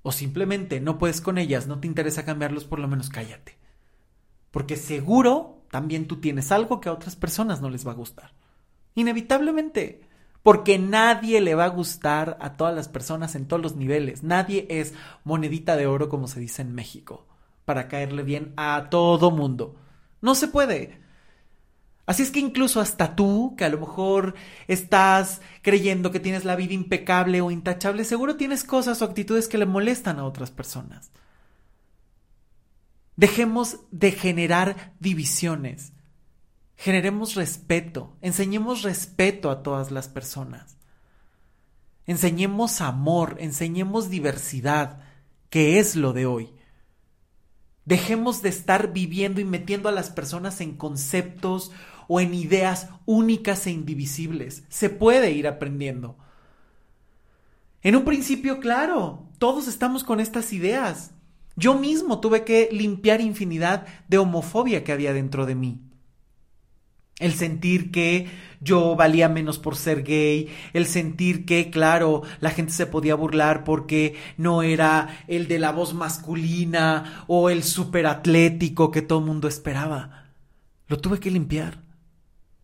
O 0.02 0.12
simplemente 0.12 0.80
no 0.80 0.98
puedes 0.98 1.20
con 1.20 1.38
ellas, 1.38 1.66
no 1.66 1.78
te 1.80 1.86
interesa 1.86 2.24
cambiarlos, 2.24 2.64
por 2.64 2.78
lo 2.78 2.88
menos 2.88 3.10
cállate. 3.10 3.58
Porque 4.50 4.76
seguro 4.76 5.62
también 5.70 6.06
tú 6.06 6.20
tienes 6.20 6.50
algo 6.52 6.80
que 6.80 6.88
a 6.88 6.92
otras 6.92 7.16
personas 7.16 7.60
no 7.60 7.70
les 7.70 7.86
va 7.86 7.92
a 7.92 7.96
gustar. 7.96 8.32
Inevitablemente. 8.94 10.02
Porque 10.42 10.78
nadie 10.78 11.42
le 11.42 11.54
va 11.54 11.66
a 11.66 11.68
gustar 11.68 12.38
a 12.40 12.56
todas 12.56 12.74
las 12.74 12.88
personas 12.88 13.34
en 13.34 13.46
todos 13.46 13.62
los 13.62 13.76
niveles. 13.76 14.22
Nadie 14.22 14.66
es 14.70 14.94
monedita 15.22 15.76
de 15.76 15.86
oro 15.86 16.08
como 16.08 16.28
se 16.28 16.40
dice 16.40 16.62
en 16.62 16.74
México 16.74 17.26
para 17.66 17.88
caerle 17.88 18.22
bien 18.22 18.52
a 18.56 18.88
todo 18.90 19.30
mundo. 19.30 19.76
No 20.22 20.34
se 20.34 20.48
puede. 20.48 20.98
Así 22.10 22.24
es 22.24 22.32
que 22.32 22.40
incluso 22.40 22.80
hasta 22.80 23.14
tú, 23.14 23.54
que 23.56 23.64
a 23.64 23.68
lo 23.68 23.78
mejor 23.78 24.34
estás 24.66 25.40
creyendo 25.62 26.10
que 26.10 26.18
tienes 26.18 26.44
la 26.44 26.56
vida 26.56 26.74
impecable 26.74 27.40
o 27.40 27.52
intachable, 27.52 28.02
seguro 28.02 28.34
tienes 28.34 28.64
cosas 28.64 29.00
o 29.00 29.04
actitudes 29.04 29.46
que 29.46 29.58
le 29.58 29.64
molestan 29.64 30.18
a 30.18 30.24
otras 30.24 30.50
personas. 30.50 31.12
Dejemos 33.14 33.78
de 33.92 34.10
generar 34.10 34.92
divisiones. 34.98 35.92
Generemos 36.74 37.36
respeto. 37.36 38.16
Enseñemos 38.22 38.82
respeto 38.82 39.48
a 39.48 39.62
todas 39.62 39.92
las 39.92 40.08
personas. 40.08 40.78
Enseñemos 42.06 42.80
amor, 42.80 43.36
enseñemos 43.38 44.10
diversidad, 44.10 44.98
que 45.48 45.78
es 45.78 45.94
lo 45.94 46.12
de 46.12 46.26
hoy. 46.26 46.50
Dejemos 47.84 48.42
de 48.42 48.48
estar 48.48 48.92
viviendo 48.92 49.40
y 49.40 49.44
metiendo 49.44 49.88
a 49.88 49.92
las 49.92 50.10
personas 50.10 50.60
en 50.60 50.76
conceptos 50.76 51.70
o 52.12 52.18
en 52.18 52.34
ideas 52.34 52.88
únicas 53.06 53.68
e 53.68 53.70
indivisibles. 53.70 54.64
Se 54.68 54.90
puede 54.90 55.30
ir 55.30 55.46
aprendiendo. 55.46 56.18
En 57.82 57.94
un 57.94 58.04
principio, 58.04 58.58
claro, 58.58 59.28
todos 59.38 59.68
estamos 59.68 60.02
con 60.02 60.18
estas 60.18 60.52
ideas. 60.52 61.12
Yo 61.54 61.78
mismo 61.78 62.18
tuve 62.18 62.42
que 62.42 62.68
limpiar 62.72 63.20
infinidad 63.20 63.86
de 64.08 64.18
homofobia 64.18 64.82
que 64.82 64.90
había 64.90 65.12
dentro 65.12 65.46
de 65.46 65.54
mí. 65.54 65.82
El 67.20 67.34
sentir 67.34 67.92
que 67.92 68.26
yo 68.60 68.96
valía 68.96 69.28
menos 69.28 69.60
por 69.60 69.76
ser 69.76 70.02
gay, 70.02 70.48
el 70.72 70.86
sentir 70.86 71.44
que, 71.44 71.70
claro, 71.70 72.22
la 72.40 72.50
gente 72.50 72.72
se 72.72 72.86
podía 72.86 73.14
burlar 73.14 73.62
porque 73.62 74.16
no 74.36 74.64
era 74.64 75.22
el 75.28 75.46
de 75.46 75.60
la 75.60 75.70
voz 75.70 75.94
masculina 75.94 77.24
o 77.28 77.50
el 77.50 77.62
superatlético 77.62 78.90
que 78.90 79.00
todo 79.00 79.20
el 79.20 79.26
mundo 79.26 79.46
esperaba. 79.46 80.32
Lo 80.88 80.98
tuve 80.98 81.20
que 81.20 81.30
limpiar. 81.30 81.88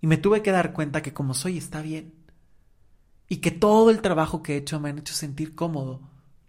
Me 0.06 0.18
tuve 0.18 0.40
que 0.40 0.52
dar 0.52 0.72
cuenta 0.72 1.02
que 1.02 1.12
como 1.12 1.34
soy 1.34 1.58
está 1.58 1.82
bien. 1.82 2.14
Y 3.28 3.38
que 3.38 3.50
todo 3.50 3.90
el 3.90 4.00
trabajo 4.00 4.40
que 4.40 4.54
he 4.54 4.58
hecho 4.58 4.78
me 4.78 4.88
ha 4.88 4.92
hecho 4.92 5.12
sentir 5.12 5.56
cómodo 5.56 6.00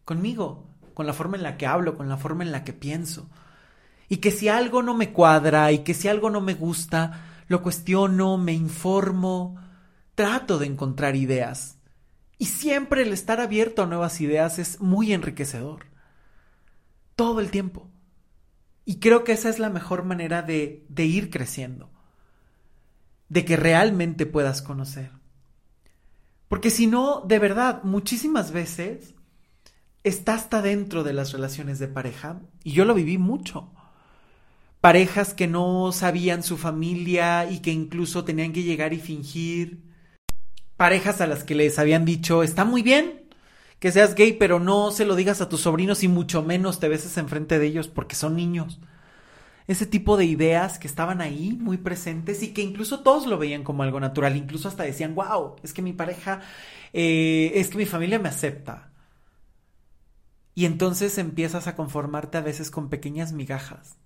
conmigo, 0.05 0.69
con 0.93 1.07
la 1.07 1.13
forma 1.13 1.37
en 1.37 1.41
la 1.41 1.57
que 1.57 1.65
hablo, 1.65 1.97
con 1.97 2.07
la 2.07 2.17
forma 2.17 2.43
en 2.43 2.51
la 2.51 2.63
que 2.63 2.73
pienso. 2.73 3.31
Y 4.09 4.17
que 4.17 4.29
si 4.29 4.47
algo 4.47 4.83
no 4.83 4.93
me 4.93 5.11
cuadra 5.11 5.71
y 5.71 5.79
que 5.79 5.95
si 5.95 6.07
algo 6.07 6.29
no 6.29 6.39
me 6.39 6.53
gusta, 6.53 7.43
lo 7.47 7.63
cuestiono, 7.63 8.37
me 8.37 8.53
informo, 8.53 9.59
trato 10.13 10.59
de 10.59 10.67
encontrar 10.67 11.15
ideas. 11.15 11.79
Y 12.37 12.45
siempre 12.45 13.01
el 13.01 13.11
estar 13.11 13.41
abierto 13.41 13.81
a 13.81 13.87
nuevas 13.87 14.21
ideas 14.21 14.59
es 14.59 14.81
muy 14.81 15.13
enriquecedor. 15.13 15.87
Todo 17.15 17.39
el 17.39 17.49
tiempo. 17.49 17.89
Y 18.85 18.99
creo 18.99 19.23
que 19.23 19.31
esa 19.31 19.49
es 19.49 19.57
la 19.57 19.71
mejor 19.71 20.03
manera 20.03 20.43
de, 20.43 20.85
de 20.89 21.05
ir 21.05 21.31
creciendo 21.31 21.96
de 23.29 23.45
que 23.45 23.57
realmente 23.57 24.25
puedas 24.25 24.61
conocer. 24.61 25.11
Porque 26.47 26.69
si 26.69 26.87
no, 26.87 27.21
de 27.27 27.39
verdad, 27.39 27.83
muchísimas 27.83 28.51
veces 28.51 29.15
está 30.03 30.35
hasta 30.35 30.61
dentro 30.61 31.03
de 31.03 31.13
las 31.13 31.31
relaciones 31.31 31.79
de 31.79 31.87
pareja, 31.87 32.41
y 32.63 32.71
yo 32.71 32.85
lo 32.85 32.93
viví 32.93 33.17
mucho. 33.17 33.73
Parejas 34.79 35.33
que 35.33 35.47
no 35.47 35.91
sabían 35.91 36.43
su 36.43 36.55
familia 36.55 37.49
y 37.49 37.59
que 37.59 37.71
incluso 37.71 38.23
tenían 38.23 38.53
que 38.53 38.63
llegar 38.63 38.93
y 38.93 38.99
fingir. 38.99 39.83
Parejas 40.77 41.19
a 41.19 41.27
las 41.27 41.43
que 41.43 41.55
les 41.55 41.79
habían 41.79 42.05
dicho, 42.05 42.43
está 42.43 42.63
muy 42.63 42.83
bien 42.83 43.27
que 43.79 43.91
seas 43.91 44.15
gay, 44.15 44.33
pero 44.33 44.59
no 44.59 44.91
se 44.91 45.05
lo 45.05 45.15
digas 45.15 45.41
a 45.41 45.49
tus 45.49 45.61
sobrinos 45.61 46.03
y 46.03 46.07
mucho 46.07 46.41
menos 46.41 46.79
te 46.79 46.89
beses 46.89 47.17
enfrente 47.17 47.59
de 47.59 47.67
ellos 47.67 47.87
porque 47.87 48.15
son 48.15 48.35
niños 48.35 48.79
ese 49.67 49.85
tipo 49.85 50.17
de 50.17 50.25
ideas 50.25 50.79
que 50.79 50.87
estaban 50.87 51.21
ahí 51.21 51.57
muy 51.59 51.77
presentes 51.77 52.41
y 52.43 52.53
que 52.53 52.61
incluso 52.61 53.01
todos 53.01 53.27
lo 53.27 53.37
veían 53.37 53.63
como 53.63 53.83
algo 53.83 53.99
natural, 53.99 54.35
incluso 54.35 54.67
hasta 54.67 54.83
decían, 54.83 55.15
wow, 55.15 55.55
es 55.63 55.73
que 55.73 55.81
mi 55.81 55.93
pareja, 55.93 56.41
eh, 56.93 57.51
es 57.55 57.69
que 57.69 57.77
mi 57.77 57.85
familia 57.85 58.19
me 58.19 58.29
acepta. 58.29 58.91
Y 60.55 60.65
entonces 60.65 61.17
empiezas 61.17 61.67
a 61.67 61.75
conformarte 61.75 62.37
a 62.37 62.41
veces 62.41 62.71
con 62.71 62.89
pequeñas 62.89 63.31
migajas. 63.33 63.97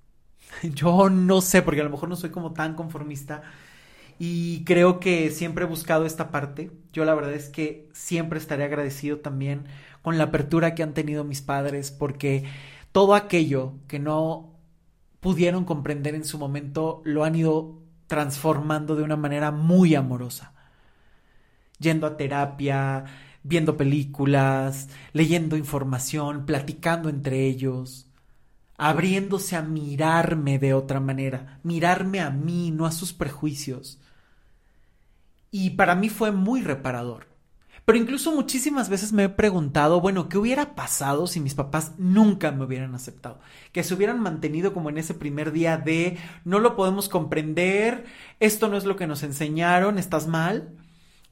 Yo 0.64 1.09
no 1.09 1.41
sé, 1.41 1.62
porque 1.62 1.82
a 1.82 1.84
lo 1.84 1.89
mejor 1.89 2.09
no 2.09 2.16
soy 2.16 2.32
como 2.32 2.53
tan 2.53 2.76
conformista 2.76 3.43
y 4.20 4.64
creo 4.66 4.99
que 4.99 5.32
siempre 5.32 5.66
he 5.66 5.68
buscado 5.68 6.05
esta 6.05 6.30
parte. 6.30 6.70
Yo 6.93 7.05
la 7.05 7.16
verdad 7.16 7.34
es 7.34 7.49
que 7.49 7.89
siempre 7.93 8.38
estaré 8.38 8.64
agradecido 8.64 9.18
también 9.20 9.66
con 10.03 10.20
la 10.20 10.26
apertura 10.26 10.76
que 10.76 10.84
han 10.84 10.93
tenido 10.93 11.24
mis 11.24 11.41
padres 11.41 11.89
porque 11.89 12.43
todo 12.91 13.16
aquello 13.16 13.74
que 13.88 13.97
no 13.97 14.51
pudieron 15.22 15.63
comprender 15.63 16.15
en 16.15 16.26
su 16.26 16.38
momento 16.38 17.01
lo 17.05 17.24
han 17.24 17.36
ido 17.36 17.80
transformando 18.07 18.97
de 18.97 19.03
una 19.03 19.15
manera 19.15 19.51
muy 19.51 19.95
amorosa. 19.95 20.53
Yendo 21.80 22.05
a 22.05 22.17
terapia, 22.17 23.05
viendo 23.43 23.78
películas, 23.78 24.89
leyendo 25.13 25.55
información, 25.55 26.45
platicando 26.45 27.07
entre 27.07 27.45
ellos, 27.45 28.07
abriéndose 28.78 29.55
a 29.55 29.61
mirarme 29.61 30.59
de 30.59 30.74
otra 30.74 30.99
manera, 30.99 31.59
mirarme 31.63 32.19
a 32.19 32.32
mí, 32.32 32.72
no 32.72 32.86
a 32.86 32.91
sus 32.91 33.13
prejuicios. 33.13 33.99
Y 35.51 35.72
para 35.72 35.95
mí 35.95 36.09
fue 36.09 36.32
muy 36.32 36.61
reparador. 36.61 37.30
Pero 37.86 37.97
incluso 37.97 38.32
muchísimas 38.32 38.89
veces 38.89 39.11
me 39.11 39.23
he 39.23 39.29
preguntado, 39.29 40.01
bueno, 40.01 40.29
¿qué 40.29 40.38
hubiera 40.38 40.75
pasado 40.75 41.25
si 41.27 41.39
mis 41.39 41.55
papás 41.55 41.93
nunca 41.97 42.51
me 42.51 42.63
hubieran 42.63 42.93
aceptado? 42.93 43.39
Que 43.71 43.84
se 43.84 43.93
hubieran 43.95 44.19
mantenido 44.19 44.73
como 44.73 44.89
en 44.89 44.99
ese 44.99 45.15
primer 45.15 45.51
día 45.51 45.77
de 45.77 46.17
no 46.45 46.59
lo 46.59 46.75
podemos 46.75 47.09
comprender, 47.09 48.05
esto 48.39 48.67
no 48.67 48.77
es 48.77 48.86
lo 48.86 48.95
que 48.95 49.07
nos 49.07 49.23
enseñaron, 49.23 49.97
estás 49.97 50.27
mal. 50.27 50.77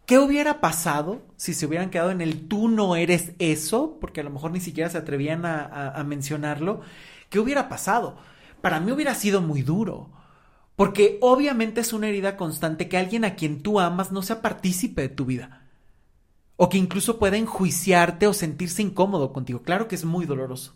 ¿Qué 0.08 0.18
hubiera 0.18 0.60
pasado 0.60 1.22
si 1.38 1.54
se 1.54 1.68
hubieran 1.68 1.92
quedado 1.92 2.10
en 2.10 2.22
el 2.22 2.48
tú 2.48 2.68
no 2.68 2.96
eres 2.96 3.34
eso? 3.38 4.00
Porque 4.02 4.22
a 4.22 4.24
lo 4.24 4.32
mejor 4.32 4.52
ni 4.52 4.60
siquiera 4.60 4.90
se 4.90 4.98
atrevían 4.98 5.46
a, 5.46 5.92
a 5.92 6.04
mencionarlo. 6.04 6.82
¿Qué 7.30 7.40
hubiera 7.40 7.70
pasado? 7.70 8.18
Para 8.62 8.80
mí 8.80 8.92
hubiera 8.92 9.14
sido 9.14 9.42
muy 9.42 9.62
duro. 9.62 10.12
Porque 10.76 11.20
obviamente 11.22 11.82
es 11.82 11.94
una 11.94 12.08
herida 12.08 12.38
constante 12.38 12.90
que 12.90 12.98
alguien 12.98 13.24
a 13.24 13.36
quien 13.36 13.62
tú 13.62 13.80
amas 13.80 14.12
no 14.12 14.24
sea 14.24 14.42
partícipe 14.42 15.04
de 15.04 15.10
tu 15.10 15.26
vida 15.26 15.59
o 16.62 16.68
que 16.68 16.78
incluso 16.78 17.20
pueda 17.20 17.38
enjuiciarte 17.38 18.28
o 18.28 18.34
sentirse 18.34 18.82
incómodo 18.82 19.32
contigo. 19.32 19.64
Claro 19.64 19.88
que 19.88 19.96
es 19.96 20.04
muy 20.04 20.26
doloroso. 20.26 20.76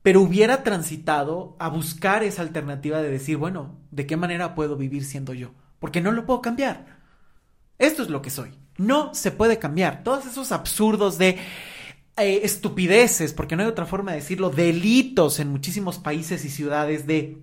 Pero 0.00 0.22
hubiera 0.22 0.62
transitado 0.62 1.54
a 1.58 1.68
buscar 1.68 2.22
esa 2.22 2.40
alternativa 2.40 3.02
de 3.02 3.10
decir, 3.10 3.36
bueno, 3.36 3.78
¿de 3.90 4.06
qué 4.06 4.16
manera 4.16 4.54
puedo 4.54 4.76
vivir 4.76 5.04
siendo 5.04 5.34
yo? 5.34 5.50
Porque 5.78 6.00
no 6.00 6.12
lo 6.12 6.24
puedo 6.24 6.40
cambiar. 6.40 6.98
Esto 7.76 8.02
es 8.02 8.08
lo 8.08 8.22
que 8.22 8.30
soy. 8.30 8.54
No 8.78 9.12
se 9.12 9.32
puede 9.32 9.58
cambiar. 9.58 10.02
Todos 10.02 10.24
esos 10.24 10.50
absurdos 10.50 11.18
de 11.18 11.36
eh, 12.16 12.40
estupideces, 12.42 13.34
porque 13.34 13.54
no 13.54 13.64
hay 13.64 13.68
otra 13.68 13.84
forma 13.84 14.12
de 14.12 14.20
decirlo, 14.20 14.48
delitos 14.48 15.40
en 15.40 15.50
muchísimos 15.50 15.98
países 15.98 16.46
y 16.46 16.48
ciudades 16.48 17.06
de 17.06 17.36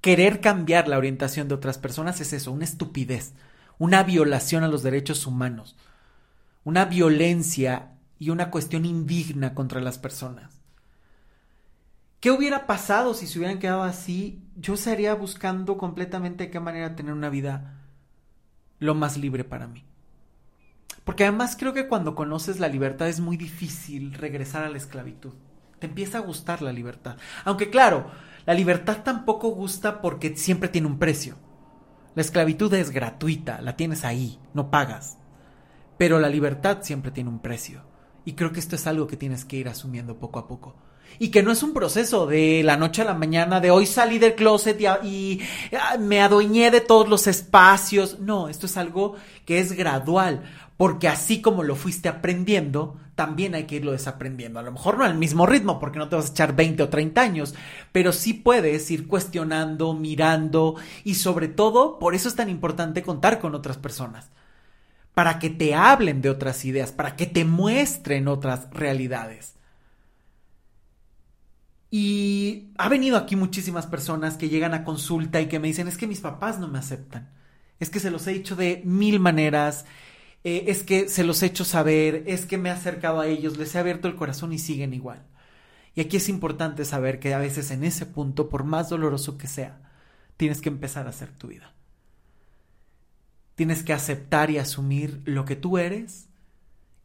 querer 0.00 0.40
cambiar 0.40 0.88
la 0.88 0.98
orientación 0.98 1.46
de 1.46 1.54
otras 1.54 1.78
personas 1.78 2.20
es 2.20 2.32
eso, 2.32 2.50
una 2.50 2.64
estupidez, 2.64 3.34
una 3.78 4.02
violación 4.02 4.64
a 4.64 4.68
los 4.68 4.82
derechos 4.82 5.28
humanos 5.28 5.76
una 6.64 6.84
violencia 6.84 7.92
y 8.18 8.30
una 8.30 8.50
cuestión 8.50 8.84
indigna 8.84 9.54
contra 9.54 9.80
las 9.80 9.98
personas. 9.98 10.60
¿Qué 12.20 12.30
hubiera 12.30 12.66
pasado 12.66 13.14
si 13.14 13.26
se 13.26 13.38
hubieran 13.38 13.58
quedado 13.58 13.82
así? 13.82 14.42
Yo 14.56 14.74
estaría 14.74 15.14
buscando 15.14 15.78
completamente 15.78 16.44
de 16.44 16.50
qué 16.50 16.60
manera 16.60 16.94
tener 16.94 17.14
una 17.14 17.30
vida 17.30 17.80
lo 18.78 18.94
más 18.94 19.16
libre 19.16 19.42
para 19.42 19.66
mí. 19.66 19.84
Porque 21.04 21.24
además 21.24 21.56
creo 21.58 21.72
que 21.72 21.88
cuando 21.88 22.14
conoces 22.14 22.60
la 22.60 22.68
libertad 22.68 23.08
es 23.08 23.20
muy 23.20 23.38
difícil 23.38 24.12
regresar 24.12 24.64
a 24.64 24.68
la 24.68 24.76
esclavitud. 24.76 25.32
Te 25.78 25.86
empieza 25.86 26.18
a 26.18 26.22
gustar 26.22 26.60
la 26.60 26.72
libertad. 26.72 27.16
Aunque 27.44 27.70
claro, 27.70 28.10
la 28.44 28.52
libertad 28.52 28.98
tampoco 29.02 29.48
gusta 29.48 30.02
porque 30.02 30.36
siempre 30.36 30.68
tiene 30.68 30.88
un 30.88 30.98
precio. 30.98 31.36
La 32.14 32.20
esclavitud 32.20 32.72
es 32.74 32.90
gratuita, 32.90 33.62
la 33.62 33.76
tienes 33.76 34.04
ahí, 34.04 34.38
no 34.52 34.70
pagas. 34.70 35.19
Pero 36.00 36.18
la 36.18 36.30
libertad 36.30 36.78
siempre 36.80 37.10
tiene 37.10 37.28
un 37.28 37.40
precio. 37.40 37.82
Y 38.24 38.32
creo 38.32 38.52
que 38.52 38.60
esto 38.60 38.74
es 38.74 38.86
algo 38.86 39.06
que 39.06 39.18
tienes 39.18 39.44
que 39.44 39.58
ir 39.58 39.68
asumiendo 39.68 40.18
poco 40.18 40.38
a 40.38 40.48
poco. 40.48 40.74
Y 41.18 41.28
que 41.28 41.42
no 41.42 41.52
es 41.52 41.62
un 41.62 41.74
proceso 41.74 42.26
de 42.26 42.62
la 42.64 42.78
noche 42.78 43.02
a 43.02 43.04
la 43.04 43.12
mañana, 43.12 43.60
de 43.60 43.70
hoy 43.70 43.84
salí 43.84 44.18
del 44.18 44.34
closet 44.34 44.80
y, 45.04 45.40
ah, 45.78 45.98
me 45.98 46.22
adueñé 46.22 46.70
de 46.70 46.80
todos 46.80 47.06
los 47.06 47.26
espacios. 47.26 48.18
No, 48.18 48.48
esto 48.48 48.64
es 48.64 48.78
algo 48.78 49.16
que 49.44 49.58
es 49.58 49.72
gradual, 49.72 50.44
porque 50.78 51.06
así 51.06 51.42
como 51.42 51.64
lo 51.64 51.76
fuiste 51.76 52.08
aprendiendo, 52.08 52.96
también 53.14 53.54
hay 53.54 53.64
que 53.64 53.76
irlo 53.76 53.92
desaprendiendo. 53.92 54.58
A 54.58 54.62
lo 54.62 54.72
mejor 54.72 54.96
no 54.96 55.04
al 55.04 55.18
mismo 55.18 55.44
ritmo, 55.44 55.78
porque 55.78 55.98
no 55.98 56.08
te 56.08 56.16
vas 56.16 56.30
a 56.30 56.32
echar 56.32 56.56
20 56.56 56.82
o 56.82 56.88
30 56.88 57.20
años, 57.20 57.54
pero 57.92 58.12
sí 58.12 58.32
puedes 58.32 58.90
ir 58.90 59.06
cuestionando, 59.06 59.92
mirando 59.92 60.76
y 61.04 61.16
sobre 61.16 61.48
todo, 61.48 61.98
por 61.98 62.14
eso 62.14 62.26
es 62.26 62.36
tan 62.36 62.48
importante 62.48 63.02
contar 63.02 63.38
con 63.38 63.54
otras 63.54 63.76
personas 63.76 64.30
para 65.20 65.38
que 65.38 65.50
te 65.50 65.74
hablen 65.74 66.22
de 66.22 66.30
otras 66.30 66.64
ideas, 66.64 66.92
para 66.92 67.14
que 67.14 67.26
te 67.26 67.44
muestren 67.44 68.26
otras 68.26 68.70
realidades. 68.70 69.54
Y 71.90 72.70
ha 72.78 72.88
venido 72.88 73.18
aquí 73.18 73.36
muchísimas 73.36 73.86
personas 73.86 74.38
que 74.38 74.48
llegan 74.48 74.72
a 74.72 74.82
consulta 74.82 75.38
y 75.42 75.46
que 75.46 75.58
me 75.58 75.68
dicen, 75.68 75.88
es 75.88 75.98
que 75.98 76.06
mis 76.06 76.22
papás 76.22 76.58
no 76.58 76.68
me 76.68 76.78
aceptan, 76.78 77.28
es 77.78 77.90
que 77.90 78.00
se 78.00 78.10
los 78.10 78.26
he 78.26 78.32
dicho 78.32 78.56
de 78.56 78.80
mil 78.86 79.20
maneras, 79.20 79.84
eh, 80.42 80.64
es 80.68 80.84
que 80.84 81.10
se 81.10 81.22
los 81.22 81.42
he 81.42 81.48
hecho 81.48 81.66
saber, 81.66 82.24
es 82.26 82.46
que 82.46 82.56
me 82.56 82.70
he 82.70 82.72
acercado 82.72 83.20
a 83.20 83.26
ellos, 83.26 83.58
les 83.58 83.74
he 83.74 83.78
abierto 83.78 84.08
el 84.08 84.16
corazón 84.16 84.54
y 84.54 84.58
siguen 84.58 84.94
igual. 84.94 85.26
Y 85.94 86.00
aquí 86.00 86.16
es 86.16 86.30
importante 86.30 86.86
saber 86.86 87.20
que 87.20 87.34
a 87.34 87.38
veces 87.38 87.70
en 87.72 87.84
ese 87.84 88.06
punto, 88.06 88.48
por 88.48 88.64
más 88.64 88.88
doloroso 88.88 89.36
que 89.36 89.48
sea, 89.48 89.82
tienes 90.38 90.62
que 90.62 90.70
empezar 90.70 91.06
a 91.06 91.10
hacer 91.10 91.30
tu 91.30 91.48
vida. 91.48 91.74
Tienes 93.54 93.82
que 93.82 93.92
aceptar 93.92 94.50
y 94.50 94.58
asumir 94.58 95.20
lo 95.24 95.44
que 95.44 95.56
tú 95.56 95.78
eres 95.78 96.28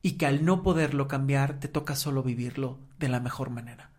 y 0.01 0.13
que 0.13 0.25
al 0.25 0.45
no 0.45 0.63
poderlo 0.63 1.07
cambiar 1.07 1.59
te 1.59 1.67
toca 1.67 1.95
solo 1.95 2.23
vivirlo 2.23 2.79
de 2.99 3.09
la 3.09 3.19
mejor 3.19 3.49
manera. 3.49 3.91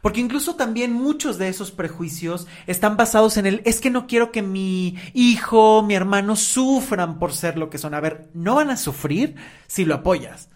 Porque 0.00 0.20
incluso 0.20 0.56
también 0.56 0.92
muchos 0.92 1.38
de 1.38 1.48
esos 1.48 1.70
prejuicios 1.70 2.46
están 2.66 2.96
basados 2.96 3.36
en 3.36 3.46
el 3.46 3.62
es 3.64 3.80
que 3.80 3.90
no 3.90 4.06
quiero 4.06 4.32
que 4.32 4.42
mi 4.42 4.96
hijo, 5.12 5.82
mi 5.82 5.94
hermano 5.94 6.36
sufran 6.36 7.18
por 7.18 7.32
ser 7.32 7.58
lo 7.58 7.70
que 7.70 7.78
son. 7.78 7.94
A 7.94 8.00
ver, 8.00 8.30
no 8.34 8.56
van 8.56 8.70
a 8.70 8.76
sufrir 8.76 9.36
si 9.66 9.84
lo 9.84 9.94
apoyas. 9.94 10.48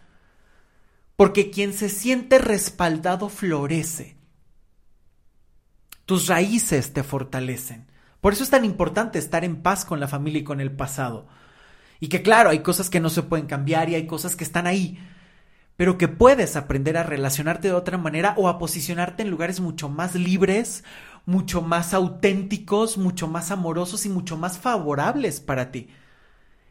Porque 1.17 1.51
quien 1.51 1.73
se 1.73 1.89
siente 1.89 2.39
respaldado 2.39 3.29
florece. 3.29 4.17
Tus 6.05 6.29
raíces 6.29 6.93
te 6.93 7.03
fortalecen. 7.03 7.88
Por 8.21 8.33
eso 8.33 8.43
es 8.43 8.51
tan 8.51 8.65
importante 8.65 9.19
estar 9.19 9.45
en 9.45 9.63
paz 9.63 9.85
con 9.85 10.01
la 10.01 10.09
familia 10.09 10.41
y 10.41 10.45
con 10.45 10.61
el 10.61 10.73
pasado. 10.73 11.27
Y 12.01 12.09
que 12.09 12.23
claro, 12.23 12.51
hay 12.51 12.61
cosas 12.61 12.91
que 12.91 13.01
no 13.01 13.11
se 13.11 13.23
pueden 13.23 13.47
cambiar 13.47 13.89
y 13.89 13.95
hay 13.95 14.07
cosas 14.07 14.37
que 14.37 14.45
están 14.45 14.67
ahí, 14.67 14.99
pero 15.77 15.99
que 15.99 16.09
puedes 16.09 16.57
aprender 16.57 16.97
a 16.97 17.05
relacionarte 17.05 17.69
de 17.69 17.75
otra 17.75 17.99
manera 17.99 18.35
o 18.37 18.49
a 18.49 18.59
posicionarte 18.59 19.23
en 19.23 19.31
lugares 19.31 19.61
mucho 19.61 19.89
más 19.89 20.15
libres, 20.15 20.85
mucho 21.27 21.63
más 21.63 21.95
auténticos, 21.95 22.99
mucho 22.99 23.29
más 23.29 23.51
amorosos 23.51 24.07
y 24.07 24.09
mucho 24.09 24.37
más 24.37 24.59
favorables 24.59 25.41
para 25.41 25.71
ti. 25.71 25.89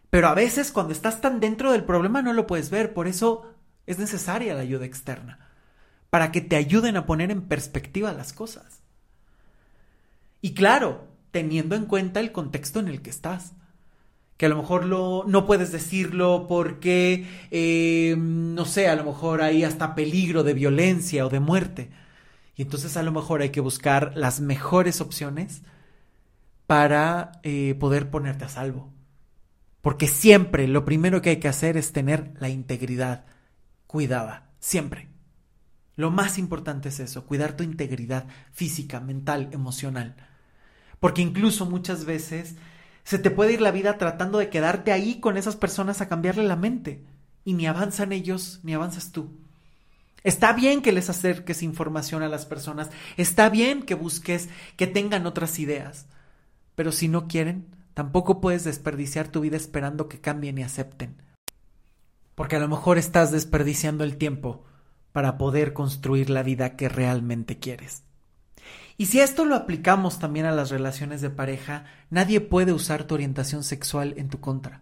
Pero 0.10 0.28
a 0.28 0.34
veces 0.34 0.72
cuando 0.72 0.94
estás 0.94 1.22
tan 1.22 1.40
dentro 1.40 1.72
del 1.72 1.84
problema 1.84 2.22
no 2.22 2.34
lo 2.34 2.48
puedes 2.48 2.70
ver, 2.70 2.94
por 2.94 3.08
eso 3.08 3.54
es 3.86 4.00
necesaria 4.00 4.54
la 4.54 4.62
ayuda 4.62 4.86
externa, 4.86 5.40
para 6.10 6.32
que 6.32 6.42
te 6.42 6.56
ayuden 6.56 6.98
a 6.98 7.06
poner 7.06 7.32
en 7.32 7.44
perspectiva 7.44 8.12
las 8.14 8.34
cosas. 8.34 8.82
Y 10.42 10.54
claro, 10.54 11.08
teniendo 11.38 11.76
en 11.76 11.86
cuenta 11.86 12.20
el 12.20 12.32
contexto 12.32 12.80
en 12.80 12.88
el 12.88 13.02
que 13.02 13.12
estás 13.12 13.54
que 14.38 14.46
a 14.46 14.50
lo 14.50 14.58
mejor 14.58 14.86
lo, 14.86 15.24
no 15.28 15.46
puedes 15.48 15.72
decirlo 15.72 16.46
porque, 16.48 17.26
eh, 17.50 18.16
no 18.18 18.66
sé, 18.66 18.88
a 18.88 18.96
lo 18.96 19.04
mejor 19.04 19.42
hay 19.42 19.64
hasta 19.64 19.96
peligro 19.96 20.44
de 20.44 20.54
violencia 20.54 21.26
o 21.26 21.30
de 21.30 21.40
muerte. 21.40 21.90
Y 22.56 22.62
entonces 22.62 22.98
a 22.98 23.04
lo 23.04 23.12
mejor 23.12 23.42
hay 23.42 23.50
que 23.50 23.62
buscar 23.62 24.14
las 24.16 24.40
mejores 24.40 25.02
opciones 25.02 25.64
para 26.68 27.40
eh, 27.44 27.76
poder 27.80 28.12
ponerte 28.12 28.46
a 28.46 28.50
salvo. 28.50 28.94
Porque 29.82 30.08
siempre 30.08 30.68
lo 30.68 30.86
primero 30.86 31.22
que 31.22 31.32
hay 31.32 31.38
que 31.38 31.48
hacer 31.48 31.76
es 31.76 31.92
tener 31.92 32.34
la 32.40 32.50
integridad 32.50 33.26
cuidada, 33.88 34.52
siempre. 34.60 35.08
Lo 35.96 36.12
más 36.12 36.38
importante 36.38 36.90
es 36.90 37.00
eso, 37.00 37.26
cuidar 37.26 37.58
tu 37.58 37.64
integridad 37.64 38.28
física, 38.52 39.00
mental, 39.00 39.50
emocional. 39.52 40.16
Porque 41.00 41.22
incluso 41.22 41.66
muchas 41.66 42.06
veces 42.06 42.56
se 43.04 43.20
te 43.20 43.32
puede 43.32 43.54
ir 43.54 43.62
la 43.62 43.72
vida 43.72 43.98
tratando 43.98 44.38
de 44.38 44.50
quedarte 44.50 44.92
ahí 44.92 45.20
con 45.20 45.38
esas 45.38 45.56
personas 45.56 46.02
a 46.02 46.10
cambiarle 46.10 46.44
la 46.44 46.56
mente. 46.56 47.06
Y 47.46 47.54
ni 47.54 47.68
avanzan 47.68 48.12
ellos, 48.12 48.60
ni 48.64 48.74
avanzas 48.74 49.12
tú. 49.12 49.32
Está 50.24 50.52
bien 50.52 50.82
que 50.82 50.92
les 50.92 51.10
acerques 51.10 51.64
información 51.64 52.22
a 52.22 52.28
las 52.28 52.46
personas, 52.46 52.90
está 53.16 53.48
bien 53.50 53.84
que 53.84 53.96
busques 53.96 54.50
que 54.76 54.86
tengan 54.86 55.26
otras 55.26 55.58
ideas, 55.58 56.08
pero 56.76 56.92
si 56.92 57.08
no 57.08 57.30
quieren, 57.30 57.68
tampoco 57.94 58.42
puedes 58.42 58.66
desperdiciar 58.66 59.30
tu 59.30 59.42
vida 59.42 59.56
esperando 59.56 60.10
que 60.10 60.20
cambien 60.20 60.58
y 60.58 60.64
acepten. 60.64 61.22
Porque 62.36 62.58
a 62.58 62.60
lo 62.60 62.68
mejor 62.68 62.98
estás 62.98 63.32
desperdiciando 63.32 64.04
el 64.04 64.18
tiempo 64.18 64.66
para 65.14 65.38
poder 65.38 65.72
construir 65.72 66.30
la 66.30 66.44
vida 66.44 66.76
que 66.76 66.90
realmente 66.90 67.58
quieres. 67.58 68.04
Y 68.98 69.06
si 69.06 69.20
esto 69.20 69.46
lo 69.46 69.56
aplicamos 69.56 70.18
también 70.18 70.48
a 70.48 70.52
las 70.52 70.72
relaciones 70.72 71.22
de 71.22 71.30
pareja, 71.30 71.86
nadie 72.10 72.42
puede 72.42 72.74
usar 72.74 73.04
tu 73.04 73.14
orientación 73.14 73.64
sexual 73.64 74.16
en 74.18 74.30
tu 74.30 74.40
contra. 74.40 74.82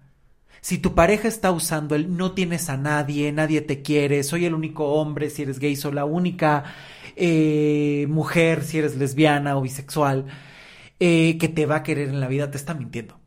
Si 0.61 0.77
tu 0.77 0.95
pareja 0.95 1.27
está 1.27 1.51
usando 1.51 1.93
el 1.95 2.15
no 2.15 2.31
tienes 2.31 2.69
a 2.69 2.77
nadie, 2.77 3.31
nadie 3.31 3.61
te 3.61 3.81
quiere, 3.81 4.23
soy 4.23 4.45
el 4.45 4.55
único 4.55 4.93
hombre 4.93 5.29
si 5.29 5.43
eres 5.43 5.59
gay, 5.59 5.75
soy 5.75 5.91
la 5.93 6.05
única 6.05 6.63
eh, 7.15 8.07
mujer 8.09 8.63
si 8.63 8.79
eres 8.79 8.95
lesbiana 8.95 9.57
o 9.57 9.61
bisexual, 9.61 10.25
eh, 10.99 11.37
que 11.37 11.49
te 11.49 11.65
va 11.65 11.77
a 11.77 11.83
querer 11.83 12.07
en 12.07 12.19
la 12.19 12.27
vida, 12.27 12.49
te 12.49 12.57
está 12.57 12.73
mintiendo. 12.73 13.19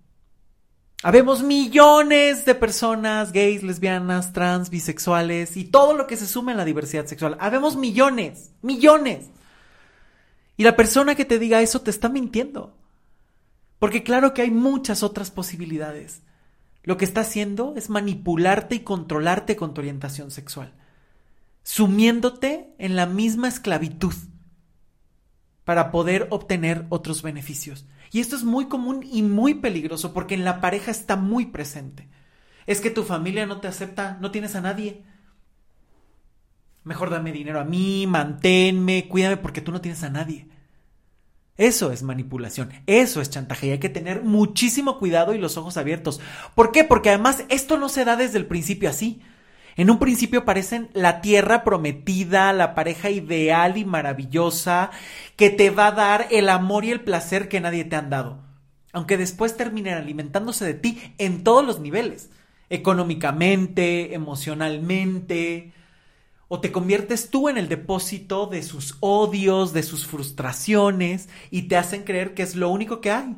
Habemos 1.05 1.45
millones 1.45 2.45
de 2.45 2.57
personas 2.57 3.31
gays, 3.31 3.63
lesbianas, 3.63 4.33
trans, 4.33 4.69
bisexuales 4.69 5.57
y 5.57 5.65
todo 5.65 5.95
lo 5.95 6.09
que 6.09 6.17
se 6.17 6.27
suma 6.27 6.51
en 6.51 6.57
la 6.57 6.65
diversidad 6.65 7.07
sexual. 7.07 7.37
Habemos 7.39 7.77
millones, 7.77 8.51
millones. 8.63 9.27
Y 10.59 10.65
la 10.65 10.77
persona 10.77 11.15
que 11.15 11.25
te 11.25 11.39
diga 11.39 11.63
eso 11.63 11.81
te 11.81 11.91
está 11.91 12.11
mintiendo. 12.11 12.77
Porque 13.79 14.03
claro 14.03 14.35
que 14.35 14.43
hay 14.43 14.51
muchas 14.51 15.03
otras 15.03 15.31
posibilidades. 15.31 16.21
Lo 16.83 16.97
que 16.97 17.05
está 17.05 17.21
haciendo 17.23 17.75
es 17.77 17.89
manipularte 17.89 18.75
y 18.75 18.81
controlarte 18.81 19.55
con 19.57 19.73
tu 19.73 19.81
orientación 19.81 20.31
sexual, 20.33 20.75
sumiéndote 21.63 22.75
en 22.79 22.97
la 22.97 23.07
misma 23.07 23.47
esclavitud 23.47 24.15
para 25.65 25.93
poder 25.93 26.27
obtener 26.31 26.87
otros 26.89 27.23
beneficios. 27.23 27.87
Y 28.11 28.19
esto 28.21 28.35
es 28.35 28.43
muy 28.43 28.67
común 28.67 29.07
y 29.09 29.23
muy 29.23 29.55
peligroso 29.55 30.13
porque 30.13 30.35
en 30.35 30.45
la 30.45 30.61
pareja 30.61 30.91
está 30.91 31.15
muy 31.15 31.47
presente. 31.47 32.09
Es 32.67 32.81
que 32.81 32.91
tu 32.91 33.05
familia 33.05 33.47
no 33.47 33.61
te 33.61 33.69
acepta, 33.69 34.19
no 34.21 34.33
tienes 34.33 34.57
a 34.57 34.61
nadie. 34.61 35.05
Mejor 36.89 37.11
dame 37.11 37.33
dinero 37.33 37.61
a 37.61 37.65
mí, 37.65 38.07
manténme, 38.07 39.09
cuídame 39.09 39.37
porque 39.37 39.61
tú 39.61 39.73
no 39.73 39.83
tienes 39.83 40.03
a 40.05 40.09
nadie. 40.09 40.49
Eso 41.59 41.93
es 41.93 42.03
manipulación, 42.03 42.71
eso 42.87 43.21
es 43.21 43.29
chantaje 43.29 43.67
y 43.67 43.71
hay 43.73 43.79
que 43.79 43.91
tener 43.91 44.23
muchísimo 44.23 44.99
cuidado 44.99 45.35
y 45.35 45.39
los 45.39 45.59
ojos 45.59 45.77
abiertos. 45.77 46.19
¿Por 46.55 46.73
qué? 46.73 46.85
Porque 46.85 47.11
además 47.11 47.45
esto 47.51 47.77
no 47.77 47.91
se 47.91 48.07
da 48.07 48.17
desde 48.17 48.39
el 48.39 48.47
principio 48.47 48.89
así. 48.89 49.21
En 49.77 49.91
un 49.91 49.99
principio 49.99 50.47
parecen 50.47 50.89
la 50.95 51.21
tierra 51.21 51.63
prometida, 51.63 52.55
la 52.55 52.75
pareja 52.75 53.11
ideal 53.11 53.77
y 53.77 53.85
maravillosa 53.85 54.91
que 55.37 55.51
te 55.51 55.69
va 55.69 55.89
a 55.89 55.93
dar 55.93 56.29
el 56.31 56.49
amor 56.49 56.87
y 56.87 56.91
el 56.91 57.03
placer 57.03 57.51
que 57.51 57.61
nadie 57.61 57.85
te 57.85 57.97
han 57.97 58.09
dado. 58.09 58.41
Aunque 58.95 59.19
después 59.19 59.59
terminen 59.59 59.99
alimentándose 59.99 60.65
de 60.65 60.73
ti 60.73 61.13
en 61.19 61.45
todos 61.45 61.67
los 61.67 61.81
niveles, 61.81 62.31
económicamente, 62.71 64.15
emocionalmente, 64.15 65.75
o 66.49 66.61
te 66.61 66.73
conviertes 66.73 67.31
tú 67.31 67.49
en 67.49 67.59
el 67.59 67.69
depósito 67.69 68.47
de 68.47 68.63
sus 68.63 68.97
odios, 69.01 69.73
de 69.73 69.83
sus 69.83 70.07
frustraciones 70.07 71.29
y 71.51 71.63
te 71.63 71.77
hacen 71.77 72.03
creer 72.03 72.35
que 72.35 72.43
es 72.43 72.57
lo 72.57 72.71
único 72.71 73.01
que 73.01 73.11
hay. 73.11 73.37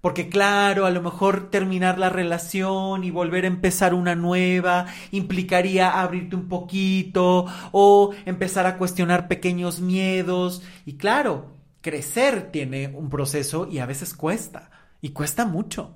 Porque 0.00 0.30
claro, 0.30 0.86
a 0.86 0.90
lo 0.90 1.02
mejor 1.02 1.50
terminar 1.50 1.98
la 1.98 2.08
relación 2.08 3.04
y 3.04 3.10
volver 3.10 3.44
a 3.44 3.48
empezar 3.48 3.92
una 3.92 4.14
nueva 4.14 4.86
implicaría 5.10 6.00
abrirte 6.00 6.36
un 6.36 6.48
poquito 6.48 7.46
o 7.72 8.14
empezar 8.24 8.64
a 8.64 8.78
cuestionar 8.78 9.28
pequeños 9.28 9.80
miedos. 9.80 10.62
Y 10.86 10.94
claro, 10.94 11.52
crecer 11.82 12.50
tiene 12.50 12.88
un 12.88 13.10
proceso 13.10 13.68
y 13.70 13.78
a 13.78 13.86
veces 13.86 14.14
cuesta, 14.14 14.70
y 15.02 15.10
cuesta 15.10 15.44
mucho. 15.44 15.94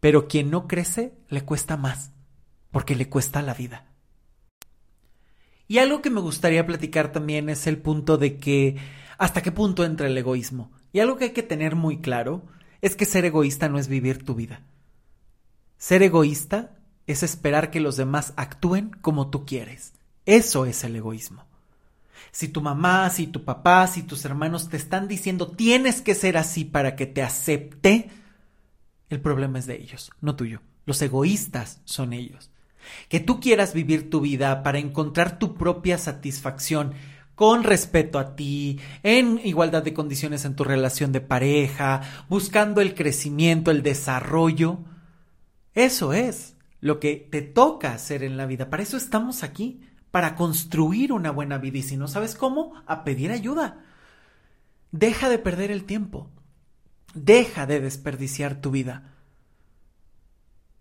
Pero 0.00 0.26
quien 0.26 0.50
no 0.50 0.66
crece 0.66 1.14
le 1.28 1.44
cuesta 1.44 1.76
más, 1.76 2.10
porque 2.72 2.96
le 2.96 3.08
cuesta 3.08 3.42
la 3.42 3.54
vida. 3.54 3.87
Y 5.68 5.78
algo 5.78 6.00
que 6.00 6.08
me 6.08 6.22
gustaría 6.22 6.66
platicar 6.66 7.12
también 7.12 7.50
es 7.50 7.66
el 7.66 7.76
punto 7.76 8.16
de 8.16 8.38
que 8.38 8.76
hasta 9.18 9.42
qué 9.42 9.52
punto 9.52 9.84
entra 9.84 10.06
el 10.06 10.16
egoísmo. 10.16 10.72
Y 10.92 11.00
algo 11.00 11.18
que 11.18 11.24
hay 11.24 11.30
que 11.32 11.42
tener 11.42 11.76
muy 11.76 12.00
claro 12.00 12.46
es 12.80 12.96
que 12.96 13.04
ser 13.04 13.26
egoísta 13.26 13.68
no 13.68 13.78
es 13.78 13.86
vivir 13.86 14.24
tu 14.24 14.34
vida. 14.34 14.62
Ser 15.76 16.02
egoísta 16.02 16.78
es 17.06 17.22
esperar 17.22 17.70
que 17.70 17.80
los 17.80 17.98
demás 17.98 18.32
actúen 18.36 18.90
como 19.02 19.28
tú 19.28 19.44
quieres. 19.44 19.92
Eso 20.24 20.64
es 20.64 20.82
el 20.84 20.96
egoísmo. 20.96 21.44
Si 22.32 22.48
tu 22.48 22.62
mamá, 22.62 23.10
si 23.10 23.26
tu 23.26 23.44
papá, 23.44 23.86
si 23.88 24.02
tus 24.02 24.24
hermanos 24.24 24.70
te 24.70 24.76
están 24.78 25.06
diciendo 25.06 25.48
tienes 25.48 26.00
que 26.00 26.14
ser 26.14 26.38
así 26.38 26.64
para 26.64 26.96
que 26.96 27.06
te 27.06 27.22
acepte, 27.22 28.10
el 29.10 29.20
problema 29.20 29.58
es 29.58 29.66
de 29.66 29.76
ellos, 29.76 30.12
no 30.22 30.34
tuyo. 30.34 30.62
Los 30.86 31.00
egoístas 31.02 31.82
son 31.84 32.14
ellos 32.14 32.50
que 33.08 33.20
tú 33.20 33.40
quieras 33.40 33.74
vivir 33.74 34.10
tu 34.10 34.20
vida 34.20 34.62
para 34.62 34.78
encontrar 34.78 35.38
tu 35.38 35.54
propia 35.54 35.98
satisfacción 35.98 36.94
con 37.38 37.62
respeto 37.62 38.18
a 38.18 38.34
ti, 38.34 38.80
en 39.04 39.40
igualdad 39.44 39.84
de 39.84 39.94
condiciones 39.94 40.44
en 40.44 40.56
tu 40.56 40.64
relación 40.64 41.12
de 41.12 41.20
pareja, 41.20 42.02
buscando 42.28 42.80
el 42.80 42.96
crecimiento, 42.96 43.70
el 43.70 43.84
desarrollo. 43.84 44.80
Eso 45.72 46.12
es 46.12 46.56
lo 46.80 46.98
que 46.98 47.14
te 47.14 47.42
toca 47.42 47.92
hacer 47.92 48.24
en 48.24 48.36
la 48.36 48.46
vida. 48.46 48.70
Para 48.70 48.82
eso 48.82 48.96
estamos 48.96 49.44
aquí, 49.44 49.80
para 50.10 50.34
construir 50.34 51.12
una 51.12 51.30
buena 51.30 51.58
vida 51.58 51.78
y 51.78 51.82
si 51.82 51.96
no 51.96 52.08
sabes 52.08 52.34
cómo, 52.34 52.72
a 52.86 53.04
pedir 53.04 53.30
ayuda. 53.30 53.84
Deja 54.90 55.28
de 55.28 55.38
perder 55.38 55.70
el 55.70 55.84
tiempo. 55.84 56.30
Deja 57.14 57.66
de 57.66 57.78
desperdiciar 57.78 58.60
tu 58.60 58.72
vida. 58.72 59.14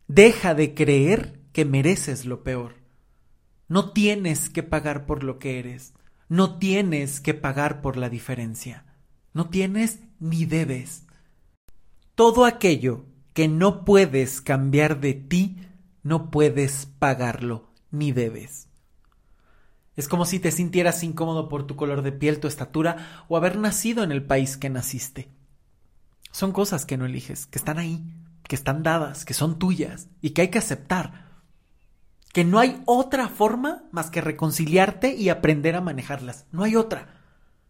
Deja 0.07 0.55
de 0.55 0.73
creer 0.73 1.36
que 1.57 1.65
mereces 1.65 2.25
lo 2.25 2.43
peor. 2.43 2.75
No 3.67 3.89
tienes 3.89 4.47
que 4.47 4.61
pagar 4.61 5.07
por 5.07 5.23
lo 5.23 5.39
que 5.39 5.57
eres. 5.57 5.95
No 6.29 6.59
tienes 6.59 7.19
que 7.19 7.33
pagar 7.33 7.81
por 7.81 7.97
la 7.97 8.09
diferencia. 8.09 8.85
No 9.33 9.49
tienes 9.49 10.01
ni 10.19 10.45
debes. 10.45 11.07
Todo 12.13 12.45
aquello 12.45 13.05
que 13.33 13.47
no 13.47 13.85
puedes 13.85 14.39
cambiar 14.39 14.99
de 14.99 15.15
ti, 15.15 15.57
no 16.03 16.29
puedes 16.29 16.85
pagarlo 16.99 17.71
ni 17.89 18.11
debes. 18.11 18.67
Es 19.95 20.07
como 20.07 20.25
si 20.25 20.39
te 20.39 20.51
sintieras 20.51 21.01
incómodo 21.01 21.49
por 21.49 21.65
tu 21.65 21.75
color 21.75 22.03
de 22.03 22.11
piel, 22.11 22.39
tu 22.39 22.47
estatura 22.47 23.25
o 23.29 23.35
haber 23.35 23.57
nacido 23.57 24.03
en 24.03 24.11
el 24.11 24.23
país 24.23 24.57
que 24.57 24.69
naciste. 24.69 25.31
Son 26.31 26.51
cosas 26.51 26.85
que 26.85 26.97
no 26.97 27.07
eliges, 27.07 27.47
que 27.47 27.57
están 27.57 27.79
ahí, 27.79 28.05
que 28.43 28.55
están 28.55 28.83
dadas, 28.83 29.25
que 29.25 29.33
son 29.33 29.57
tuyas 29.57 30.07
y 30.21 30.29
que 30.29 30.43
hay 30.43 30.47
que 30.49 30.59
aceptar. 30.59 31.25
Que 32.33 32.43
no 32.43 32.59
hay 32.59 32.81
otra 32.85 33.29
forma 33.29 33.83
más 33.91 34.09
que 34.09 34.21
reconciliarte 34.21 35.15
y 35.15 35.29
aprender 35.29 35.75
a 35.75 35.81
manejarlas. 35.81 36.45
No 36.51 36.63
hay 36.63 36.75
otra. 36.75 37.15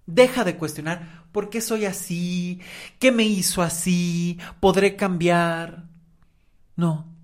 Deja 0.06 0.44
de 0.44 0.58
cuestionar 0.58 1.26
por 1.32 1.50
qué 1.50 1.62
soy 1.62 1.86
así, 1.86 2.62
qué 3.00 3.12
me 3.12 3.24
hizo 3.24 3.62
así, 3.62 4.40
podré 4.60 4.96
cambiar. 4.96 5.86
No, 6.76 7.18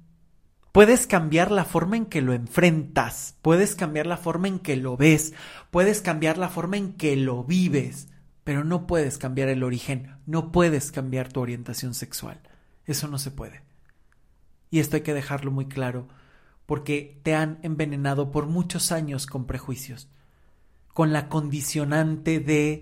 Puedes 0.74 1.06
cambiar 1.06 1.52
la 1.52 1.66
forma 1.66 1.98
en 1.98 2.08
que 2.08 2.24
lo 2.24 2.34
enfrentas, 2.34 3.36
puedes 3.44 3.76
cambiar 3.76 4.08
la 4.08 4.18
forma 4.18 4.48
en 4.48 4.58
que 4.58 4.76
lo 4.76 4.98
ves, 4.98 5.36
puedes 5.70 6.02
cambiar 6.02 6.40
la 6.40 6.50
forma 6.50 6.78
en 6.78 6.94
que 6.94 7.16
lo 7.16 7.44
vives, 7.44 8.08
pero 8.44 8.64
no 8.64 8.88
puedes 8.88 9.20
cambiar 9.20 9.50
el 9.50 9.62
origen, 9.62 10.16
no 10.26 10.52
puedes 10.52 10.92
cambiar 10.92 11.32
tu 11.32 11.42
orientación 11.42 11.94
sexual. 11.94 12.42
Eso 12.88 13.08
no 13.08 13.20
se 13.20 13.30
puede. 13.30 13.62
Y 14.72 14.80
esto 14.80 14.96
hay 14.96 15.04
que 15.04 15.14
dejarlo 15.14 15.52
muy 15.52 15.68
claro, 15.68 16.08
porque 16.74 17.20
te 17.22 17.36
han 17.36 17.60
envenenado 17.62 18.32
por 18.32 18.48
muchos 18.48 18.92
años 18.92 19.28
con 19.28 19.46
prejuicios, 19.46 20.10
con 20.88 21.14
la 21.14 21.30
condicionante 21.30 22.40
de 22.40 22.82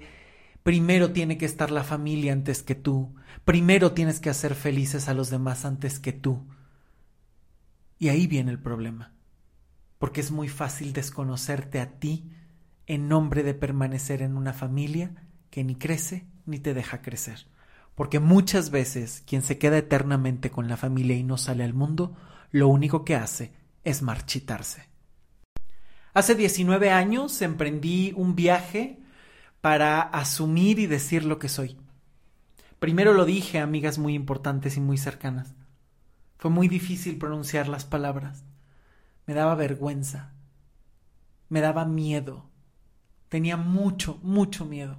primero 0.63 1.11
tiene 1.11 1.37
que 1.37 1.45
estar 1.45 1.71
la 1.71 1.83
familia 1.83 2.31
antes 2.31 2.63
que 2.63 2.73
tú, 2.73 3.13
primero 3.43 3.91
tienes 3.91 4.21
que 4.21 4.29
hacer 4.29 4.55
felices 4.55 5.09
a 5.09 5.13
los 5.13 5.29
demás 5.29 5.65
antes 5.65 5.99
que 5.99 6.13
tú. 6.13 6.47
Y 7.99 8.07
ahí 8.07 8.27
viene 8.27 8.51
el 8.51 8.59
problema, 8.59 9.11
porque 9.99 10.21
es 10.21 10.31
muy 10.31 10.47
fácil 10.47 10.93
desconocerte 10.93 11.81
a 11.81 11.99
ti 11.99 12.31
en 12.87 13.09
nombre 13.09 13.43
de 13.43 13.55
permanecer 13.55 14.21
en 14.21 14.37
una 14.37 14.53
familia 14.53 15.27
que 15.49 15.65
ni 15.65 15.75
crece 15.75 16.27
ni 16.45 16.59
te 16.59 16.73
deja 16.73 17.01
crecer. 17.01 17.45
Porque 17.95 18.21
muchas 18.21 18.69
veces 18.69 19.21
quien 19.27 19.41
se 19.41 19.57
queda 19.57 19.77
eternamente 19.77 20.49
con 20.49 20.69
la 20.69 20.77
familia 20.77 21.17
y 21.17 21.23
no 21.23 21.35
sale 21.35 21.65
al 21.65 21.73
mundo, 21.73 22.15
lo 22.51 22.69
único 22.69 23.03
que 23.03 23.17
hace 23.17 23.59
es 23.83 24.01
marchitarse. 24.01 24.89
Hace 26.13 26.35
19 26.35 26.91
años 26.91 27.41
emprendí 27.41 28.13
un 28.15 28.35
viaje 28.35 28.99
para 29.61 30.01
asumir 30.01 30.79
y 30.79 30.87
decir 30.87 31.23
lo 31.23 31.39
que 31.39 31.47
soy. 31.47 31.77
Primero 32.79 33.13
lo 33.13 33.25
dije 33.25 33.59
a 33.59 33.63
amigas 33.63 33.97
muy 33.97 34.15
importantes 34.15 34.75
y 34.75 34.81
muy 34.81 34.97
cercanas. 34.97 35.53
Fue 36.37 36.51
muy 36.51 36.67
difícil 36.67 37.17
pronunciar 37.17 37.67
las 37.69 37.85
palabras. 37.85 38.43
Me 39.27 39.35
daba 39.35 39.55
vergüenza. 39.55 40.33
Me 41.47 41.61
daba 41.61 41.85
miedo. 41.85 42.49
Tenía 43.29 43.55
mucho, 43.55 44.19
mucho 44.23 44.65
miedo. 44.65 44.97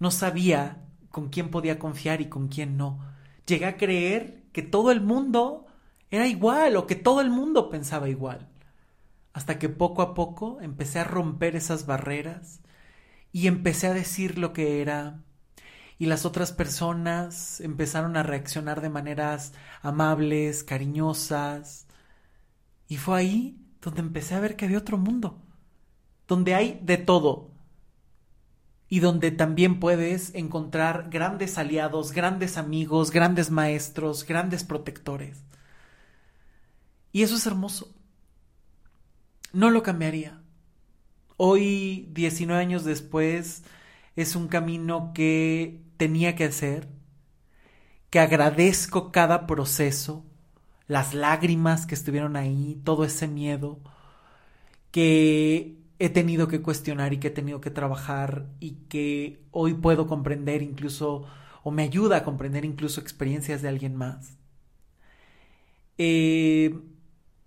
No 0.00 0.10
sabía 0.10 0.84
con 1.10 1.28
quién 1.28 1.50
podía 1.50 1.78
confiar 1.78 2.20
y 2.20 2.28
con 2.28 2.48
quién 2.48 2.76
no. 2.76 2.98
Llegué 3.46 3.66
a 3.66 3.76
creer 3.76 4.42
que 4.52 4.62
todo 4.62 4.90
el 4.90 5.00
mundo 5.00 5.67
era 6.10 6.26
igual 6.26 6.76
o 6.76 6.86
que 6.86 6.94
todo 6.94 7.20
el 7.20 7.30
mundo 7.30 7.70
pensaba 7.70 8.08
igual. 8.08 8.48
Hasta 9.32 9.58
que 9.58 9.68
poco 9.68 10.02
a 10.02 10.14
poco 10.14 10.60
empecé 10.60 10.98
a 11.00 11.04
romper 11.04 11.56
esas 11.56 11.86
barreras 11.86 12.60
y 13.32 13.46
empecé 13.46 13.88
a 13.88 13.94
decir 13.94 14.38
lo 14.38 14.52
que 14.52 14.80
era, 14.80 15.20
y 15.98 16.06
las 16.06 16.24
otras 16.24 16.52
personas 16.52 17.60
empezaron 17.60 18.16
a 18.16 18.22
reaccionar 18.22 18.80
de 18.80 18.88
maneras 18.88 19.52
amables, 19.82 20.62
cariñosas. 20.62 21.86
Y 22.86 22.96
fue 22.98 23.18
ahí 23.18 23.66
donde 23.82 24.00
empecé 24.00 24.34
a 24.34 24.40
ver 24.40 24.56
que 24.56 24.64
había 24.64 24.78
otro 24.78 24.96
mundo, 24.96 25.42
donde 26.28 26.54
hay 26.54 26.80
de 26.82 26.98
todo 26.98 27.50
y 28.88 29.00
donde 29.00 29.32
también 29.32 29.80
puedes 29.80 30.34
encontrar 30.34 31.10
grandes 31.10 31.58
aliados, 31.58 32.12
grandes 32.12 32.56
amigos, 32.56 33.10
grandes 33.10 33.50
maestros, 33.50 34.24
grandes 34.24 34.64
protectores. 34.64 35.47
Y 37.12 37.22
eso 37.22 37.36
es 37.36 37.46
hermoso. 37.46 37.94
No 39.52 39.70
lo 39.70 39.82
cambiaría. 39.82 40.40
Hoy, 41.36 42.08
19 42.12 42.60
años 42.60 42.84
después, 42.84 43.62
es 44.16 44.36
un 44.36 44.48
camino 44.48 45.12
que 45.14 45.80
tenía 45.96 46.34
que 46.34 46.44
hacer, 46.44 46.88
que 48.10 48.20
agradezco 48.20 49.12
cada 49.12 49.46
proceso, 49.46 50.24
las 50.86 51.14
lágrimas 51.14 51.86
que 51.86 51.94
estuvieron 51.94 52.36
ahí, 52.36 52.80
todo 52.84 53.04
ese 53.04 53.28
miedo, 53.28 53.80
que 54.90 55.78
he 55.98 56.08
tenido 56.08 56.48
que 56.48 56.62
cuestionar 56.62 57.12
y 57.12 57.18
que 57.18 57.28
he 57.28 57.30
tenido 57.30 57.60
que 57.60 57.70
trabajar 57.70 58.46
y 58.60 58.72
que 58.88 59.44
hoy 59.50 59.74
puedo 59.74 60.06
comprender 60.06 60.62
incluso, 60.62 61.26
o 61.62 61.70
me 61.70 61.82
ayuda 61.82 62.18
a 62.18 62.24
comprender 62.24 62.64
incluso 62.64 63.00
experiencias 63.00 63.62
de 63.62 63.68
alguien 63.68 63.96
más. 63.96 64.38
Eh, 65.98 66.74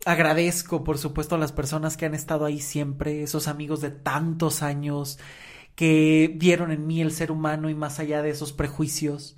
agradezco, 0.05 0.83
por 0.83 0.97
supuesto, 0.97 1.35
a 1.35 1.37
las 1.37 1.51
personas 1.51 1.97
que 1.97 2.05
han 2.05 2.15
estado 2.15 2.45
ahí 2.45 2.59
siempre, 2.59 3.23
esos 3.23 3.47
amigos 3.47 3.81
de 3.81 3.91
tantos 3.91 4.61
años, 4.63 5.19
que 5.75 6.31
vieron 6.35 6.71
en 6.71 6.85
mí 6.87 7.01
el 7.01 7.11
ser 7.11 7.31
humano 7.31 7.69
y 7.69 7.75
más 7.75 7.99
allá 7.99 8.21
de 8.21 8.29
esos 8.29 8.53
prejuicios, 8.53 9.35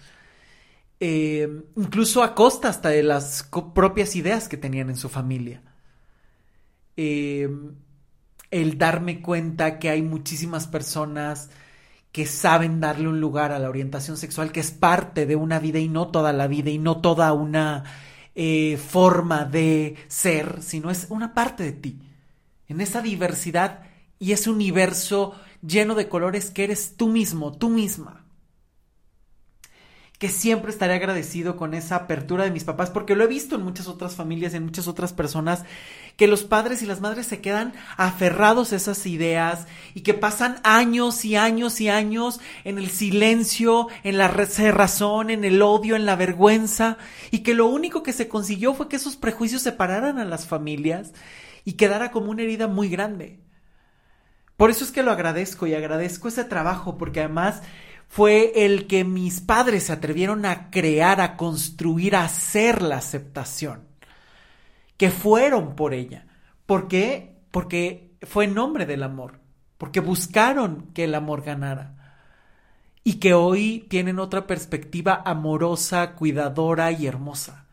eh, 0.99 1.64
incluso 1.76 2.24
a 2.24 2.36
costa 2.36 2.70
hasta 2.70 2.89
de 2.89 3.03
las 3.03 3.49
propias 3.74 4.16
ideas 4.16 4.47
que 4.47 4.57
tenían 4.57 4.89
en 4.89 4.97
su 4.97 5.09
familia. 5.09 5.61
Eh, 6.95 7.49
el 8.51 8.78
darme 8.78 9.22
cuenta 9.22 9.80
que 9.80 9.89
hay 9.89 10.01
muchísimas 10.01 10.68
personas 10.68 11.49
que 12.11 12.28
saben 12.28 12.80
darle 12.80 13.07
un 13.07 13.20
lugar 13.20 13.51
a 13.51 13.59
la 13.59 13.70
orientación 13.70 14.18
sexual, 14.18 14.51
que 14.51 14.59
es 14.59 14.72
parte 14.72 15.26
de 15.26 15.36
una 15.36 15.59
vida 15.59 15.80
y 15.80 15.89
no 15.89 16.09
toda 16.09 16.32
la 16.32 16.47
vida 16.47 16.70
y 16.70 16.78
no 16.78 17.01
toda 17.01 17.34
una 17.34 17.84
eh, 18.36 18.77
forma 18.77 19.45
de 19.45 19.95
ser, 20.07 20.61
sino 20.61 20.89
es 20.89 21.07
una 21.09 21.34
parte 21.34 21.63
de 21.63 21.71
ti. 21.73 21.99
En 22.67 22.81
esa 22.81 23.01
diversidad 23.01 23.81
y 24.19 24.31
ese 24.31 24.49
universo 24.49 25.36
lleno 25.61 25.95
de 25.95 26.09
colores 26.09 26.49
que 26.49 26.63
eres 26.63 26.95
tú 26.97 27.09
mismo, 27.09 27.51
tú 27.57 27.69
misma. 27.69 28.22
Que 30.24 30.30
siempre 30.30 30.71
estaré 30.71 30.93
agradecido 30.93 31.57
con 31.57 31.74
esa 31.74 31.97
apertura 31.97 32.45
de 32.45 32.51
mis 32.51 32.63
papás, 32.63 32.89
porque 32.89 33.13
lo 33.13 33.26
he 33.26 33.28
visto 33.28 33.57
en 33.57 33.61
muchas 33.61 33.89
otras 33.89 34.15
familias, 34.15 34.53
en 34.53 34.63
muchas 34.63 34.88
otras 34.88 35.11
personas, 35.11 35.65
que 36.15 36.28
los 36.28 36.45
padres 36.45 36.82
y 36.82 36.86
las 36.86 37.01
madres 37.01 37.26
se 37.26 37.41
quedan 37.41 37.74
aferrados 37.97 38.71
a 38.71 38.78
esas 38.78 39.05
ideas 39.05 39.67
y 39.93 39.99
que 39.99 40.13
pasan 40.13 40.61
años 40.63 41.26
y 41.26 41.36
años 41.36 41.82
y 41.82 41.89
años 41.89 42.39
en 42.63 42.78
el 42.78 42.89
silencio, 42.89 43.89
en 44.05 44.17
la 44.17 44.30
cerrazón, 44.45 45.30
en 45.30 45.43
el 45.43 45.61
odio, 45.61 45.97
en 45.97 46.05
la 46.05 46.15
vergüenza, 46.15 46.97
y 47.30 47.39
que 47.39 47.53
lo 47.53 47.67
único 47.67 48.01
que 48.01 48.13
se 48.13 48.30
consiguió 48.30 48.74
fue 48.74 48.88
que 48.88 48.95
esos 48.95 49.17
prejuicios 49.17 49.61
separaran 49.61 50.19
a 50.19 50.24
las 50.24 50.47
familias 50.47 51.11
y 51.65 51.74
quedara 51.74 52.11
como 52.11 52.32
una 52.32 52.43
herida 52.43 52.69
muy 52.69 52.88
grande. 52.88 53.41
Por 54.55 54.69
eso 54.69 54.86
es 54.86 54.91
que 54.91 55.03
lo 55.03 55.11
agradezco 55.11 55.67
y 55.67 55.74
agradezco 55.74 56.30
ese 56.30 56.45
trabajo, 56.45 56.97
porque 56.97 57.19
además 57.19 57.61
fue 58.14 58.66
el 58.66 58.86
que 58.86 59.03
mis 59.03 59.41
padres 59.41 59.86
se 59.86 59.93
atrevieron 59.93 60.45
a 60.45 60.70
crear, 60.70 61.20
a 61.20 61.36
construir, 61.36 62.16
a 62.16 62.26
hacer 62.26 62.84
la 62.84 62.97
aceptación, 62.97 63.88
que 64.97 65.09
fueron 65.09 65.76
por 65.76 65.95
ella. 65.95 66.28
¿Por 66.68 66.88
qué? 66.88 67.41
Porque 67.49 68.11
fue 68.22 68.45
en 68.45 68.53
nombre 68.53 68.86
del 68.86 69.01
amor, 69.01 69.39
porque 69.80 69.99
buscaron 69.99 70.91
que 70.93 71.05
el 71.05 71.16
amor 71.16 71.41
ganara 71.41 72.20
y 73.03 73.16
que 73.16 73.34
hoy 73.34 73.88
tienen 73.89 74.20
otra 74.20 74.45
perspectiva 74.45 75.24
amorosa, 75.26 76.14
cuidadora 76.14 76.91
y 76.91 77.07
hermosa 77.07 77.64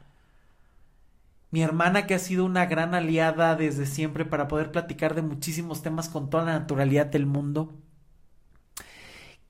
mi 1.51 1.63
hermana 1.63 2.07
que 2.07 2.15
ha 2.15 2.19
sido 2.19 2.45
una 2.45 2.67
gran 2.67 2.95
aliada 2.95 3.57
desde 3.57 3.85
siempre 3.85 4.25
para 4.25 4.47
poder 4.49 4.71
platicar 4.71 5.15
de 5.15 5.23
muchísimos 5.23 5.83
temas 5.83 6.09
con 6.09 6.31
toda 6.31 6.45
la 6.45 6.59
naturalidad 6.59 7.07
del 7.07 7.27
mundo, 7.27 7.75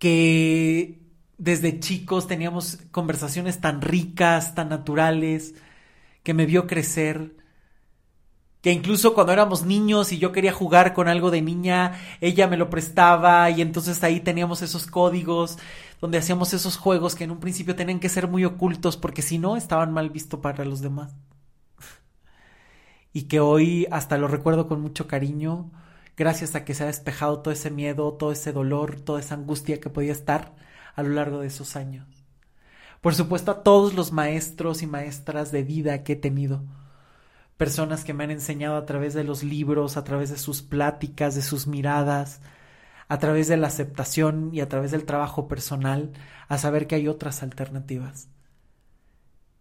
que 0.00 0.98
desde 1.38 1.78
chicos 1.78 2.26
teníamos 2.26 2.78
conversaciones 2.90 3.60
tan 3.60 3.82
ricas, 3.82 4.56
tan 4.56 4.70
naturales, 4.70 5.54
que 6.24 6.34
me 6.34 6.46
vio 6.46 6.66
crecer, 6.66 7.36
que 8.62 8.72
incluso 8.72 9.14
cuando 9.14 9.32
éramos 9.32 9.64
niños 9.64 10.12
y 10.12 10.18
yo 10.18 10.32
quería 10.32 10.52
jugar 10.52 10.94
con 10.94 11.06
algo 11.06 11.30
de 11.30 11.42
niña, 11.42 11.92
ella 12.20 12.48
me 12.48 12.56
lo 12.56 12.70
prestaba 12.70 13.50
y 13.50 13.60
entonces 13.60 14.02
ahí 14.02 14.20
teníamos 14.20 14.62
esos 14.62 14.86
códigos 14.86 15.58
donde 16.00 16.18
hacíamos 16.18 16.54
esos 16.54 16.78
juegos 16.78 17.14
que 17.14 17.24
en 17.24 17.30
un 17.30 17.40
principio 17.40 17.76
tenían 17.76 18.00
que 18.00 18.08
ser 18.08 18.26
muy 18.26 18.44
ocultos 18.44 18.96
porque 18.96 19.22
si 19.22 19.38
no 19.38 19.56
estaban 19.56 19.92
mal 19.92 20.10
vistos 20.10 20.40
para 20.40 20.64
los 20.64 20.80
demás. 20.80 21.14
Y 23.12 23.22
que 23.24 23.40
hoy 23.40 23.86
hasta 23.90 24.16
lo 24.18 24.28
recuerdo 24.28 24.68
con 24.68 24.80
mucho 24.80 25.06
cariño, 25.08 25.70
gracias 26.20 26.54
a 26.54 26.66
que 26.66 26.74
se 26.74 26.84
ha 26.84 26.88
despejado 26.88 27.40
todo 27.40 27.50
ese 27.50 27.70
miedo, 27.70 28.12
todo 28.12 28.30
ese 28.30 28.52
dolor, 28.52 29.00
toda 29.00 29.20
esa 29.20 29.36
angustia 29.36 29.80
que 29.80 29.88
podía 29.88 30.12
estar 30.12 30.54
a 30.94 31.02
lo 31.02 31.14
largo 31.14 31.40
de 31.40 31.46
esos 31.46 31.76
años. 31.76 32.06
Por 33.00 33.14
supuesto 33.14 33.50
a 33.50 33.62
todos 33.62 33.94
los 33.94 34.12
maestros 34.12 34.82
y 34.82 34.86
maestras 34.86 35.50
de 35.50 35.62
vida 35.62 36.02
que 36.02 36.12
he 36.12 36.16
tenido, 36.16 36.62
personas 37.56 38.04
que 38.04 38.12
me 38.12 38.24
han 38.24 38.32
enseñado 38.32 38.76
a 38.76 38.84
través 38.84 39.14
de 39.14 39.24
los 39.24 39.42
libros, 39.42 39.96
a 39.96 40.04
través 40.04 40.28
de 40.28 40.36
sus 40.36 40.60
pláticas, 40.60 41.34
de 41.36 41.40
sus 41.40 41.66
miradas, 41.66 42.42
a 43.08 43.18
través 43.18 43.48
de 43.48 43.56
la 43.56 43.68
aceptación 43.68 44.50
y 44.52 44.60
a 44.60 44.68
través 44.68 44.90
del 44.90 45.06
trabajo 45.06 45.48
personal, 45.48 46.12
a 46.48 46.58
saber 46.58 46.86
que 46.86 46.96
hay 46.96 47.08
otras 47.08 47.42
alternativas. 47.42 48.28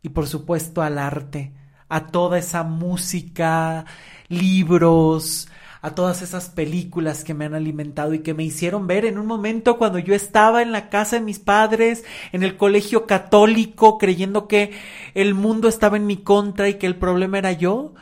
Y 0.02 0.10
por 0.10 0.28
supuesto 0.28 0.82
al 0.82 0.98
arte, 0.98 1.54
a 1.88 2.08
toda 2.08 2.38
esa 2.38 2.64
música, 2.64 3.86
libros, 4.28 5.49
a 5.82 5.96
todas 5.96 6.22
esas 6.22 6.50
películas 6.50 7.24
que 7.24 7.34
me 7.34 7.46
han 7.46 7.54
alimentado 7.54 8.14
y 8.14 8.20
que 8.20 8.34
me 8.34 8.44
hicieron 8.44 8.86
ver 8.88 9.06
en 9.06 9.18
un 9.18 9.26
momento 9.26 9.78
cuando 9.78 9.98
yo 9.98 10.14
estaba 10.14 10.62
en 10.62 10.72
la 10.72 10.90
casa 10.90 11.18
de 11.18 11.22
mis 11.22 11.40
padres, 11.40 12.04
en 12.34 12.44
el 12.44 12.58
colegio 12.58 13.06
católico, 13.06 13.98
creyendo 13.98 14.48
que 14.48 14.74
el 15.14 15.34
mundo 15.34 15.70
estaba 15.70 15.96
en 15.96 16.06
mi 16.06 16.18
contra 16.18 16.68
y 16.68 16.76
que 16.76 16.88
el 16.88 16.98
problema 16.98 17.38
era 17.38 17.54
yo. 17.54 17.94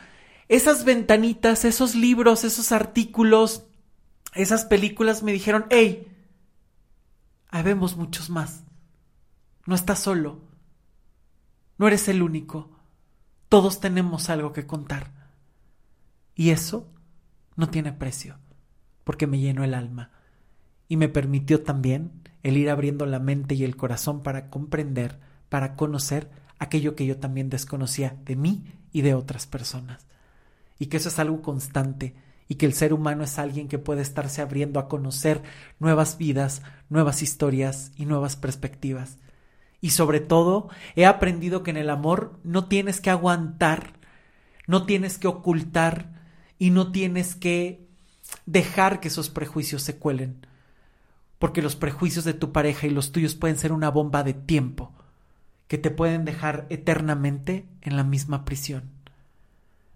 Esas 0.48 0.84
ventanitas, 0.84 1.64
esos 1.64 1.94
libros, 1.94 2.42
esos 2.42 2.72
artículos, 2.72 3.64
esas 4.34 4.64
películas 4.64 5.22
me 5.22 5.32
dijeron, 5.32 5.66
hey, 5.70 6.08
habemos 7.48 7.96
muchos 7.96 8.28
más. 8.28 8.64
No 9.66 9.74
estás 9.74 10.00
solo. 10.00 10.40
No 11.76 11.86
eres 11.86 12.08
el 12.08 12.22
único. 12.22 12.70
Todos 13.48 13.78
tenemos 13.78 14.30
algo 14.30 14.52
que 14.52 14.66
contar. 14.66 15.12
Y 16.34 16.50
eso 16.50 16.88
no 17.58 17.68
tiene 17.68 17.92
precio, 17.92 18.38
porque 19.02 19.26
me 19.26 19.40
llenó 19.40 19.64
el 19.64 19.74
alma 19.74 20.12
y 20.86 20.96
me 20.96 21.08
permitió 21.08 21.64
también 21.64 22.12
el 22.44 22.56
ir 22.56 22.70
abriendo 22.70 23.04
la 23.04 23.18
mente 23.18 23.56
y 23.56 23.64
el 23.64 23.74
corazón 23.76 24.22
para 24.22 24.48
comprender, 24.48 25.18
para 25.48 25.74
conocer 25.74 26.30
aquello 26.60 26.94
que 26.94 27.04
yo 27.04 27.18
también 27.18 27.50
desconocía 27.50 28.16
de 28.24 28.36
mí 28.36 28.64
y 28.92 29.02
de 29.02 29.14
otras 29.14 29.48
personas. 29.48 30.06
Y 30.78 30.86
que 30.86 30.98
eso 30.98 31.08
es 31.08 31.18
algo 31.18 31.42
constante 31.42 32.14
y 32.46 32.54
que 32.54 32.66
el 32.66 32.74
ser 32.74 32.94
humano 32.94 33.24
es 33.24 33.40
alguien 33.40 33.66
que 33.66 33.80
puede 33.80 34.02
estarse 34.02 34.40
abriendo 34.40 34.78
a 34.78 34.88
conocer 34.88 35.42
nuevas 35.80 36.16
vidas, 36.16 36.62
nuevas 36.88 37.22
historias 37.22 37.90
y 37.96 38.06
nuevas 38.06 38.36
perspectivas. 38.36 39.18
Y 39.80 39.90
sobre 39.90 40.20
todo, 40.20 40.68
he 40.94 41.06
aprendido 41.06 41.64
que 41.64 41.72
en 41.72 41.76
el 41.76 41.90
amor 41.90 42.38
no 42.44 42.68
tienes 42.68 43.00
que 43.00 43.10
aguantar, 43.10 43.94
no 44.68 44.86
tienes 44.86 45.18
que 45.18 45.26
ocultar, 45.26 46.17
y 46.58 46.70
no 46.70 46.92
tienes 46.92 47.34
que 47.34 47.86
dejar 48.46 49.00
que 49.00 49.08
esos 49.08 49.30
prejuicios 49.30 49.82
se 49.82 49.96
cuelen, 49.96 50.46
porque 51.38 51.62
los 51.62 51.76
prejuicios 51.76 52.24
de 52.24 52.34
tu 52.34 52.52
pareja 52.52 52.86
y 52.86 52.90
los 52.90 53.12
tuyos 53.12 53.34
pueden 53.34 53.56
ser 53.56 53.72
una 53.72 53.90
bomba 53.90 54.24
de 54.24 54.34
tiempo 54.34 54.92
que 55.68 55.78
te 55.78 55.90
pueden 55.90 56.24
dejar 56.24 56.66
eternamente 56.70 57.66
en 57.82 57.96
la 57.96 58.04
misma 58.04 58.44
prisión. 58.44 58.90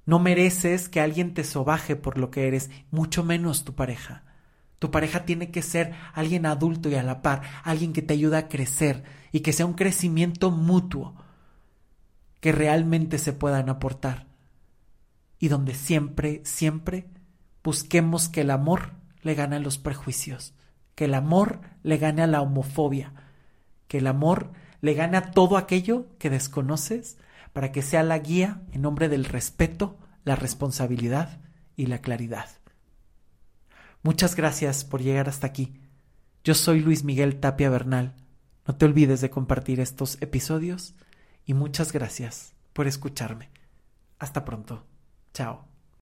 No 0.05 0.19
mereces 0.19 0.89
que 0.89 1.01
alguien 1.01 1.35
te 1.35 1.45
sobaje 1.45 1.97
por 1.97 2.19
lo 2.19 2.31
que 2.31 2.47
eres, 2.47 2.71
mucho 2.91 3.25
menos 3.25 3.65
tu 3.65 3.75
pareja. 3.75 4.25
Tu 4.79 4.91
pareja 4.91 5.25
tiene 5.25 5.51
que 5.51 5.63
ser 5.63 5.95
alguien 6.13 6.45
adulto 6.45 6.89
y 6.89 6.97
a 6.97 7.03
la 7.03 7.23
par, 7.23 7.43
alguien 7.63 7.93
que 7.93 8.03
te 8.03 8.15
ayuda 8.15 8.39
a 8.39 8.49
crecer 8.49 9.05
y 9.31 9.41
que 9.41 9.53
sea 9.53 9.65
un 9.65 9.75
crecimiento 9.75 10.51
mutuo, 10.51 11.15
que 12.41 12.53
realmente 12.53 13.19
se 13.19 13.33
puedan 13.33 13.69
aportar 13.69 14.32
y 15.43 15.49
donde 15.49 15.75
siempre, 15.75 16.41
siempre 16.45 17.09
busquemos 17.65 18.29
que 18.29 18.43
el 18.43 18.51
amor 18.53 18.93
le 19.23 19.35
gane 19.35 19.57
a 19.57 19.59
los 19.59 19.77
prejuicios, 19.77 20.55
que 20.95 21.07
el 21.07 21.15
amor 21.15 21.63
le 21.83 21.99
gane 21.99 22.23
a 22.23 22.29
la 22.29 22.41
homofobia, 22.41 23.13
que 23.89 23.99
el 23.99 24.07
amor 24.07 24.53
le 24.83 24.95
gane 24.95 25.17
a 25.17 25.33
todo 25.33 25.57
aquello 25.57 26.07
que 26.21 26.31
desconoces 26.31 27.19
para 27.53 27.73
que 27.73 27.83
sea 27.83 28.05
la 28.05 28.21
guía 28.21 28.63
en 28.71 28.83
nombre 28.83 29.09
del 29.09 29.25
respeto, 29.25 29.99
la 30.23 30.37
responsabilidad 30.37 31.41
y 31.75 31.87
la 31.87 31.99
claridad. 31.99 32.49
Muchas 34.05 34.37
gracias 34.37 34.85
por 34.85 35.03
llegar 35.03 35.29
hasta 35.29 35.49
aquí. 35.49 35.75
Yo 36.45 36.55
soy 36.55 36.83
Luis 36.83 37.03
Miguel 37.03 37.41
Tapia 37.41 37.69
Bernal. 37.69 38.15
No 38.65 38.77
te 38.77 38.85
olvides 38.85 39.21
de 39.21 39.31
compartir 39.31 39.81
estos 39.81 40.23
episodios 40.23 40.95
y 41.45 41.55
muchas 41.55 41.93
gracias 41.93 42.55
por 42.73 42.87
escucharme. 42.87 43.51
Hasta 44.21 44.45
pronto. 44.45 44.87
Ciao. 45.33 45.72